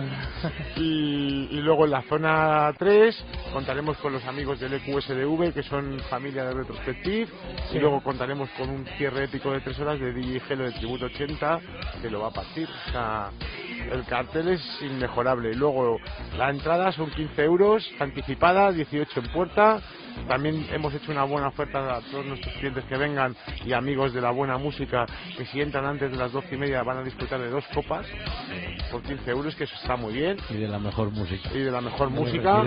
Y, 0.78 1.49
y 1.51 1.62
luego 1.62 1.84
en 1.84 1.91
la 1.91 2.01
zona 2.03 2.74
3 2.80 3.26
contaremos 3.51 3.97
con 3.97 4.14
los 4.14 4.24
amigos 4.24 4.58
del 4.62 4.74
EQSDV, 4.76 5.53
que 5.53 5.64
son 5.64 5.99
familia 6.10 6.45
de 6.45 6.53
Retrospective. 6.53 7.28
Y 7.74 7.80
luego 7.80 8.01
contaremos 8.01 8.49
con 8.51 8.70
un 8.70 8.86
cierre 8.97 9.26
épico 9.26 9.51
de 9.51 9.60
3 9.60 9.80
horas 9.82 9.99
de 9.99 10.14
DJ 10.14 10.39
Gelo 10.39 10.64
de 10.64 10.72
Tributo 10.72 11.06
80, 11.08 11.60
que 12.01 12.10
lo 12.10 12.22
va 12.22 12.30
a 12.30 12.32
partir. 12.32 12.70
O 12.88 12.91
sea, 12.91 13.32
el 13.91 14.06
cartel 14.06 14.47
es 14.47 14.62
inmejorable. 14.82 15.51
Y 15.51 15.56
luego 15.56 15.97
la 16.38 16.49
entrada 16.49 16.93
son 16.93 17.12
15 17.12 17.43
euros, 17.43 17.91
anticipada, 17.99 18.44
18 18.53 19.19
en 19.19 19.31
puerta. 19.31 19.81
También 20.28 20.66
hemos 20.74 20.93
hecho 20.93 21.11
una 21.11 21.24
buena 21.24 21.47
oferta 21.49 21.97
a 21.97 22.01
todos 22.11 22.26
nuestros 22.26 22.53
clientes 22.55 22.84
que 22.86 22.97
vengan 22.97 23.36
y 23.66 23.74
amigos 23.74 24.13
de 24.13 24.22
la 24.22 24.32
buena 24.32 24.57
música 24.57 25.05
que 25.38 25.45
si 25.45 25.61
entran 25.61 25.86
antes 25.86 26.11
de 26.11 26.18
las 26.18 26.32
12 26.32 26.55
y 26.55 26.57
media 26.57 26.84
van 26.84 26.97
a 26.97 27.03
disfrutar 27.03 27.39
de 27.39 27.49
dos 27.49 27.63
copas 27.74 28.05
por 28.91 29.01
15 29.03 29.30
euros, 29.32 29.55
que 29.55 29.63
eso 29.66 29.76
está 29.82 29.95
muy 29.95 30.13
bien. 30.13 30.38
Y 30.49 30.55
de 30.55 30.68
la 30.68 30.80
mejor 30.80 31.11
música. 31.11 31.49
Y 31.53 31.59
de 31.59 31.72
la 31.72 31.82
mejor 31.82 32.09
De 32.11 32.20
música. 32.20 32.63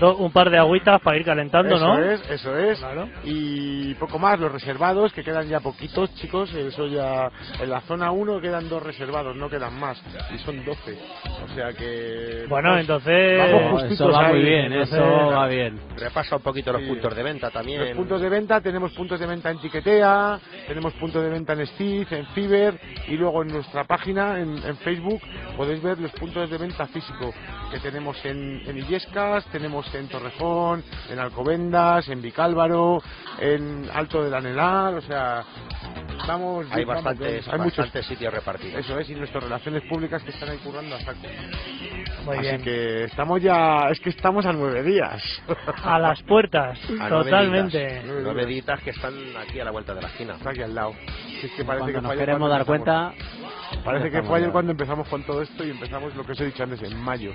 Do- 0.00 0.16
un 0.16 0.32
par 0.32 0.50
de 0.50 0.58
agüitas 0.58 1.00
para 1.00 1.16
ir 1.16 1.24
calentando, 1.24 1.76
Eso 1.76 1.86
¿no? 1.86 2.02
es, 2.04 2.20
eso 2.30 2.56
es. 2.58 2.78
Claro. 2.78 3.08
Y 3.24 3.94
poco 3.94 4.18
más, 4.18 4.38
los 4.38 4.52
reservados, 4.52 5.12
que 5.12 5.22
quedan 5.24 5.48
ya 5.48 5.60
poquitos, 5.60 6.14
chicos. 6.14 6.52
Eso 6.54 6.86
ya. 6.86 7.30
En 7.60 7.70
la 7.70 7.80
zona 7.82 8.10
1 8.12 8.40
quedan 8.40 8.68
dos 8.68 8.82
reservados, 8.82 9.34
no 9.36 9.48
quedan 9.48 9.78
más. 9.80 10.00
Y 10.34 10.38
son 10.38 10.64
12. 10.64 10.98
O 11.44 11.54
sea 11.54 11.72
que. 11.72 12.44
Bueno, 12.48 12.68
vamos- 12.70 12.80
entonces... 12.82 13.38
vamos 13.38 13.70
justitos 13.72 14.08
eso 14.08 14.10
va 14.12 14.28
muy 14.28 14.38
ahí, 14.38 14.44
bien, 14.44 14.72
entonces- 14.72 14.98
eso 14.98 15.26
va 15.26 15.46
bien. 15.48 15.80
Repasa 15.96 16.36
un 16.36 16.42
poquito 16.42 16.59
los 16.66 16.82
Sí. 16.82 16.88
puntos 16.88 17.14
de 17.16 17.22
venta 17.22 17.50
también. 17.50 17.80
Los 17.80 17.96
puntos 17.96 18.20
de 18.20 18.28
venta, 18.28 18.60
tenemos 18.60 18.92
puntos 18.92 19.18
de 19.20 19.26
venta 19.26 19.50
en 19.50 19.58
Tiquetea, 19.58 20.38
tenemos 20.68 20.92
puntos 20.94 21.22
de 21.22 21.28
venta 21.28 21.52
en 21.54 21.66
Steve, 21.66 22.06
en 22.10 22.26
Fiverr 22.28 22.78
y 23.08 23.16
luego 23.16 23.42
en 23.42 23.48
nuestra 23.48 23.84
página, 23.84 24.38
en, 24.38 24.56
en 24.58 24.76
Facebook, 24.78 25.20
podéis 25.56 25.82
ver 25.82 25.98
los 25.98 26.12
puntos 26.12 26.48
de 26.50 26.58
venta 26.58 26.86
físico 26.86 27.32
que 27.72 27.78
tenemos 27.80 28.22
en, 28.24 28.62
en 28.66 28.78
Illescas, 28.78 29.44
tenemos 29.46 29.92
en 29.94 30.08
Torrejón, 30.08 30.82
en 31.10 31.18
Alcobendas, 31.18 32.08
en 32.08 32.20
Vicálvaro, 32.22 33.02
en 33.38 33.88
Alto 33.92 34.22
del 34.24 34.34
Anelar, 34.34 34.94
o 34.94 35.00
sea, 35.02 35.44
vamos... 36.26 36.66
Hay 36.70 36.84
vamos, 36.84 37.04
bastantes, 37.04 37.48
hay 37.48 37.58
muchos... 37.58 37.78
bastantes 37.78 38.06
sitios 38.06 38.34
repartidos. 38.34 38.84
Eso 38.84 38.98
es, 38.98 39.08
y 39.10 39.14
nuestras 39.14 39.44
relaciones 39.44 39.82
públicas 39.88 40.22
que 40.22 40.30
están 40.30 40.48
ahí 40.48 40.58
currando 40.58 40.96
a 40.96 41.00
saco. 41.00 41.20
Muy 42.24 42.36
Así 42.36 42.46
bien. 42.48 42.62
que 42.62 43.04
estamos 43.04 43.40
ya, 43.40 43.88
es 43.90 44.00
que 44.00 44.10
estamos 44.10 44.44
a 44.46 44.52
nueve 44.52 44.82
días. 44.82 45.22
A 45.82 45.98
las 45.98 46.20
puertas, 46.22 46.49
A 46.58 46.74
nueve 47.08 47.24
totalmente. 47.24 48.02
Nueve 48.04 48.46
ditas 48.46 48.80
que 48.82 48.90
están 48.90 49.14
aquí 49.36 49.60
a 49.60 49.64
la 49.64 49.70
vuelta 49.70 49.94
de 49.94 50.02
la 50.02 50.08
esquina. 50.08 50.36
Aquí 50.44 50.62
al 50.62 50.74
lado. 50.74 50.94
Si 51.40 51.46
es 51.46 51.52
que 51.52 51.64
parece 51.64 51.92
Cuando 51.92 52.00
que 52.00 52.00
nos 52.00 52.16
queremos 52.16 52.50
dar 52.50 52.64
cuenta, 52.64 53.14
Parece 53.84 54.10
que 54.10 54.22
fue 54.22 54.38
ayer 54.38 54.50
cuando 54.50 54.72
empezamos 54.72 55.08
con 55.08 55.22
todo 55.24 55.42
esto 55.42 55.64
y 55.64 55.70
empezamos 55.70 56.14
lo 56.16 56.24
que 56.24 56.32
os 56.32 56.40
he 56.40 56.46
dicho 56.46 56.62
antes, 56.62 56.82
en 56.82 56.98
mayo. 57.00 57.32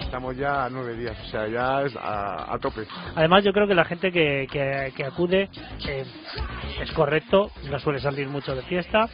Estamos 0.00 0.36
ya 0.36 0.64
a 0.64 0.70
nueve 0.70 0.94
días, 0.96 1.16
o 1.20 1.26
sea, 1.26 1.46
ya 1.48 1.82
es 1.82 1.94
a, 1.96 2.52
a 2.54 2.58
tope. 2.58 2.82
Además, 3.16 3.44
yo 3.44 3.52
creo 3.52 3.66
que 3.66 3.74
la 3.74 3.84
gente 3.84 4.10
que, 4.12 4.46
que, 4.50 4.92
que 4.96 5.04
acude 5.04 5.48
eh, 5.88 6.04
es 6.80 6.92
correcto, 6.92 7.50
no 7.70 7.78
suele 7.78 7.98
salir 8.00 8.28
mucho 8.28 8.54
de 8.54 8.62
fiesta. 8.62 9.08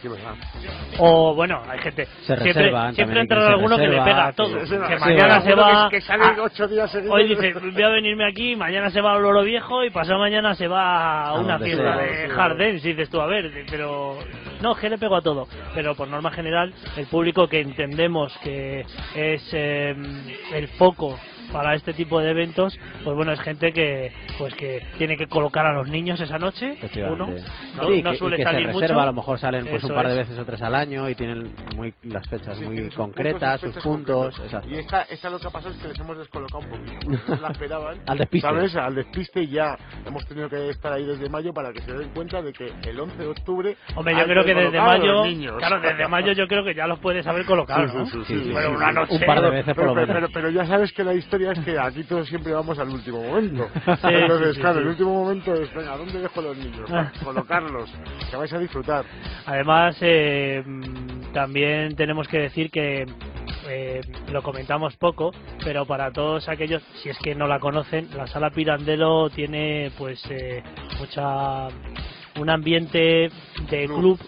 O 0.98 1.34
bueno, 1.34 1.62
hay 1.68 1.78
gente. 1.80 2.06
Se 2.22 2.36
siempre 2.36 2.72
siempre 2.94 3.20
entra 3.20 3.48
alguno 3.48 3.76
que 3.76 3.88
le 3.88 4.02
pega 4.02 4.26
a 4.28 4.32
todo. 4.32 4.58
Que 4.58 4.98
mañana 4.98 5.40
se 5.42 5.54
va. 5.54 5.88
Que, 5.90 5.96
que 5.96 6.02
sale 6.02 6.24
a- 6.24 6.42
ocho 6.42 6.68
días 6.68 6.90
seguidos. 6.90 7.14
Hoy 7.14 7.28
dice, 7.28 7.52
voy 7.54 7.82
a 7.82 7.88
venirme 7.88 8.28
aquí, 8.28 8.54
mañana 8.56 8.90
se 8.90 9.00
va 9.00 9.14
a 9.14 9.18
Loro 9.18 9.42
Viejo 9.42 9.82
y 9.84 9.90
pasado 9.90 10.18
mañana 10.18 10.54
se 10.54 10.68
va 10.68 11.24
a 11.26 11.34
una 11.40 11.58
fiesta 11.58 11.96
de 11.96 12.28
Jardín. 12.28 12.80
Si 12.80 12.88
dices 12.90 13.08
tú, 13.10 13.20
a 13.20 13.26
ver, 13.26 13.50
pero. 13.70 14.18
No, 14.60 14.74
que 14.74 14.90
le 14.90 14.98
pego 14.98 15.16
a 15.16 15.22
todo. 15.22 15.48
Pero 15.74 15.94
por 15.94 16.08
norma 16.08 16.30
general, 16.30 16.74
el 16.96 17.06
público 17.06 17.48
que 17.48 17.60
entendemos 17.60 18.36
que 18.42 18.84
es 19.14 19.48
eh, 19.52 19.94
el 20.52 20.68
foco 20.68 21.18
para 21.52 21.74
este 21.74 21.92
tipo 21.94 22.20
de 22.20 22.30
eventos, 22.30 22.78
pues 23.04 23.16
bueno, 23.16 23.32
es 23.32 23.40
gente 23.40 23.72
que 23.72 24.12
pues 24.38 24.54
que 24.54 24.82
tiene 24.98 25.16
que 25.16 25.26
colocar 25.26 25.66
a 25.66 25.72
los 25.72 25.88
niños 25.88 26.20
esa 26.20 26.38
noche, 26.38 26.78
uno, 27.08 27.26
no, 27.26 27.86
Sí, 27.88 28.02
no 28.02 28.10
que, 28.12 28.16
suele 28.18 28.36
y 28.36 28.38
que 28.38 28.44
salir 28.44 28.66
se 28.66 28.72
mucho. 28.72 28.80
reserva, 28.80 29.02
a 29.02 29.06
lo 29.06 29.12
mejor 29.12 29.38
salen 29.38 29.66
pues 29.66 29.82
un 29.84 29.90
Eso 29.90 29.94
par 29.94 30.06
de 30.08 30.12
es. 30.12 30.18
veces 30.28 30.38
o 30.38 30.44
tres 30.44 30.62
al 30.62 30.74
año 30.74 31.08
y 31.08 31.14
tienen 31.14 31.52
muy 31.76 31.92
las 32.04 32.26
fechas 32.28 32.56
Sí, 32.58 32.64
muy 32.64 32.78
sus 32.86 32.94
concretas, 32.94 33.60
puntos, 33.60 33.74
sus 33.74 33.82
puntos, 33.82 34.40
exacto. 34.40 34.68
Y 34.70 34.74
esta, 34.78 35.02
esta 35.02 35.30
lo 35.30 35.38
que 35.38 35.46
ha 35.46 35.50
pasado 35.50 35.74
es 35.74 35.80
que 35.80 35.88
les 35.88 35.98
hemos 35.98 36.18
descolocado 36.18 36.60
un 36.64 36.70
poquito. 36.70 37.32
No 37.34 37.40
la 37.40 37.48
esperaban. 37.48 37.98
Al 38.06 38.18
despiste. 38.18 38.46
¿Sabes? 38.48 38.76
Al 38.76 38.94
despiste 38.94 39.46
ya 39.46 39.76
hemos 40.06 40.26
tenido 40.26 40.48
que 40.48 40.68
estar 40.70 40.92
ahí 40.92 41.04
desde 41.04 41.28
mayo 41.28 41.52
para 41.52 41.72
que 41.72 41.80
se 41.82 41.92
den 41.92 42.10
cuenta 42.10 42.42
de 42.42 42.52
que 42.52 42.72
el 42.88 43.00
11 43.00 43.16
de 43.16 43.26
octubre. 43.28 43.76
Hombre, 43.96 44.14
yo 44.16 44.24
creo 44.24 44.44
que 44.44 44.54
desde 44.54 44.80
mayo, 44.80 45.22
claro, 45.58 45.80
desde 45.80 46.08
mayo 46.08 46.32
yo 46.32 46.46
creo 46.46 46.64
que 46.64 46.74
ya 46.74 46.86
los 46.86 46.98
puedes 46.98 47.26
haber 47.26 47.44
colocado, 47.46 47.88
Sí, 47.88 47.96
¿no? 47.96 48.06
sí, 48.06 48.12
sí, 48.12 48.24
Sí, 48.34 48.44
sí, 48.44 48.50
Pero 48.54 48.68
sí, 48.70 48.76
una 48.76 48.88
sí. 48.88 48.94
noche. 48.94 49.14
Un 49.14 49.20
par 49.26 49.40
de 49.42 49.50
veces 49.50 49.74
por 49.74 49.76
Pero, 49.76 49.86
lo 49.86 49.94
pero, 49.94 50.06
menos. 50.14 50.30
pero, 50.32 50.46
pero 50.48 50.50
ya 50.50 50.66
sabes 50.66 50.92
que 50.92 51.02
la 51.04 51.14
historia 51.14 51.39
historia 51.40 51.52
es 51.52 51.58
que 51.64 51.78
aquí 51.78 52.04
todos 52.04 52.28
siempre 52.28 52.52
vamos 52.52 52.78
al 52.78 52.88
último 52.88 53.22
momento. 53.22 53.68
Entonces, 54.02 54.54
sí, 54.54 54.60
claro, 54.60 54.76
sí. 54.76 54.82
el 54.82 54.88
último 54.88 55.14
momento 55.14 55.54
es, 55.54 55.72
venga, 55.74 55.96
¿dónde 55.96 56.20
dejo 56.20 56.42
los 56.42 56.56
niños? 56.56 56.90
Para 56.90 57.12
colocarlos, 57.24 57.90
que 58.30 58.36
vais 58.36 58.52
a 58.52 58.58
disfrutar. 58.58 59.04
Además, 59.46 59.96
eh, 60.00 60.62
también 61.32 61.96
tenemos 61.96 62.28
que 62.28 62.38
decir 62.38 62.70
que 62.70 63.06
eh, 63.68 64.00
lo 64.32 64.42
comentamos 64.42 64.96
poco, 64.96 65.32
pero 65.64 65.86
para 65.86 66.12
todos 66.12 66.48
aquellos, 66.48 66.82
si 67.02 67.08
es 67.08 67.18
que 67.18 67.34
no 67.34 67.46
la 67.46 67.58
conocen, 67.58 68.08
la 68.16 68.26
sala 68.26 68.50
Pirandello 68.50 69.30
tiene 69.30 69.90
pues 69.96 70.22
eh, 70.30 70.62
mucha 70.98 71.68
un 72.38 72.48
ambiente 72.48 73.30
de 73.70 73.86
club 73.86 74.18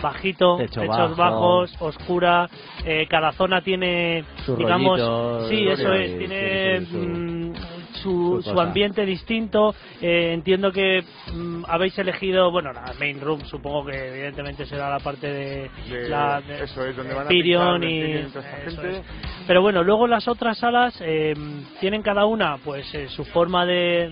bajito, 0.00 0.56
Techo 0.58 0.80
techos 0.80 1.16
bajo. 1.16 1.16
bajos, 1.16 1.74
oscura, 1.80 2.48
eh, 2.84 3.06
cada 3.08 3.32
zona 3.32 3.60
tiene, 3.62 4.24
Sus 4.44 4.58
digamos, 4.58 5.00
sí, 5.48 5.68
eso 5.68 5.92
es, 5.92 6.18
tiene 6.18 6.80
sí, 6.80 6.86
su- 6.86 6.98
mm, 6.98 7.54
su, 8.02 8.42
su 8.42 8.50
su 8.52 8.60
ambiente 8.60 9.04
distinto. 9.04 9.74
Eh, 10.00 10.32
entiendo 10.34 10.70
que 10.72 11.02
mm, 11.32 11.64
habéis 11.68 11.98
elegido, 11.98 12.50
bueno, 12.50 12.72
la 12.72 12.92
main 12.98 13.20
room, 13.20 13.40
supongo 13.44 13.86
que 13.86 14.08
evidentemente 14.08 14.66
será 14.66 14.88
la 14.90 15.00
parte 15.00 15.26
de, 15.26 15.70
De- 15.88 16.08
la 16.08 16.40
de 16.40 16.64
eso 16.64 16.84
es, 16.86 16.96
donde 16.96 17.14
van 17.14 17.26
a 17.26 17.28
Pirion 17.28 17.82
y 17.84 18.12
eso 18.66 18.82
es. 18.82 19.02
Pero 19.46 19.62
bueno, 19.62 19.82
luego 19.82 20.06
las 20.06 20.28
otras 20.28 20.58
salas 20.58 20.96
eh, 21.00 21.34
tienen 21.80 22.02
cada 22.02 22.26
una 22.26 22.58
pues 22.58 22.92
eh, 22.94 23.08
su 23.08 23.24
forma 23.24 23.64
de 23.66 24.10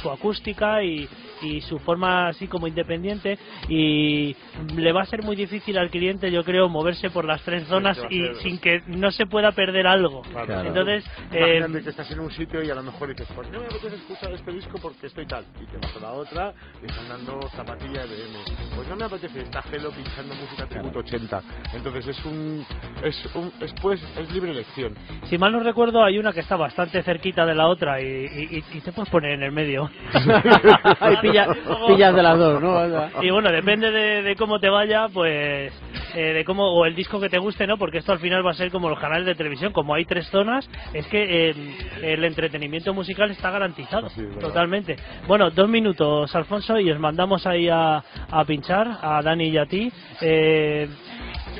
su 0.00 0.10
acústica 0.10 0.82
y, 0.82 1.08
y 1.42 1.60
su 1.62 1.78
forma 1.78 2.28
así 2.28 2.46
como 2.46 2.66
independiente 2.66 3.38
y 3.68 4.34
le 4.76 4.92
va 4.92 5.02
a 5.02 5.06
ser 5.06 5.22
muy 5.22 5.36
difícil 5.36 5.76
al 5.78 5.90
cliente 5.90 6.30
yo 6.30 6.44
creo 6.44 6.68
moverse 6.68 7.10
por 7.10 7.24
las 7.24 7.42
tres 7.42 7.66
zonas 7.68 7.98
y 8.10 8.18
ser- 8.20 8.36
sin 8.36 8.58
que 8.58 8.82
no 8.86 9.10
se 9.10 9.26
pueda 9.26 9.52
perder 9.52 9.86
algo 9.86 10.22
Claro. 10.22 10.60
entonces 10.62 11.04
eh, 11.32 11.64
que 11.82 11.90
estás 11.90 12.10
en 12.10 12.20
un 12.20 12.30
sitio 12.30 12.62
y 12.62 12.70
a 12.70 12.74
lo 12.74 12.82
mejor 12.82 13.08
dices, 13.08 13.28
pues 13.34 13.48
no 13.50 13.60
me 13.60 13.66
apetece 13.66 13.96
escuchar 13.96 14.32
este 14.32 14.52
disco 14.52 14.78
porque 14.80 15.06
estoy 15.06 15.26
tal. 15.26 15.44
Y 15.60 15.66
te 15.66 15.76
vas 15.78 15.96
a 15.96 16.00
la 16.00 16.12
otra 16.12 16.52
y 16.82 16.86
están 16.86 17.08
dando 17.08 17.40
zapatilla 17.50 18.06
de 18.06 18.16
BM. 18.16 18.38
Pues 18.74 18.88
no 18.88 18.96
me 18.96 19.04
apetece, 19.04 19.40
está 19.40 19.62
Gelo 19.62 19.90
pinchando 19.90 20.34
música 20.34 20.66
tributo 20.66 20.98
80. 21.00 21.42
Entonces 21.74 22.06
es 22.08 22.24
un. 22.24 22.64
Es 23.02 23.28
un. 23.34 23.52
Es, 23.60 23.72
pues, 23.80 24.02
es 24.18 24.32
libre 24.32 24.50
elección. 24.52 24.94
si 25.24 25.38
mal 25.38 25.52
no 25.52 25.60
recuerdo 25.60 26.02
hay 26.04 26.18
una 26.18 26.32
que 26.32 26.40
está 26.40 26.56
bastante 26.56 27.02
cerquita 27.02 27.44
de 27.46 27.54
la 27.54 27.66
otra 27.68 28.00
y, 28.00 28.04
y- 28.06 28.64
y- 28.72 28.80
te 28.80 28.92
puedes 28.92 29.10
poner 29.10 29.32
en 29.32 29.42
el 29.42 29.52
medio 29.52 29.90
pilla- 31.32 31.48
pillas 31.86 32.14
de 32.14 32.22
las 32.22 32.38
dos, 32.38 32.60
¿no? 32.62 32.76
y 33.22 33.30
bueno 33.30 33.50
depende 33.50 33.90
de, 33.90 34.22
de 34.22 34.36
cómo 34.36 34.58
te 34.60 34.68
vaya 34.68 35.08
pues 35.12 35.72
eh, 36.14 36.32
de 36.32 36.44
cómo 36.44 36.64
o 36.72 36.84
el 36.86 36.94
disco 36.94 37.20
que 37.20 37.28
te 37.28 37.38
guste 37.38 37.66
no 37.66 37.76
porque 37.78 37.98
esto 37.98 38.12
al 38.12 38.18
final 38.20 38.44
va 38.46 38.50
a 38.52 38.54
ser 38.54 38.70
como 38.70 38.88
los 38.88 38.98
canales 38.98 39.26
de 39.26 39.34
televisión 39.34 39.72
como 39.72 39.94
hay 39.94 40.04
tres 40.04 40.26
zonas 40.28 40.68
es 40.92 41.06
que 41.08 41.50
eh, 41.50 41.54
el 42.02 42.24
entretenimiento 42.24 42.92
musical 42.94 43.30
está 43.30 43.50
garantizado 43.50 44.08
Sí, 44.10 44.22
totalmente. 44.40 44.96
Bueno 45.26 45.50
dos 45.50 45.68
minutos 45.68 46.34
Alfonso 46.34 46.78
y 46.78 46.90
os 46.90 46.98
mandamos 46.98 47.46
ahí 47.46 47.68
a, 47.68 48.02
a 48.30 48.44
pinchar 48.44 48.88
a 49.02 49.20
Dani 49.22 49.48
y 49.48 49.58
a 49.58 49.66
ti. 49.66 49.92
Eh, 50.20 50.88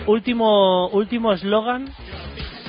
último 0.07 0.89
último 0.89 1.33
eslogan 1.33 1.89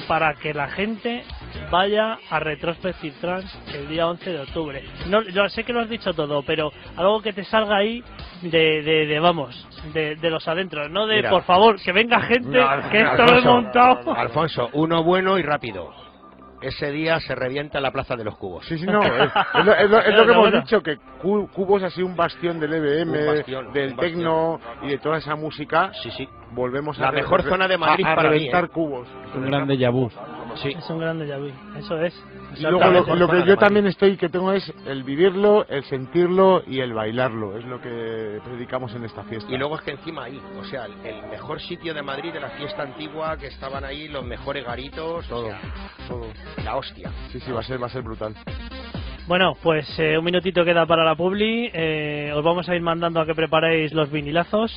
para 0.07 0.35
que 0.35 0.53
la 0.53 0.67
gente 0.69 1.23
vaya 1.71 2.17
a 2.29 2.39
Retrospective 2.39 3.15
Trans 3.21 3.45
el 3.73 3.87
día 3.87 4.07
11 4.07 4.29
de 4.31 4.39
octubre. 4.41 4.83
No, 5.07 5.21
yo 5.23 5.47
sé 5.49 5.63
que 5.63 5.73
lo 5.73 5.81
has 5.81 5.89
dicho 5.89 6.13
todo, 6.13 6.43
pero 6.43 6.71
algo 6.95 7.21
que 7.21 7.33
te 7.33 7.43
salga 7.43 7.77
ahí 7.77 8.03
de, 8.41 8.81
de, 8.83 9.05
de, 9.07 9.19
vamos, 9.19 9.67
de, 9.93 10.15
de 10.15 10.29
los 10.29 10.47
adentros, 10.47 10.89
no 10.89 11.07
de 11.07 11.17
Mira. 11.17 11.29
por 11.29 11.43
favor, 11.43 11.81
que 11.81 11.91
venga 11.91 12.21
gente, 12.21 12.59
No, 12.59 12.89
que 12.89 13.01
esto 13.01 13.15
lo 13.17 13.23
he 13.23 13.35
Alfonso, 13.37 13.51
montado. 13.53 14.15
Alfonso, 14.15 14.69
uno 14.73 15.03
bueno 15.03 15.37
y 15.37 15.41
rápido. 15.43 15.91
Ese 16.59 16.89
día 16.91 17.19
se 17.19 17.35
revienta 17.35 17.79
la 17.79 17.91
plaza 17.91 18.15
de 18.15 18.23
los 18.23 18.35
cubos. 18.35 18.65
Sí, 18.65 18.79
sí, 18.79 18.87
no. 18.87 18.99
Es, 19.03 19.11
es 19.59 19.63
lo, 19.65 19.73
es 19.75 19.89
lo- 19.91 19.99
es 20.01 20.15
lo 20.15 20.25
que 20.25 20.31
hemos 20.31 20.37
bueno. 20.49 20.61
dicho, 20.61 20.81
que 20.81 20.97
Cu- 21.21 21.47
Cubos 21.49 21.83
ha 21.83 21.91
sido 21.91 22.07
un 22.07 22.15
bastión 22.15 22.59
del 22.59 22.73
EBM, 22.73 23.27
bastión, 23.27 23.71
del 23.73 23.95
tecno 23.95 24.59
y 24.81 24.87
de 24.87 24.97
toda 24.97 25.19
esa 25.19 25.35
música. 25.35 25.91
Sí, 26.01 26.09
sí. 26.17 26.27
Volvemos 26.53 26.97
La 26.97 27.09
a 27.09 27.11
re- 27.11 27.17
mejor 27.21 27.43
zona 27.43 27.67
de 27.67 27.77
Madrid 27.77 28.03
a, 28.07 28.13
a 28.13 28.15
para 28.15 28.29
mí, 28.31 28.37
reventar 28.39 28.63
¿eh? 28.65 28.67
cubos. 28.69 29.07
Un 29.35 29.45
gran 29.45 29.67
déjà 29.67 29.91
vu. 29.91 30.09
Sí. 30.61 30.69
Es 30.77 30.89
un 30.89 30.99
grande 30.99 31.27
ya 31.27 31.37
vi, 31.37 31.53
eso 31.77 32.01
es. 32.01 32.13
Y 32.57 32.61
luego 32.63 32.79
lo, 32.89 33.15
lo 33.15 33.27
que 33.27 33.45
yo 33.45 33.57
también 33.57 33.85
estoy 33.87 34.17
que 34.17 34.29
tengo 34.29 34.51
es 34.51 34.73
el 34.85 35.03
vivirlo, 35.03 35.67
el 35.67 35.83
sentirlo 35.85 36.63
y 36.65 36.79
el 36.79 36.93
bailarlo. 36.93 37.57
Es 37.57 37.65
lo 37.65 37.79
que 37.81 38.39
predicamos 38.43 38.93
en 38.95 39.03
esta 39.05 39.23
fiesta. 39.23 39.51
Y 39.51 39.57
luego 39.57 39.75
es 39.75 39.81
que 39.81 39.91
encima 39.91 40.23
ahí, 40.25 40.41
o 40.59 40.63
sea, 40.65 40.85
el, 40.85 40.93
el 41.05 41.27
mejor 41.29 41.61
sitio 41.61 41.93
de 41.93 42.01
Madrid 42.01 42.33
de 42.33 42.39
la 42.39 42.49
fiesta 42.51 42.83
antigua, 42.83 43.37
que 43.37 43.47
estaban 43.47 43.83
ahí 43.85 44.07
los 44.07 44.25
mejores 44.25 44.65
garitos, 44.65 45.27
todo, 45.27 45.49
todo. 46.07 46.27
la 46.63 46.75
hostia. 46.77 47.11
Sí, 47.31 47.39
sí, 47.39 47.51
va 47.51 47.59
a 47.59 47.63
ser, 47.63 47.81
va 47.81 47.87
a 47.87 47.89
ser 47.89 48.01
brutal. 48.01 48.33
Bueno, 49.27 49.57
pues 49.61 49.85
eh, 49.99 50.17
un 50.17 50.23
minutito 50.23 50.63
queda 50.63 50.85
para 50.85 51.03
la 51.03 51.15
publi. 51.15 51.69
eh, 51.73 52.31
os 52.33 52.41
vamos 52.45 52.69
a 52.69 52.75
ir 52.75 52.81
mandando 52.81 53.19
a 53.19 53.25
que 53.25 53.35
preparéis 53.35 53.91
los 53.93 54.09
vinilazos. 54.09 54.71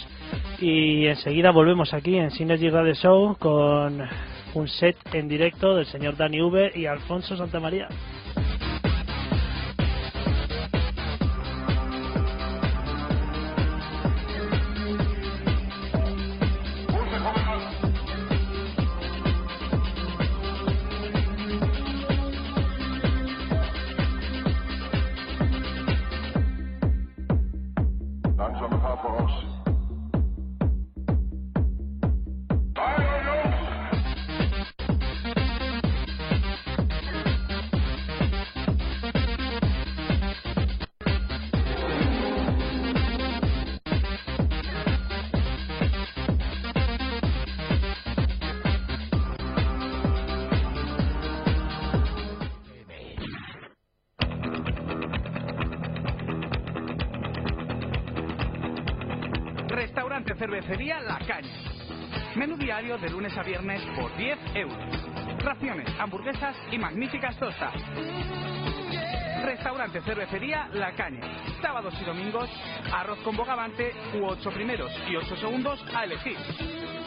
Y 0.60 1.06
enseguida 1.06 1.52
volvemos 1.52 1.94
aquí 1.94 2.16
en 2.16 2.32
Synergy 2.32 2.68
Radio 2.68 2.94
Show 2.94 3.36
con 3.38 4.02
un 4.54 4.68
set 4.68 4.96
en 5.12 5.28
directo 5.28 5.76
del 5.76 5.86
señor 5.86 6.16
Dani 6.16 6.40
V 6.40 6.72
y 6.74 6.86
Alfonso 6.86 7.36
Santamaría. 7.36 7.88
Viernes 63.42 63.82
por 63.96 64.16
10 64.16 64.38
euros. 64.54 65.42
Raciones, 65.42 65.88
hamburguesas 65.98 66.56
y 66.70 66.78
magníficas 66.78 67.36
tostas. 67.38 67.74
Restaurante 69.44 70.00
Cervecería 70.02 70.68
La 70.72 70.92
Caña. 70.92 71.22
Sábados 71.62 71.94
y 72.00 72.04
domingos, 72.04 72.50
arroz 72.92 73.18
con 73.20 73.36
bogavante 73.36 73.92
u 74.14 74.26
8 74.26 74.50
primeros 74.50 74.92
y 75.08 75.16
8 75.16 75.36
segundos 75.36 75.82
a 75.94 76.04
elegir. 76.04 76.36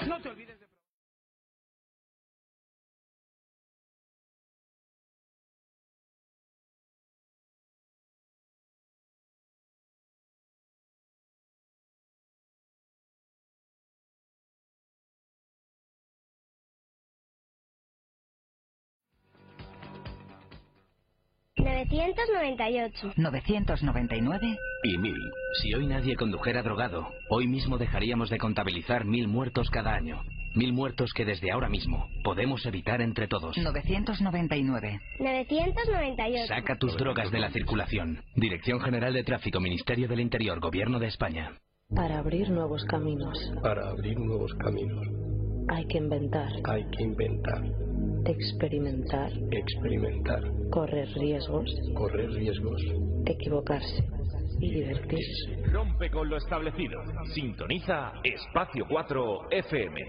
No 0.07 0.19
te 0.19 0.29
olvides 0.29 0.42
...998... 21.73 23.13
999 23.17 24.57
Y 24.83 24.97
mil. 24.99 25.17
Si 25.61 25.73
hoy 25.73 25.87
nadie 25.87 26.15
condujera 26.15 26.61
drogado, 26.61 27.09
hoy 27.29 27.47
mismo 27.47 27.79
dejaríamos 27.79 28.29
de 28.29 28.37
contabilizar 28.37 29.05
mil 29.05 29.27
muertos 29.27 29.69
cada 29.71 29.95
año. 29.95 30.21
Mil 30.55 30.71
muertos 30.71 31.13
que 31.13 31.25
desde 31.25 31.51
ahora 31.51 31.69
mismo 31.69 32.07
podemos 32.23 32.63
evitar 32.67 33.01
entre 33.01 33.27
todos. 33.27 33.57
999 33.57 35.01
998... 35.19 36.47
Saca 36.47 36.75
tus 36.77 36.95
drogas 36.95 37.31
de 37.31 37.39
la 37.39 37.49
circulación. 37.49 38.23
Dirección 38.35 38.79
General 38.79 39.13
de 39.13 39.23
Tráfico, 39.23 39.59
Ministerio 39.59 40.07
del 40.07 40.19
Interior, 40.19 40.59
Gobierno 40.59 40.99
de 40.99 41.07
España. 41.07 41.53
Para 41.95 42.19
abrir 42.19 42.49
nuevos 42.49 42.83
caminos 42.85 43.37
Para 43.61 43.89
abrir 43.89 44.17
nuevos 44.17 44.53
caminos 44.55 45.05
hay 45.69 45.85
que 45.85 45.97
inventar, 45.97 46.51
hay 46.65 46.83
que 46.85 47.03
inventar, 47.03 47.61
experimentar, 48.25 49.31
experimentar, 49.51 50.41
correr 50.71 51.07
riesgos, 51.15 51.69
correr 51.93 52.29
riesgos. 52.31 52.81
equivocarse 53.25 54.03
y 54.59 54.73
divertirse. 54.73 55.71
Rompe 55.71 56.09
con 56.09 56.29
lo 56.29 56.37
establecido. 56.37 57.01
Sintoniza 57.33 58.13
Espacio 58.23 58.85
4 58.87 59.51
FM. 59.51 60.01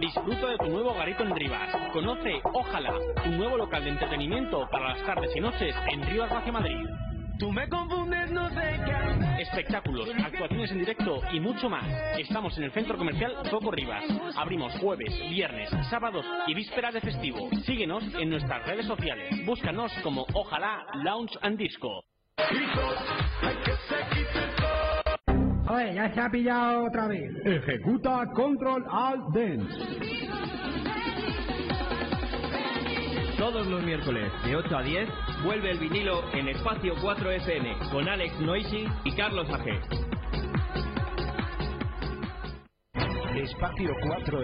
Disfruta 0.00 0.50
de 0.50 0.58
tu 0.58 0.66
nuevo 0.66 0.94
garito 0.94 1.22
en 1.24 1.34
Rivas. 1.34 1.92
Conoce 1.92 2.40
Ojalá, 2.44 2.94
un 3.26 3.38
nuevo 3.38 3.56
local 3.56 3.84
de 3.84 3.90
entretenimiento 3.90 4.68
para 4.70 4.94
las 4.94 5.06
tardes 5.06 5.30
y 5.34 5.40
noches 5.40 5.74
en 5.92 6.02
Rivas 6.08 6.30
hacia 6.30 6.52
Madrid. 6.52 6.86
Tú 7.38 7.52
me 7.52 7.68
confundes, 7.68 8.30
no 8.32 8.48
sé 8.50 8.80
qué 8.84 9.42
Espectáculos, 9.42 10.08
actuaciones 10.24 10.72
en 10.72 10.78
directo 10.80 11.20
y 11.32 11.38
mucho 11.38 11.70
más. 11.70 11.86
Estamos 12.18 12.56
en 12.58 12.64
el 12.64 12.72
centro 12.72 12.98
comercial 12.98 13.32
Zoco 13.48 13.70
Rivas. 13.70 14.02
Abrimos 14.36 14.72
jueves, 14.80 15.16
viernes, 15.30 15.70
sábados 15.88 16.26
y 16.48 16.54
vísperas 16.54 16.94
de 16.94 17.00
festivo. 17.00 17.48
Síguenos 17.64 18.02
en 18.18 18.30
nuestras 18.30 18.66
redes 18.66 18.86
sociales. 18.86 19.46
Búscanos 19.46 19.92
como 20.02 20.26
Ojalá 20.34 20.84
Lounge 21.04 21.38
and 21.42 21.56
Disco. 21.56 22.02
Oye, 25.68 25.94
ya 25.94 26.12
se 26.12 26.20
ha 26.20 26.28
pillado 26.30 26.86
otra 26.86 27.06
vez. 27.06 27.30
Ejecuta 27.44 28.26
Control 28.34 28.84
Alt 28.90 29.24
Dance. 29.32 30.87
Todos 33.38 33.68
los 33.68 33.80
miércoles 33.84 34.32
de 34.44 34.56
8 34.56 34.76
a 34.76 34.82
10 34.82 35.08
vuelve 35.44 35.70
el 35.70 35.78
vinilo 35.78 36.24
en 36.32 36.48
Espacio 36.48 36.94
4 37.00 37.30
FM 37.30 37.78
con 37.92 38.08
Alex 38.08 38.40
Noisy 38.40 38.84
y 39.04 39.12
Carlos 39.12 39.48
Aje. 39.48 39.80
Espacio 43.36 43.94
4 44.08 44.42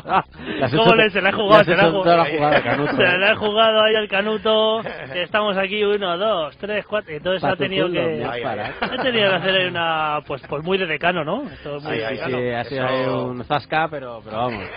¿Cómo 0.00 0.84
hecho- 0.84 0.94
le, 0.96 1.10
se 1.10 1.20
la 1.20 1.28
he 1.30 1.32
jugado? 1.32 1.64
Se 1.64 1.74
la 1.76 1.90
toda 1.90 2.16
la 2.16 2.24
jugado, 2.24 2.36
jugada, 2.36 2.62
Canuto, 2.62 2.96
se 2.96 3.02
eh. 3.02 3.18
la 3.18 3.32
he 3.32 3.36
jugado 3.36 3.82
ahí 3.82 3.94
al 3.94 4.08
Canuto. 4.08 4.80
que 5.12 5.22
Estamos 5.22 5.56
aquí, 5.56 5.84
uno, 5.84 6.16
dos, 6.18 6.56
tres, 6.58 6.84
cuatro. 6.86 7.12
Entonces 7.14 7.44
ha 7.44 7.56
tenido 7.56 7.88
culo, 7.88 8.00
que. 8.00 8.24
has 8.24 8.38
parado. 8.40 8.74
Ha 8.80 9.02
tenido 9.02 9.30
que 9.30 9.36
hacer 9.36 9.54
ahí 9.56 9.66
una. 9.68 10.20
Pues, 10.26 10.42
pues 10.48 10.62
muy 10.64 10.78
de 10.78 10.86
decano, 10.86 11.24
¿no? 11.24 11.42
Esto 11.50 11.76
es 11.76 11.82
muy 11.84 11.92
Sí, 11.94 11.98
de 12.00 12.08
decano. 12.08 12.38
sí, 12.38 12.48
ha 12.50 12.64
sido 12.64 12.86
ahí 12.86 13.06
un 13.06 13.44
zasca, 13.44 13.88
pero, 13.90 14.20
pero 14.24 14.36
vamos. 14.36 14.64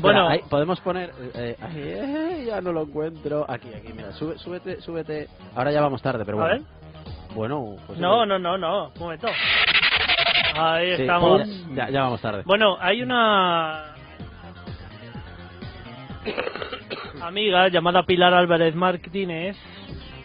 Bueno. 0.00 0.20
Espera, 0.20 0.30
ahí 0.30 0.40
podemos 0.48 0.80
poner. 0.80 1.10
eh, 1.34 1.56
ahí, 1.60 1.82
eh, 1.82 2.44
ya 2.46 2.60
no 2.60 2.72
lo 2.72 2.82
encuentro. 2.82 3.44
Aquí, 3.48 3.68
aquí, 3.74 3.92
mira. 3.92 4.12
Sube, 4.12 4.38
súbete, 4.38 4.80
súbete. 4.80 5.26
Ahora 5.56 5.72
ya 5.72 5.80
vamos 5.80 6.00
tarde, 6.00 6.24
pero 6.24 6.38
A 6.40 6.46
bueno. 6.48 6.64
Bueno, 7.34 7.76
pues. 7.86 7.98
No, 7.98 8.24
no, 8.24 8.38
no, 8.38 8.56
no. 8.56 8.88
Un 8.94 9.00
momento. 9.00 9.26
Ahí 10.56 10.94
Sí, 10.96 11.02
estamos. 11.02 11.42
Ya, 11.74 11.88
ya 11.90 12.02
vamos 12.02 12.20
tarde. 12.20 12.42
Bueno, 12.44 12.76
hay 12.80 13.02
una 13.02 13.89
amiga 17.20 17.68
llamada 17.68 18.04
Pilar 18.04 18.34
Álvarez 18.34 18.74
Martínez 18.74 19.56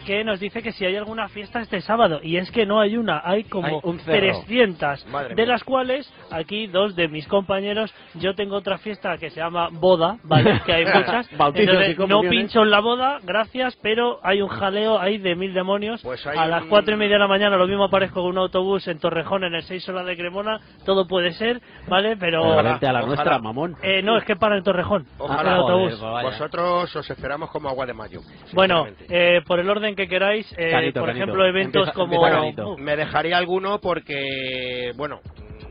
que 0.06 0.24
nos 0.24 0.40
dice 0.40 0.62
que 0.62 0.72
si 0.72 0.86
hay 0.86 0.96
alguna 0.96 1.28
fiesta 1.28 1.60
este 1.60 1.80
sábado 1.80 2.20
y 2.22 2.36
es 2.36 2.50
que 2.52 2.64
no 2.64 2.80
hay 2.80 2.96
una, 2.96 3.20
hay 3.24 3.44
como 3.44 3.66
Hay 3.66 3.74
un 3.82 3.98
cerro. 4.00 4.18
300 4.46 5.06
Madre 5.08 5.28
de 5.30 5.34
mía. 5.42 5.46
las 5.46 5.64
cuales 5.64 6.10
aquí 6.30 6.66
dos 6.68 6.94
de 6.96 7.08
mis 7.08 7.26
compañeros 7.26 7.92
yo 8.14 8.34
tengo 8.34 8.56
otra 8.56 8.78
fiesta 8.78 9.18
que 9.18 9.30
se 9.30 9.40
llama 9.40 9.68
boda, 9.72 10.18
¿vale? 10.22 10.60
Que 10.64 10.72
hay 10.72 10.84
muchas. 10.84 11.28
Bautizos 11.36 11.74
y 11.74 11.90
Entonces, 11.90 12.08
no 12.08 12.20
pincho 12.22 12.62
en 12.62 12.70
la 12.70 12.80
boda, 12.80 13.18
gracias, 13.24 13.76
pero 13.82 14.20
hay 14.22 14.40
un 14.42 14.48
jaleo 14.48 14.98
ahí 15.00 15.18
de 15.18 15.34
mil 15.34 15.52
demonios. 15.52 16.00
Pues 16.02 16.24
hay 16.26 16.38
a 16.38 16.46
las 16.46 16.62
un- 16.62 16.68
cuatro 16.68 16.94
y 16.94 16.96
media 16.96 17.14
de 17.14 17.20
la 17.20 17.28
mañana 17.28 17.56
lo 17.56 17.66
mismo 17.66 17.84
aparezco 17.84 18.20
con 18.22 18.30
un 18.30 18.38
autobús 18.38 18.86
en 18.86 18.98
Torrejón 19.00 19.42
en 19.44 19.54
el 19.54 19.62
6 19.64 19.88
horas 19.88 20.06
de 20.06 20.16
Cremona, 20.16 20.60
todo 20.84 21.06
puede 21.08 21.32
ser, 21.32 21.60
¿vale? 21.88 22.16
Pero 22.16 22.62
vente 22.62 22.86
a 22.86 22.92
la 22.92 23.00
ojalá. 23.00 23.06
nuestra, 23.06 23.38
mamón. 23.40 23.76
eh, 23.82 24.02
no, 24.02 24.16
es 24.16 24.24
que 24.24 24.36
para 24.36 24.56
en 24.56 24.62
Torrejón. 24.62 25.06
Ojalá. 25.18 25.50
el 25.52 25.56
autobús. 25.60 25.94
Joder, 25.98 26.22
pues. 26.22 26.38
Vosotros 26.38 26.94
os 26.96 27.10
esperamos 27.10 27.50
como 27.50 27.68
agua 27.68 27.86
de 27.86 27.92
mayo. 27.94 28.20
Bueno, 28.52 28.86
eh, 29.08 29.40
por 29.46 29.58
el 29.58 29.68
orden 29.68 29.95
que 29.96 30.06
queráis, 30.08 30.46
eh, 30.56 30.70
Canito, 30.70 31.00
por 31.00 31.08
Canito. 31.08 31.24
ejemplo, 31.24 31.46
eventos 31.46 31.88
Empieza- 31.88 31.92
como... 31.92 32.26
empieza. 32.26 32.66
Uh, 32.66 32.78
me 32.78 32.96
dejaría 32.96 33.36
alguno 33.38 33.80
porque, 33.80 34.92
bueno, 34.96 35.20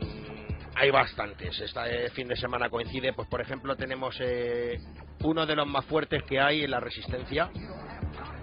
mm, 0.02 0.76
hay 0.76 0.92
bastantes. 0.92 1.60
Este 1.62 2.10
fin 2.10 2.28
de 2.28 2.36
semana 2.36 2.70
coincide, 2.70 3.14
pues 3.14 3.28
por 3.30 3.40
ejemplo 3.42 3.76
tenemos 3.76 4.18
eh, 4.20 4.78
uno 5.24 5.46
de 5.46 5.56
los 5.56 5.68
más 5.68 5.86
fuertes 5.86 6.24
que 6.24 6.40
hay 6.40 6.64
en 6.64 6.72
la 6.72 6.80
Resistencia. 6.82 7.50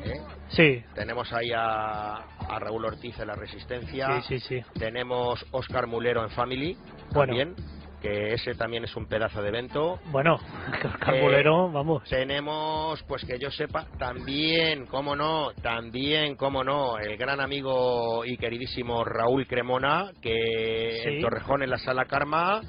¿eh? 0.05 0.21
Sí, 0.49 0.85
Tenemos 0.95 1.33
ahí 1.33 1.51
a, 1.55 2.15
a 2.17 2.59
Raúl 2.59 2.85
Ortiz 2.85 3.19
en 3.21 3.27
la 3.29 3.35
Resistencia. 3.35 4.21
sí, 4.23 4.39
sí, 4.41 4.61
sí. 4.61 4.63
Tenemos 4.79 5.45
Oscar 5.53 5.87
Mulero 5.87 6.23
en 6.25 6.31
Family 6.31 6.77
Bueno. 7.13 7.35
también, 7.37 7.55
que 8.03 8.35
ese 8.35 8.55
también 8.55 8.85
es 8.85 8.95
un 8.97 9.07
pedazo 9.07 9.41
de 9.41 9.49
evento. 9.49 9.99
Bueno, 10.07 10.39
Carbolero, 11.01 11.71
vamos. 11.71 12.03
Tenemos, 12.09 13.03
pues 13.05 13.25
que 13.25 13.39
yo 13.39 13.51
sepa, 13.51 13.87
también, 13.99 14.87
cómo 14.87 15.15
no, 15.17 15.53
también, 15.63 16.35
cómo 16.37 16.65
no, 16.65 16.99
el 16.99 17.17
gran 17.17 17.41
amigo 17.41 18.25
y 18.25 18.37
queridísimo 18.37 19.05
Raúl 19.05 19.47
Cremona, 19.47 20.11
que 20.21 21.01
Sí. 21.03 21.09
en 21.09 21.21
Torrejón, 21.23 21.63
en 21.63 21.71
la 21.71 21.79
Sala 21.79 22.05
Karma. 22.07 22.61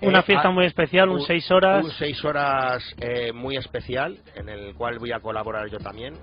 Una 0.00 0.20
eh, 0.20 0.22
fiesta 0.22 0.48
ha- 0.48 0.52
muy 0.52 0.66
especial, 0.66 1.08
un 1.10 1.20
seis 1.22 1.50
horas. 1.50 1.84
Un 1.84 1.90
seis 1.92 2.24
horas 2.24 2.82
eh, 3.00 3.32
muy 3.32 3.56
especial, 3.56 4.16
en 4.36 4.48
el 4.48 4.74
cual 4.74 4.98
voy 4.98 5.12
a 5.12 5.20
colaborar 5.20 5.68
yo 5.68 5.78
también. 5.78 6.14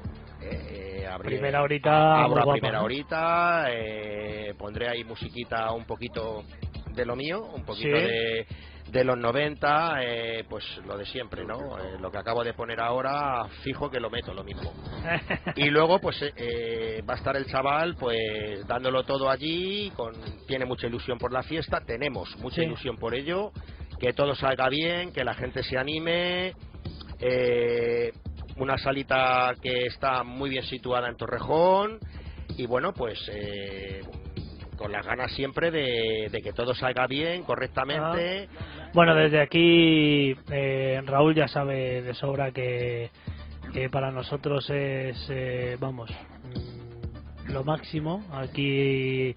Eh, 0.41 1.05
abriré- 1.09 1.35
Primera 1.37 1.61
horita, 1.61 2.23
abro 2.23 2.49
a 2.49 2.53
primera 2.53 2.81
horita, 2.81 3.65
eh, 3.69 4.53
pondré 4.57 4.87
ahí 4.87 5.03
musiquita 5.03 5.71
un 5.73 5.85
poquito 5.85 6.43
de 7.00 7.06
lo 7.06 7.16
mío, 7.16 7.41
un 7.56 7.64
poquito 7.66 7.97
Sí. 7.97 8.04
de, 8.04 8.45
de 8.91 9.04
los 9.04 9.18
90, 9.18 10.00
eh, 10.04 10.43
pues 10.50 10.64
lo 10.86 10.97
de 10.97 11.06
siempre, 11.06 11.45
¿no? 11.45 11.78
Eh, 11.78 11.97
lo 12.00 12.12
que 12.12 12.18
acabo 12.18 12.43
de 12.43 12.54
poner 12.54 12.80
ahora, 12.80 13.47
fijo 13.64 13.89
que 13.89 14.00
lo 14.00 14.10
meto, 14.10 14.34
lo 14.34 14.43
mismo. 14.43 14.74
Y 15.56 15.70
luego, 15.70 16.00
pues 16.00 16.22
eh, 16.22 16.34
eh, 16.36 17.04
va 17.08 17.14
a 17.14 17.18
estar 17.18 17.36
el 17.38 17.45
chaval, 17.45 17.95
pues 17.95 18.20
dándolo 18.68 19.04
todo 19.04 19.30
allí, 19.30 19.91
con, 19.95 20.14
tiene 20.47 20.66
mucha 20.66 20.88
ilusión 20.88 21.18
por 21.18 21.32
la 21.32 21.43
fiesta, 21.43 21.82
tenemos 21.86 22.36
mucha 22.38 22.58
Sí. 22.58 22.64
ilusión 22.64 22.97
por 22.97 23.14
ello, 23.16 23.52
que 24.00 24.14
todo 24.14 24.34
salga 24.36 24.70
bien, 24.70 25.12
que 25.14 25.24
la 25.24 25.34
gente 25.36 25.64
se 25.64 25.78
anime. 25.78 26.54
eh, 27.22 28.12
una 28.58 28.78
salita 28.78 29.54
que 29.62 29.86
está 29.88 30.24
muy 30.24 30.50
bien 30.50 30.64
situada 30.64 31.08
en 31.10 31.16
Torrejón 31.16 32.00
y 32.58 32.66
bueno, 32.66 32.93
pues 32.93 33.18
eh, 33.32 34.02
con 34.80 34.93
las 34.93 35.05
ganas 35.05 35.34
siempre 35.34 35.71
de, 35.71 36.32
que 36.41 36.53
todo 36.53 36.73
salga 36.73 37.05
bien, 37.05 37.43
correctamente. 37.43 38.47
Bueno, 38.93 39.13
desde 39.13 39.41
aquí 39.41 40.34
eh, 40.49 41.01
Raúl 41.05 41.36
ya 41.36 41.49
sabe 41.49 42.01
de 42.01 42.13
sobra 42.13 42.51
que, 42.51 43.11
que 43.73 43.89
para 43.89 44.09
nosotros 44.09 44.69
es, 44.69 45.17
eh, 45.30 45.75
vamos, 45.82 46.09
mm, 46.09 47.51
lo 47.51 47.65
máximo. 47.65 48.23
Aquí, 48.32 49.36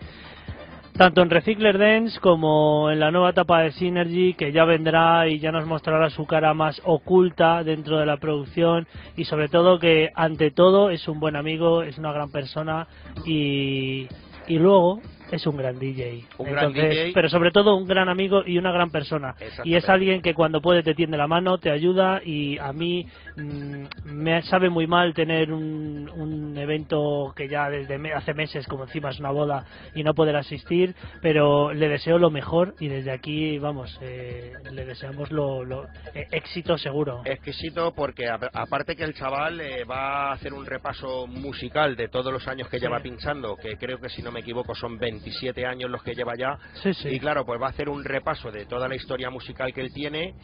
tanto 0.97 1.22
en 1.22 1.30
Recycler 1.30 1.76
Dance 1.76 2.20
como 2.20 2.93
en 2.93 3.01
la 3.01 3.11
nueva 3.11 3.30
etapa 3.30 3.62
de 3.62 3.72
Synergy, 3.72 4.34
que 4.34 4.53
ya 4.53 4.64
vendrá 4.64 5.26
y 5.26 5.40
ya 5.40 5.51
nos 5.51 5.66
mostrará 5.66 6.09
su 6.11 6.24
cara 6.24 6.55
más 6.55 6.80
oculta 6.84 7.64
dentro 7.64 7.99
de 7.99 8.07
la 8.07 8.18
producción 8.18 8.86
y 9.16 9.24
sobre 9.24 9.49
todo 9.49 9.80
que 9.80 10.11
ante 10.14 10.53
todo 10.53 10.90
es 10.90 11.09
un 11.09 11.18
buen 11.18 11.34
amigo, 11.34 11.82
es 11.82 11.99
una 11.99 12.12
gran 12.12 12.30
persona 12.30 12.86
y, 13.26 14.07
y 14.47 14.59
luego 14.59 15.01
es 15.33 15.47
un 15.47 15.57
gran 15.57 15.78
DJ. 15.78 16.24
Un 16.39 16.47
gran 16.53 16.66
Entonces, 16.66 16.91
DJ. 16.91 17.12
Pero 17.14 17.28
sobre 17.28 17.51
todo 17.51 17.74
un 17.76 17.89
gran 17.89 18.09
amigo 18.09 18.43
y 18.47 18.59
una 18.59 18.70
gran 18.70 18.91
persona. 18.91 19.35
Y 19.64 19.74
es 19.74 19.89
alguien 19.89 20.22
que 20.22 20.35
cuando 20.35 20.61
puede 20.61 20.83
te 20.85 20.95
tiende 20.95 21.16
la 21.16 21.26
mano, 21.26 21.59
te 21.59 21.70
ayuda 21.70 22.20
y 22.24 22.59
a 22.59 22.72
mí 22.72 23.07
mm, 23.37 23.85
me 24.12 24.43
sabe 24.43 24.68
muy 24.70 24.87
mal 24.87 25.14
tener 25.14 25.53
un, 25.53 26.09
un 26.14 26.57
evento 26.57 27.33
que 27.35 27.49
ya 27.49 27.68
desde 27.70 27.99
me- 27.99 28.12
hace 28.12 28.35
meses, 28.35 28.66
como 28.66 28.85
encima 28.85 29.11
es 29.11 29.18
una 29.18 29.30
boda, 29.30 29.64
y 29.95 30.05
no 30.05 30.14
poder 30.14 30.37
asistir, 30.37 30.95
pero 31.20 31.72
le 31.72 31.89
deseo 31.89 32.18
lo 32.18 32.30
mejor 32.30 32.74
y 32.78 32.89
desde 32.89 33.11
aquí, 33.11 33.59
vamos, 33.59 33.99
eh, 34.03 34.53
le 34.70 34.85
deseamos 34.85 35.30
lo, 35.33 35.64
lo- 35.64 35.85
eh, 36.14 36.26
éxito 36.30 36.76
seguro. 36.78 37.22
Exquisito 37.24 37.93
porque 37.95 38.28
a- 38.28 38.39
aparte 38.53 38.95
que 38.97 39.05
el 39.05 39.14
chaval 39.14 39.61
eh, 39.61 39.85
va 39.85 40.28
a 40.28 40.33
hacer 40.33 40.53
un 40.53 40.66
repaso 40.66 41.26
musical 41.26 41.97
de 41.97 42.09
todos 42.09 42.33
los 42.33 42.47
años 42.49 42.68
que 42.68 42.78
Sí. 42.78 42.85
lleva 42.85 43.01
pinchando, 43.01 43.57
que 43.57 43.76
creo 43.76 43.99
que 43.99 44.09
si 44.11 44.22
no 44.22 44.30
me 44.30 44.41
equivoco 44.41 44.74
son 44.74 44.99
27 45.23 45.66
años 45.66 45.91
los 45.91 46.03
que 46.03 46.14
lleva 46.14 46.33
ya. 46.37 46.59
Sí, 46.75 46.93
sí. 46.95 47.09
Y 47.09 47.20
claro, 47.20 47.45
pues 47.45 47.61
va 47.61 47.66
a 47.66 47.70
hacer 47.70 47.89
un 47.89 48.05
repaso 48.05 48.51
de 48.51 48.66
toda 48.66 48.89
la 48.89 48.97
historia 48.97 49.31
musical 49.31 49.73
que 49.73 49.81
él 49.81 49.93
tiene 49.93 50.35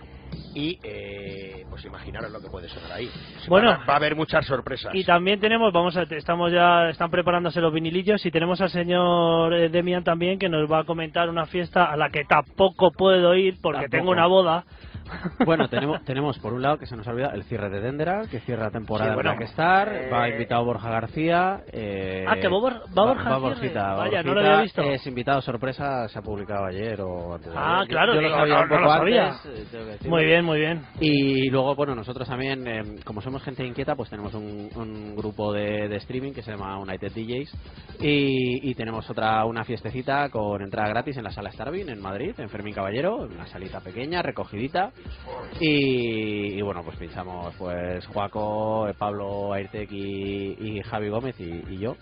y 0.54 0.78
eh, 0.82 1.64
pues 1.70 1.84
imaginaros 1.84 2.30
lo 2.30 2.40
que 2.40 2.48
puede 2.48 2.68
sonar 2.68 2.92
ahí. 2.92 3.10
Bueno. 3.48 3.68
va, 3.70 3.74
a- 3.76 3.86
va 3.86 3.92
a 3.94 3.96
haber 3.96 4.14
muchas 4.14 4.46
sorpresas. 4.46 4.94
Y 4.94 5.04
también 5.04 5.40
tenemos, 5.40 5.72
vamos 5.72 5.96
a, 5.96 6.02
estamos 6.02 6.52
ya, 6.52 6.90
están 6.90 7.10
preparándose 7.10 7.60
los 7.60 7.72
vinilillos 7.72 8.24
y 8.24 8.30
tenemos 8.30 8.60
al 8.60 8.70
señor 8.70 9.52
eh, 9.54 9.68
Demian 9.68 10.04
también 10.04 10.38
que 10.38 10.48
nos 10.48 10.70
va 10.70 10.80
a 10.80 10.84
comentar 10.84 11.28
una 11.28 11.46
fiesta 11.46 11.84
a 11.90 11.96
la 11.96 12.10
que 12.10 12.24
tampoco 12.24 12.90
puedo 12.92 13.34
ir 13.34 13.56
porque 13.60 13.82
Tampoco. 13.82 13.96
tengo 13.98 14.10
una 14.12 14.26
boda. 14.26 14.64
Bueno, 15.44 15.68
tenemos, 15.68 16.02
tenemos 16.04 16.38
por 16.38 16.52
un 16.52 16.62
lado, 16.62 16.78
que 16.78 16.86
se 16.86 16.96
nos 16.96 17.06
olvida, 17.06 17.30
el 17.34 17.44
cierre 17.44 17.70
de 17.70 17.80
Dendera, 17.80 18.22
que 18.30 18.40
cierra 18.40 18.70
temporada 18.70 19.10
Sí, 19.10 19.14
bueno. 19.14 19.30
de 19.30 19.36
Blackstar. 19.36 19.88
Eh, 19.94 20.10
Va 20.12 20.28
invitado 20.28 20.64
Borja 20.64 20.90
García. 20.90 21.60
eh, 21.72 22.24
Ah, 22.28 22.36
que 22.36 22.48
va 22.48 22.58
Bor- 22.58 22.82
va 22.96 23.04
Borja 23.04 23.36
Borjita, 23.38 23.60
cierre. 23.68 23.80
va 23.80 23.96
Vaya, 23.96 24.22
no 24.22 24.28
lo 24.28 24.34
Borjita. 24.34 24.50
había 24.52 24.62
visto. 24.62 24.82
Es 24.82 25.06
invitado 25.06 25.40
sorpresa, 25.40 26.08
se 26.08 26.18
ha 26.18 26.22
publicado 26.22 26.66
ayer 26.66 27.00
o 27.00 27.34
antes 27.34 27.50
de 27.52 27.58
Ah, 27.58 27.78
ayer. 27.80 27.88
claro, 27.88 28.14
yo, 28.14 28.20
lo 28.22 28.30
sabía 28.30 28.54
no- 28.54 28.60
un 28.62 28.68
no 28.68 28.74
poco 28.76 28.80
lo 28.82 28.90
sabía. 28.90 29.26
antes, 29.28 29.74
eh. 30.04 30.08
Muy 30.08 30.24
bien, 30.24 30.44
muy 30.44 30.58
bien. 30.58 30.82
Y 31.00 31.50
luego, 31.50 31.74
bueno, 31.74 31.94
nosotros 31.94 32.28
también, 32.28 32.66
eh, 32.66 32.82
como 33.04 33.20
somos 33.20 33.42
gente 33.42 33.64
inquieta, 33.64 33.94
pues 33.96 34.10
tenemos 34.10 34.34
un, 34.34 34.68
un 34.76 35.16
grupo 35.16 35.52
de, 35.52 35.88
de 35.88 35.96
streaming 35.96 36.32
que 36.32 36.42
se 36.42 36.50
llama 36.52 36.78
United 36.78 37.12
DJs 37.12 37.50
y, 38.00 38.70
y 38.70 38.74
tenemos 38.74 39.08
otra 39.10 39.44
una 39.44 39.64
fiestecita 39.64 40.28
con 40.30 40.62
entrada 40.62 40.88
gratis 40.88 41.16
en 41.16 41.24
la 41.24 41.30
sala 41.30 41.50
Starvin 41.50 41.88
en 41.88 42.00
Madrid, 42.00 42.34
en 42.38 42.48
Fermín 42.48 42.74
Caballero, 42.74 43.16
una 43.16 43.46
salita 43.46 43.80
pequeña, 43.80 44.22
recogidita 44.22 44.90
y, 45.60 46.58
y 46.58 46.62
bueno, 46.62 46.82
pues 46.84 46.96
pinchamos 46.96 47.54
pues 47.56 48.06
Juaco, 48.06 48.88
eh, 48.88 48.94
Pablo 48.96 49.52
Airtec 49.52 49.90
y, 49.90 50.56
y 50.60 50.82
Javi 50.82 51.08
Gómez 51.08 51.38
y, 51.40 51.62
y 51.68 51.78
yo 51.78 51.96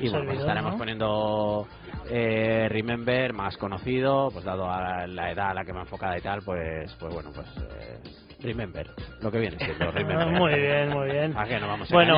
y 0.00 0.08
bueno, 0.08 0.26
pues 0.26 0.40
estaremos 0.40 0.72
¿no? 0.72 0.78
poniendo 0.78 1.68
eh, 2.10 2.68
Remember 2.68 3.32
más 3.32 3.56
conocido, 3.56 4.30
pues 4.32 4.44
dado 4.44 4.70
a 4.70 5.06
la 5.06 5.30
edad 5.30 5.50
a 5.50 5.54
la 5.54 5.64
que 5.64 5.72
me 5.72 5.80
enfocada 5.80 6.18
y 6.18 6.20
tal, 6.20 6.42
pues 6.42 6.94
pues 6.98 7.14
bueno, 7.14 7.30
pues 7.34 7.46
eh, 7.58 7.98
Remember, 8.40 8.86
lo 9.22 9.30
que 9.30 9.38
viene 9.38 9.56
siendo 9.58 9.90
Remember. 9.92 10.28
Muy 10.28 10.54
bien, 10.54 10.90
muy 10.90 11.10
bien. 11.10 11.32
¿A 11.36 11.44
qué 11.44 11.58
no 11.58 11.68
vamos 11.68 11.90
a 11.90 11.94
bueno, 11.94 12.14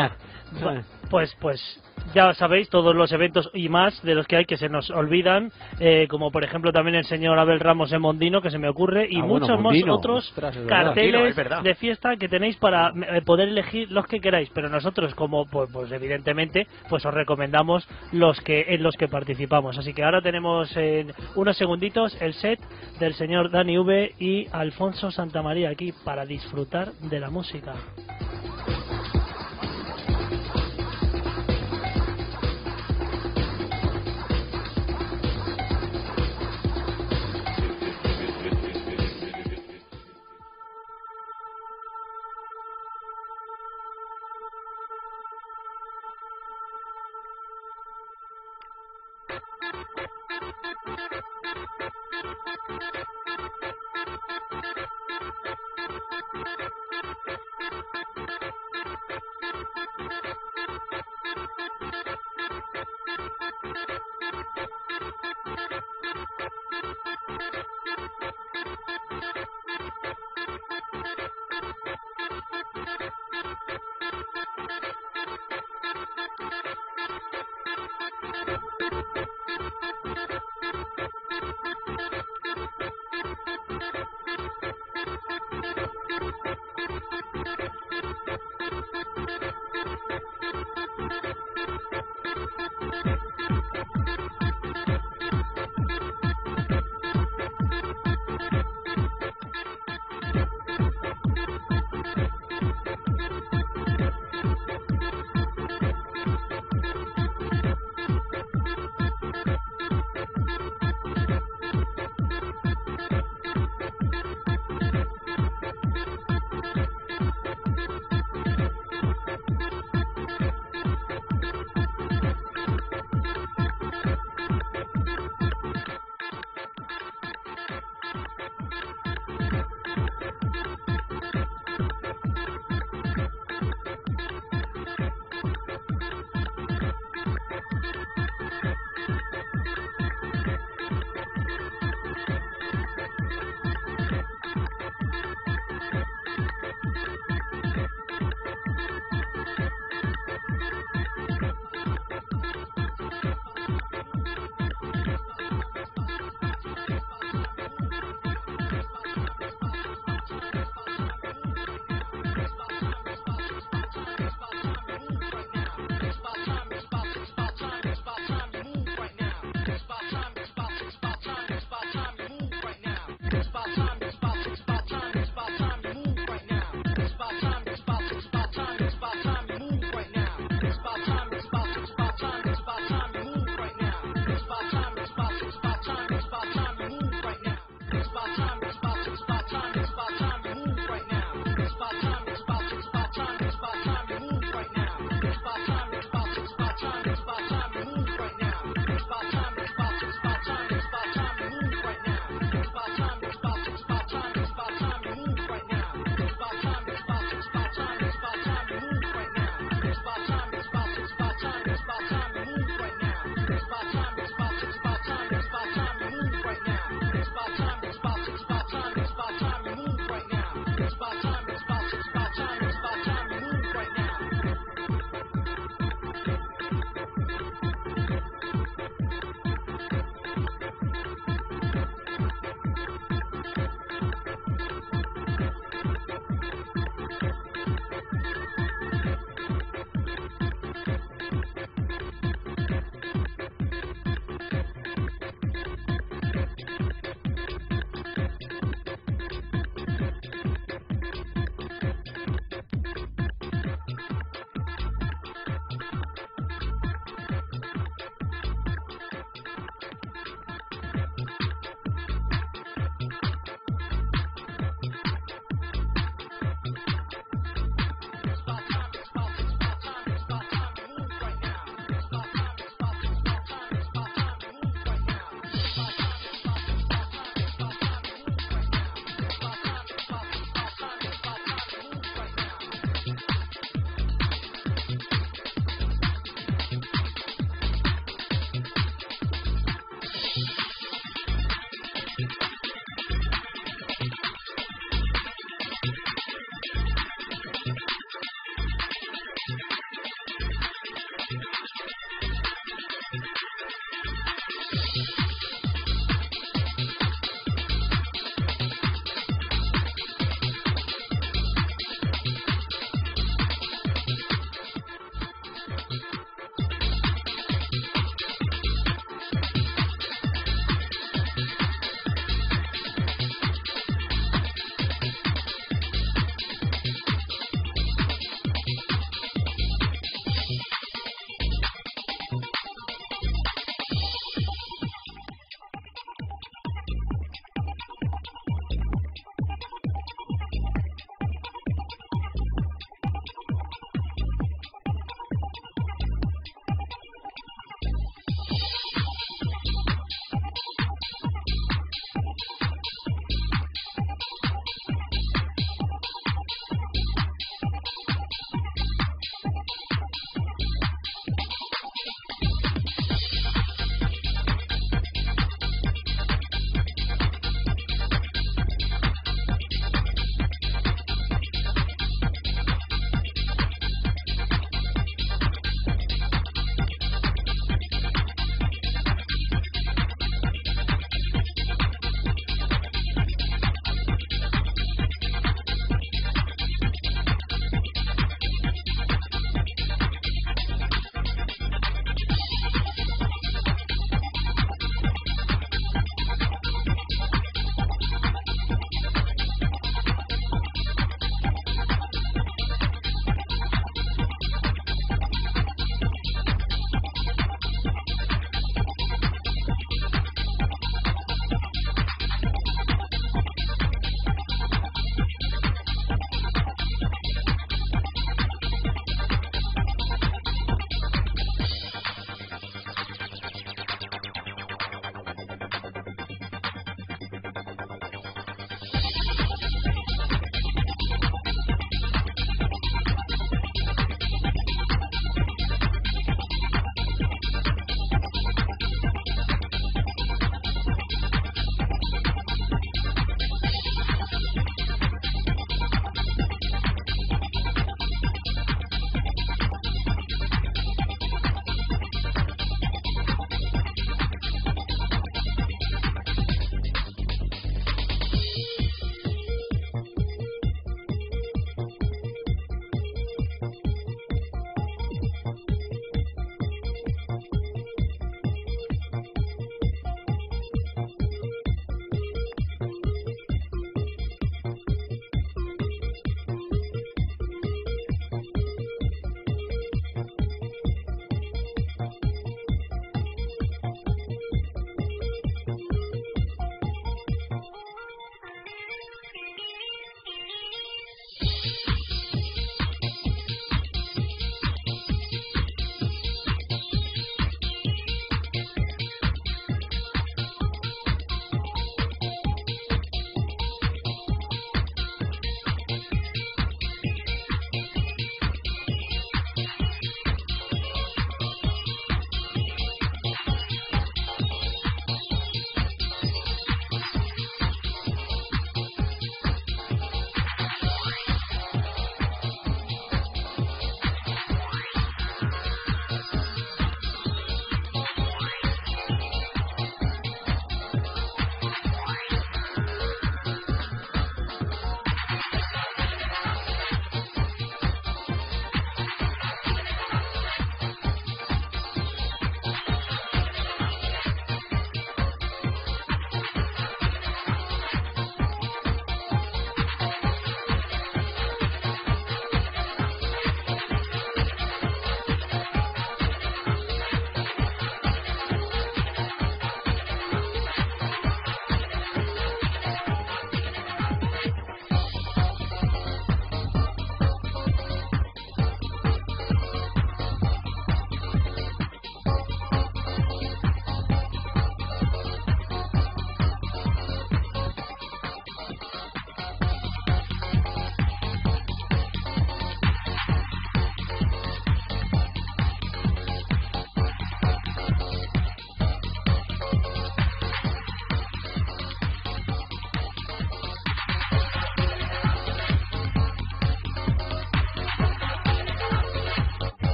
engañar? 0.53 0.85
pues, 1.11 1.35
pues 1.41 1.81
ya 2.15 2.33
sabéis 2.35 2.69
todos 2.69 2.95
los 2.95 3.13
eventos 3.13 3.51
y 3.55 3.69
más 3.69 4.03
de 4.03 4.15
los 4.15 4.27
que 4.27 4.37
hay 4.37 4.45
que 4.45 4.57
se 4.57 4.69
nos 4.69 4.91
olvidan, 4.91 5.51
eh, 5.81 6.07
como 6.09 6.31
por 6.31 6.45
ejemplo 6.45 6.73
también 6.73 6.97
el 6.97 7.05
señor 7.05 7.39
Abel 7.39 7.61
Ramos 7.61 7.93
en 7.93 8.01
Mondino, 8.01 8.41
que 8.41 8.51
se 8.51 8.59
me 8.59 8.69
ocurre, 8.69 9.07
y 9.11 9.19
Ah, 9.21 9.25
bueno, 9.25 9.47
muchos 9.47 9.61
más 9.61 9.77
otros 9.89 10.29
Ostras, 10.29 10.57
es 10.57 10.65
verdad. 10.65 10.85
carteles 10.85 11.37
Mondino, 11.37 11.63
de 11.63 11.75
fiesta 11.75 12.17
que 12.17 12.29
tenéis 12.29 12.57
para 12.57 12.93
eh, 13.13 13.23
poder 13.23 13.49
elegir 13.49 13.91
los 13.91 14.07
que 14.07 14.21
queráis. 14.21 14.51
Pero 14.55 14.69
nosotros, 14.69 15.15
como 15.15 15.47
pues, 15.47 15.71
pues 15.73 15.91
evidentemente, 15.93 16.67
pues 16.89 17.05
os 17.05 17.15
recomendamos 17.15 17.89
los 18.13 18.41
que 18.41 18.67
en 18.69 18.83
los 18.83 18.97
que 18.97 19.09
participamos. 19.09 19.79
Así 19.79 19.93
que 19.93 20.05
ahora 20.05 20.21
tenemos 20.23 20.75
en 20.77 21.13
unos 21.35 21.57
segunditos 21.57 22.21
el 22.21 22.35
set 22.35 22.61
del 22.99 23.15
señor 23.15 23.51
Dani 23.51 23.79
V 23.79 24.15
y 24.19 24.47
Alfonso 24.53 25.11
Santamaría 25.11 25.71
aquí 25.71 25.93
para 26.05 26.25
disfrutar 26.25 26.93
de 26.93 27.21
la 27.21 27.31
música. 27.31 27.75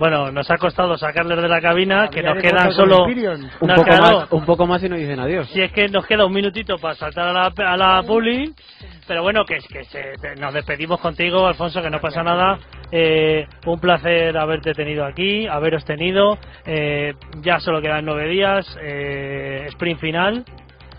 Bueno, 0.00 0.32
nos 0.32 0.50
ha 0.50 0.56
costado 0.56 0.96
sacarles 0.96 1.42
de 1.42 1.46
la 1.46 1.60
cabina, 1.60 2.08
que 2.08 2.22
nos 2.22 2.32
quedan 2.42 2.72
solo... 2.72 3.04
Un 3.60 3.68
nos 3.68 3.76
poco, 3.76 3.90
quedó- 3.90 4.00
más, 4.00 4.32
un 4.32 4.44
poco 4.46 4.66
más 4.66 4.82
y 4.82 4.88
nos 4.88 4.98
dicen 4.98 5.20
adiós. 5.20 5.46
Si 5.50 5.60
es 5.60 5.70
que 5.72 5.88
nos 5.90 6.06
queda 6.06 6.24
un 6.24 6.32
minutito 6.32 6.78
para 6.78 6.94
saltar 6.94 7.28
a 7.28 7.32
la, 7.34 7.52
a 7.54 7.76
la 7.76 8.02
publi, 8.02 8.50
pero 9.06 9.22
bueno, 9.22 9.44
que, 9.44 9.56
es 9.56 9.66
que 9.68 9.84
se- 9.84 10.14
nos 10.40 10.54
despedimos 10.54 11.00
contigo, 11.00 11.46
Alfonso, 11.46 11.82
que 11.82 11.90
no 11.90 12.00
pasa 12.00 12.22
nada. 12.22 12.58
Eh, 12.90 13.46
un 13.66 13.78
placer 13.78 14.36
haberte 14.38 14.72
tenido 14.72 15.04
aquí, 15.04 15.46
haberos 15.46 15.84
tenido. 15.84 16.38
Eh, 16.64 17.12
ya 17.42 17.60
solo 17.60 17.82
quedan 17.82 18.06
nueve 18.06 18.26
días, 18.28 18.66
eh, 18.82 19.66
sprint 19.68 20.00
final. 20.00 20.44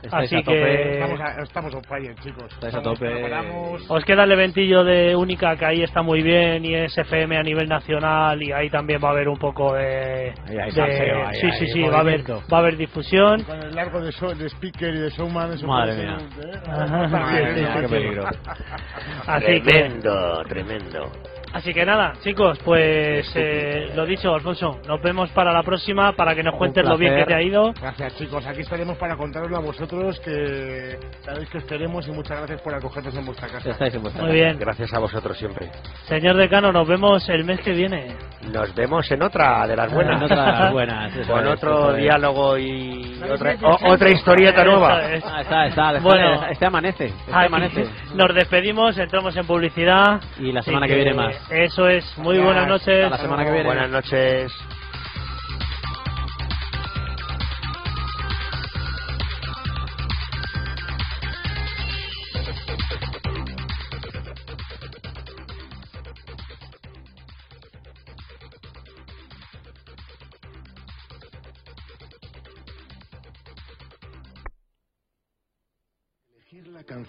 Estáis 0.03 0.25
Así 0.25 0.35
a 0.35 0.43
tope. 0.43 0.51
que 0.57 0.93
Estamos, 0.93 1.19
a, 1.21 1.41
estamos 1.43 1.75
on 1.75 1.83
fire, 1.83 2.15
chicos. 2.23 2.51
Estáis 2.53 2.73
a 2.73 2.77
Estamos- 2.79 2.99
tope. 2.99 3.11
preparamos- 3.11 3.85
os 3.91 4.03
queda 4.05 4.23
el 4.23 4.31
eventillo 4.31 4.83
de 4.83 5.15
Única, 5.15 5.55
que 5.55 5.65
ahí 5.65 5.83
está 5.83 6.01
muy 6.01 6.23
bien, 6.23 6.65
y 6.65 6.73
es 6.73 6.97
FM 6.97 7.37
a 7.37 7.43
nivel 7.43 7.67
nacional, 7.69 8.41
y 8.41 8.51
ahí 8.51 8.69
también 8.69 8.99
va 9.03 9.09
a 9.09 9.11
haber 9.11 9.27
un 9.29 9.37
poco 9.37 9.73
de... 9.75 10.33
Ahí 10.47 10.57
hay 10.57 10.65
de- 10.65 10.71
salseo, 10.71 11.27
ahí 11.27 11.35
sí, 11.39 11.45
hay 11.47 11.51
sí, 11.59 11.67
sí, 11.67 11.81
va 11.83 11.97
a 11.97 11.99
haber, 11.99 12.19
movimiento. 12.23 12.43
va 12.51 12.57
a 12.57 12.59
haber 12.61 12.77
difusión. 12.77 13.43
Con 13.43 13.61
el 13.61 13.75
largo 13.75 14.01
de, 14.01 14.11
show- 14.11 14.33
de 14.35 14.47
speaker 14.49 14.93
y 14.95 14.99
de 14.99 15.09
showman. 15.11 15.53
Eso 15.53 15.67
Madre 15.67 15.93
puede 15.93 16.07
ser 16.07 16.17
mía. 16.17 16.17
un- 16.17 16.49
¿eh? 16.49 16.61
Ajá. 16.67 17.07
Madre 17.07 17.53
mía, 17.53 17.77
Qué 17.81 17.87
peligro. 17.87 18.25
Así 19.27 19.45
que, 19.45 19.59
Tremendo, 19.61 20.43
tremendo. 20.47 21.11
Así 21.53 21.73
que 21.73 21.85
nada, 21.85 22.13
chicos, 22.23 22.59
pues 22.63 23.31
eh, 23.35 23.91
lo 23.95 24.05
dicho, 24.05 24.33
Alfonso, 24.33 24.79
nos 24.87 25.01
vemos 25.01 25.29
para 25.31 25.51
la 25.53 25.63
próxima 25.63 26.13
para 26.13 26.35
que 26.35 26.43
nos 26.43 26.55
cuentes 26.55 26.83
lo 26.85 26.97
bien 26.97 27.15
que 27.15 27.25
te 27.25 27.33
ha 27.33 27.41
ido. 27.41 27.73
Gracias 27.79 28.15
chicos, 28.17 28.45
aquí 28.45 28.61
estaremos 28.61 28.97
para 28.97 29.15
contaroslo 29.15 29.57
a 29.57 29.61
vosotros 29.61 30.19
que 30.21 30.97
sabéis 31.23 31.49
que 31.49 31.57
os 31.59 31.63
queremos 31.65 32.07
y 32.07 32.11
muchas 32.11 32.37
gracias 32.37 32.61
por 32.61 32.73
acogernos 32.73 33.15
en 33.15 33.25
vuestra 33.25 33.47
casa. 33.47 33.69
Estáis 33.69 33.93
en 33.95 34.01
vuestra 34.01 34.21
Muy 34.23 34.31
casa. 34.31 34.43
bien. 34.43 34.59
Gracias 34.59 34.93
a 34.93 34.99
vosotros 34.99 35.37
siempre. 35.37 35.69
Señor 36.07 36.35
decano, 36.37 36.71
nos 36.71 36.87
vemos 36.87 37.27
el 37.29 37.43
mes 37.43 37.59
que 37.61 37.71
viene. 37.73 38.15
Nos 38.51 38.73
vemos 38.75 39.09
en 39.11 39.21
otra 39.23 39.67
de 39.67 39.75
las 39.75 39.91
buenas. 39.91 40.17
En 40.17 40.23
otras 40.23 40.71
buenas. 40.71 41.15
eso 41.15 41.31
Con 41.31 41.45
es, 41.47 41.53
otro 41.53 41.93
diálogo 41.93 42.57
y 42.57 43.19
otra, 43.29 43.55
o- 43.61 43.91
otra 43.93 44.09
historieta 44.09 44.63
nueva. 44.63 45.01
Eso 45.11 45.15
es. 45.15 45.23
Ah, 45.33 45.41
está, 45.41 45.67
está, 45.67 45.89
está, 45.91 46.01
Bueno. 46.01 46.43
este 46.49 46.65
amanece. 46.65 47.05
Este 47.07 47.31
amanece. 47.33 47.85
Nos 48.15 48.33
despedimos, 48.33 48.97
entramos 48.97 49.35
en 49.35 49.45
publicidad. 49.45 50.19
Y 50.39 50.51
la 50.51 50.61
semana 50.61 50.87
que 50.87 50.95
viene 50.95 51.13
más. 51.13 51.35
Eso 51.49 51.87
es, 51.87 52.05
muy 52.17 52.39
buenas 52.39 52.67
noches. 52.67 53.03
Hasta 53.03 53.17
la 53.17 53.21
semana 53.21 53.45
que 53.45 53.51
viene. 53.51 53.65
Buenas 53.65 53.89
noches. 53.89 54.51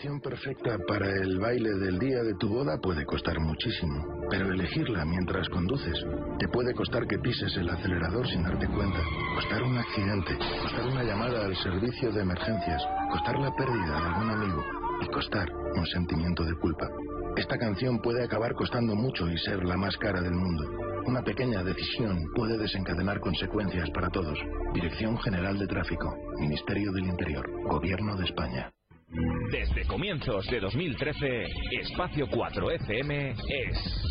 Canción 0.02 0.20
perfecta 0.20 0.78
para 0.88 1.08
el 1.08 1.38
baile 1.38 1.70
del 1.78 1.96
día 1.96 2.24
de 2.24 2.34
tu 2.34 2.48
boda 2.48 2.76
puede 2.82 3.06
costar 3.06 3.38
muchísimo, 3.38 4.04
pero 4.28 4.52
elegirla 4.52 5.04
mientras 5.04 5.48
conduces 5.48 5.94
te 6.40 6.48
puede 6.48 6.74
costar 6.74 7.06
que 7.06 7.20
pises 7.20 7.56
el 7.56 7.70
acelerador 7.70 8.26
sin 8.26 8.42
darte 8.42 8.66
cuenta, 8.66 8.98
costar 9.36 9.62
un 9.62 9.78
accidente, 9.78 10.36
costar 10.60 10.86
una 10.88 11.04
llamada 11.04 11.44
al 11.44 11.54
servicio 11.54 12.10
de 12.10 12.20
emergencias, 12.20 12.82
costar 13.12 13.38
la 13.38 13.54
pérdida 13.54 14.00
de 14.00 14.06
algún 14.06 14.30
amigo 14.30 14.64
y 15.02 15.06
costar 15.06 15.48
un 15.76 15.86
sentimiento 15.86 16.42
de 16.42 16.54
culpa. 16.56 16.88
Esta 17.36 17.56
canción 17.56 18.00
puede 18.02 18.24
acabar 18.24 18.54
costando 18.54 18.96
mucho 18.96 19.30
y 19.30 19.38
ser 19.38 19.62
la 19.62 19.76
más 19.76 19.96
cara 19.98 20.20
del 20.20 20.34
mundo. 20.34 20.64
Una 21.06 21.22
pequeña 21.22 21.62
decisión 21.62 22.18
puede 22.34 22.58
desencadenar 22.58 23.20
consecuencias 23.20 23.88
para 23.90 24.08
todos. 24.08 24.36
Dirección 24.74 25.16
General 25.18 25.56
de 25.56 25.68
Tráfico, 25.68 26.12
Ministerio 26.40 26.90
del 26.90 27.06
Interior, 27.06 27.48
Gobierno 27.68 28.16
de 28.16 28.24
España. 28.24 28.72
Desde 29.12 29.84
comienzos 29.86 30.46
de 30.46 30.58
2013, 30.58 31.44
Espacio 31.82 32.26
4 32.30 32.70
FM 32.70 33.30
es 33.30 34.04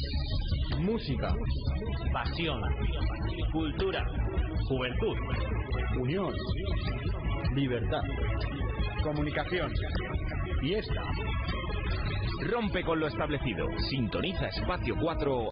Música, 0.80 1.34
pasión, 2.14 2.62
cultura, 3.52 4.06
juventud, 4.68 5.18
unión, 5.98 6.32
libertad, 7.56 8.02
comunicación, 9.04 9.72
fiesta. 10.60 11.02
Rompe 12.52 12.84
con 12.84 13.00
lo 13.00 13.08
establecido. 13.08 13.66
Sintoniza 13.90 14.50
Espacio 14.50 14.96
4 15.02 15.50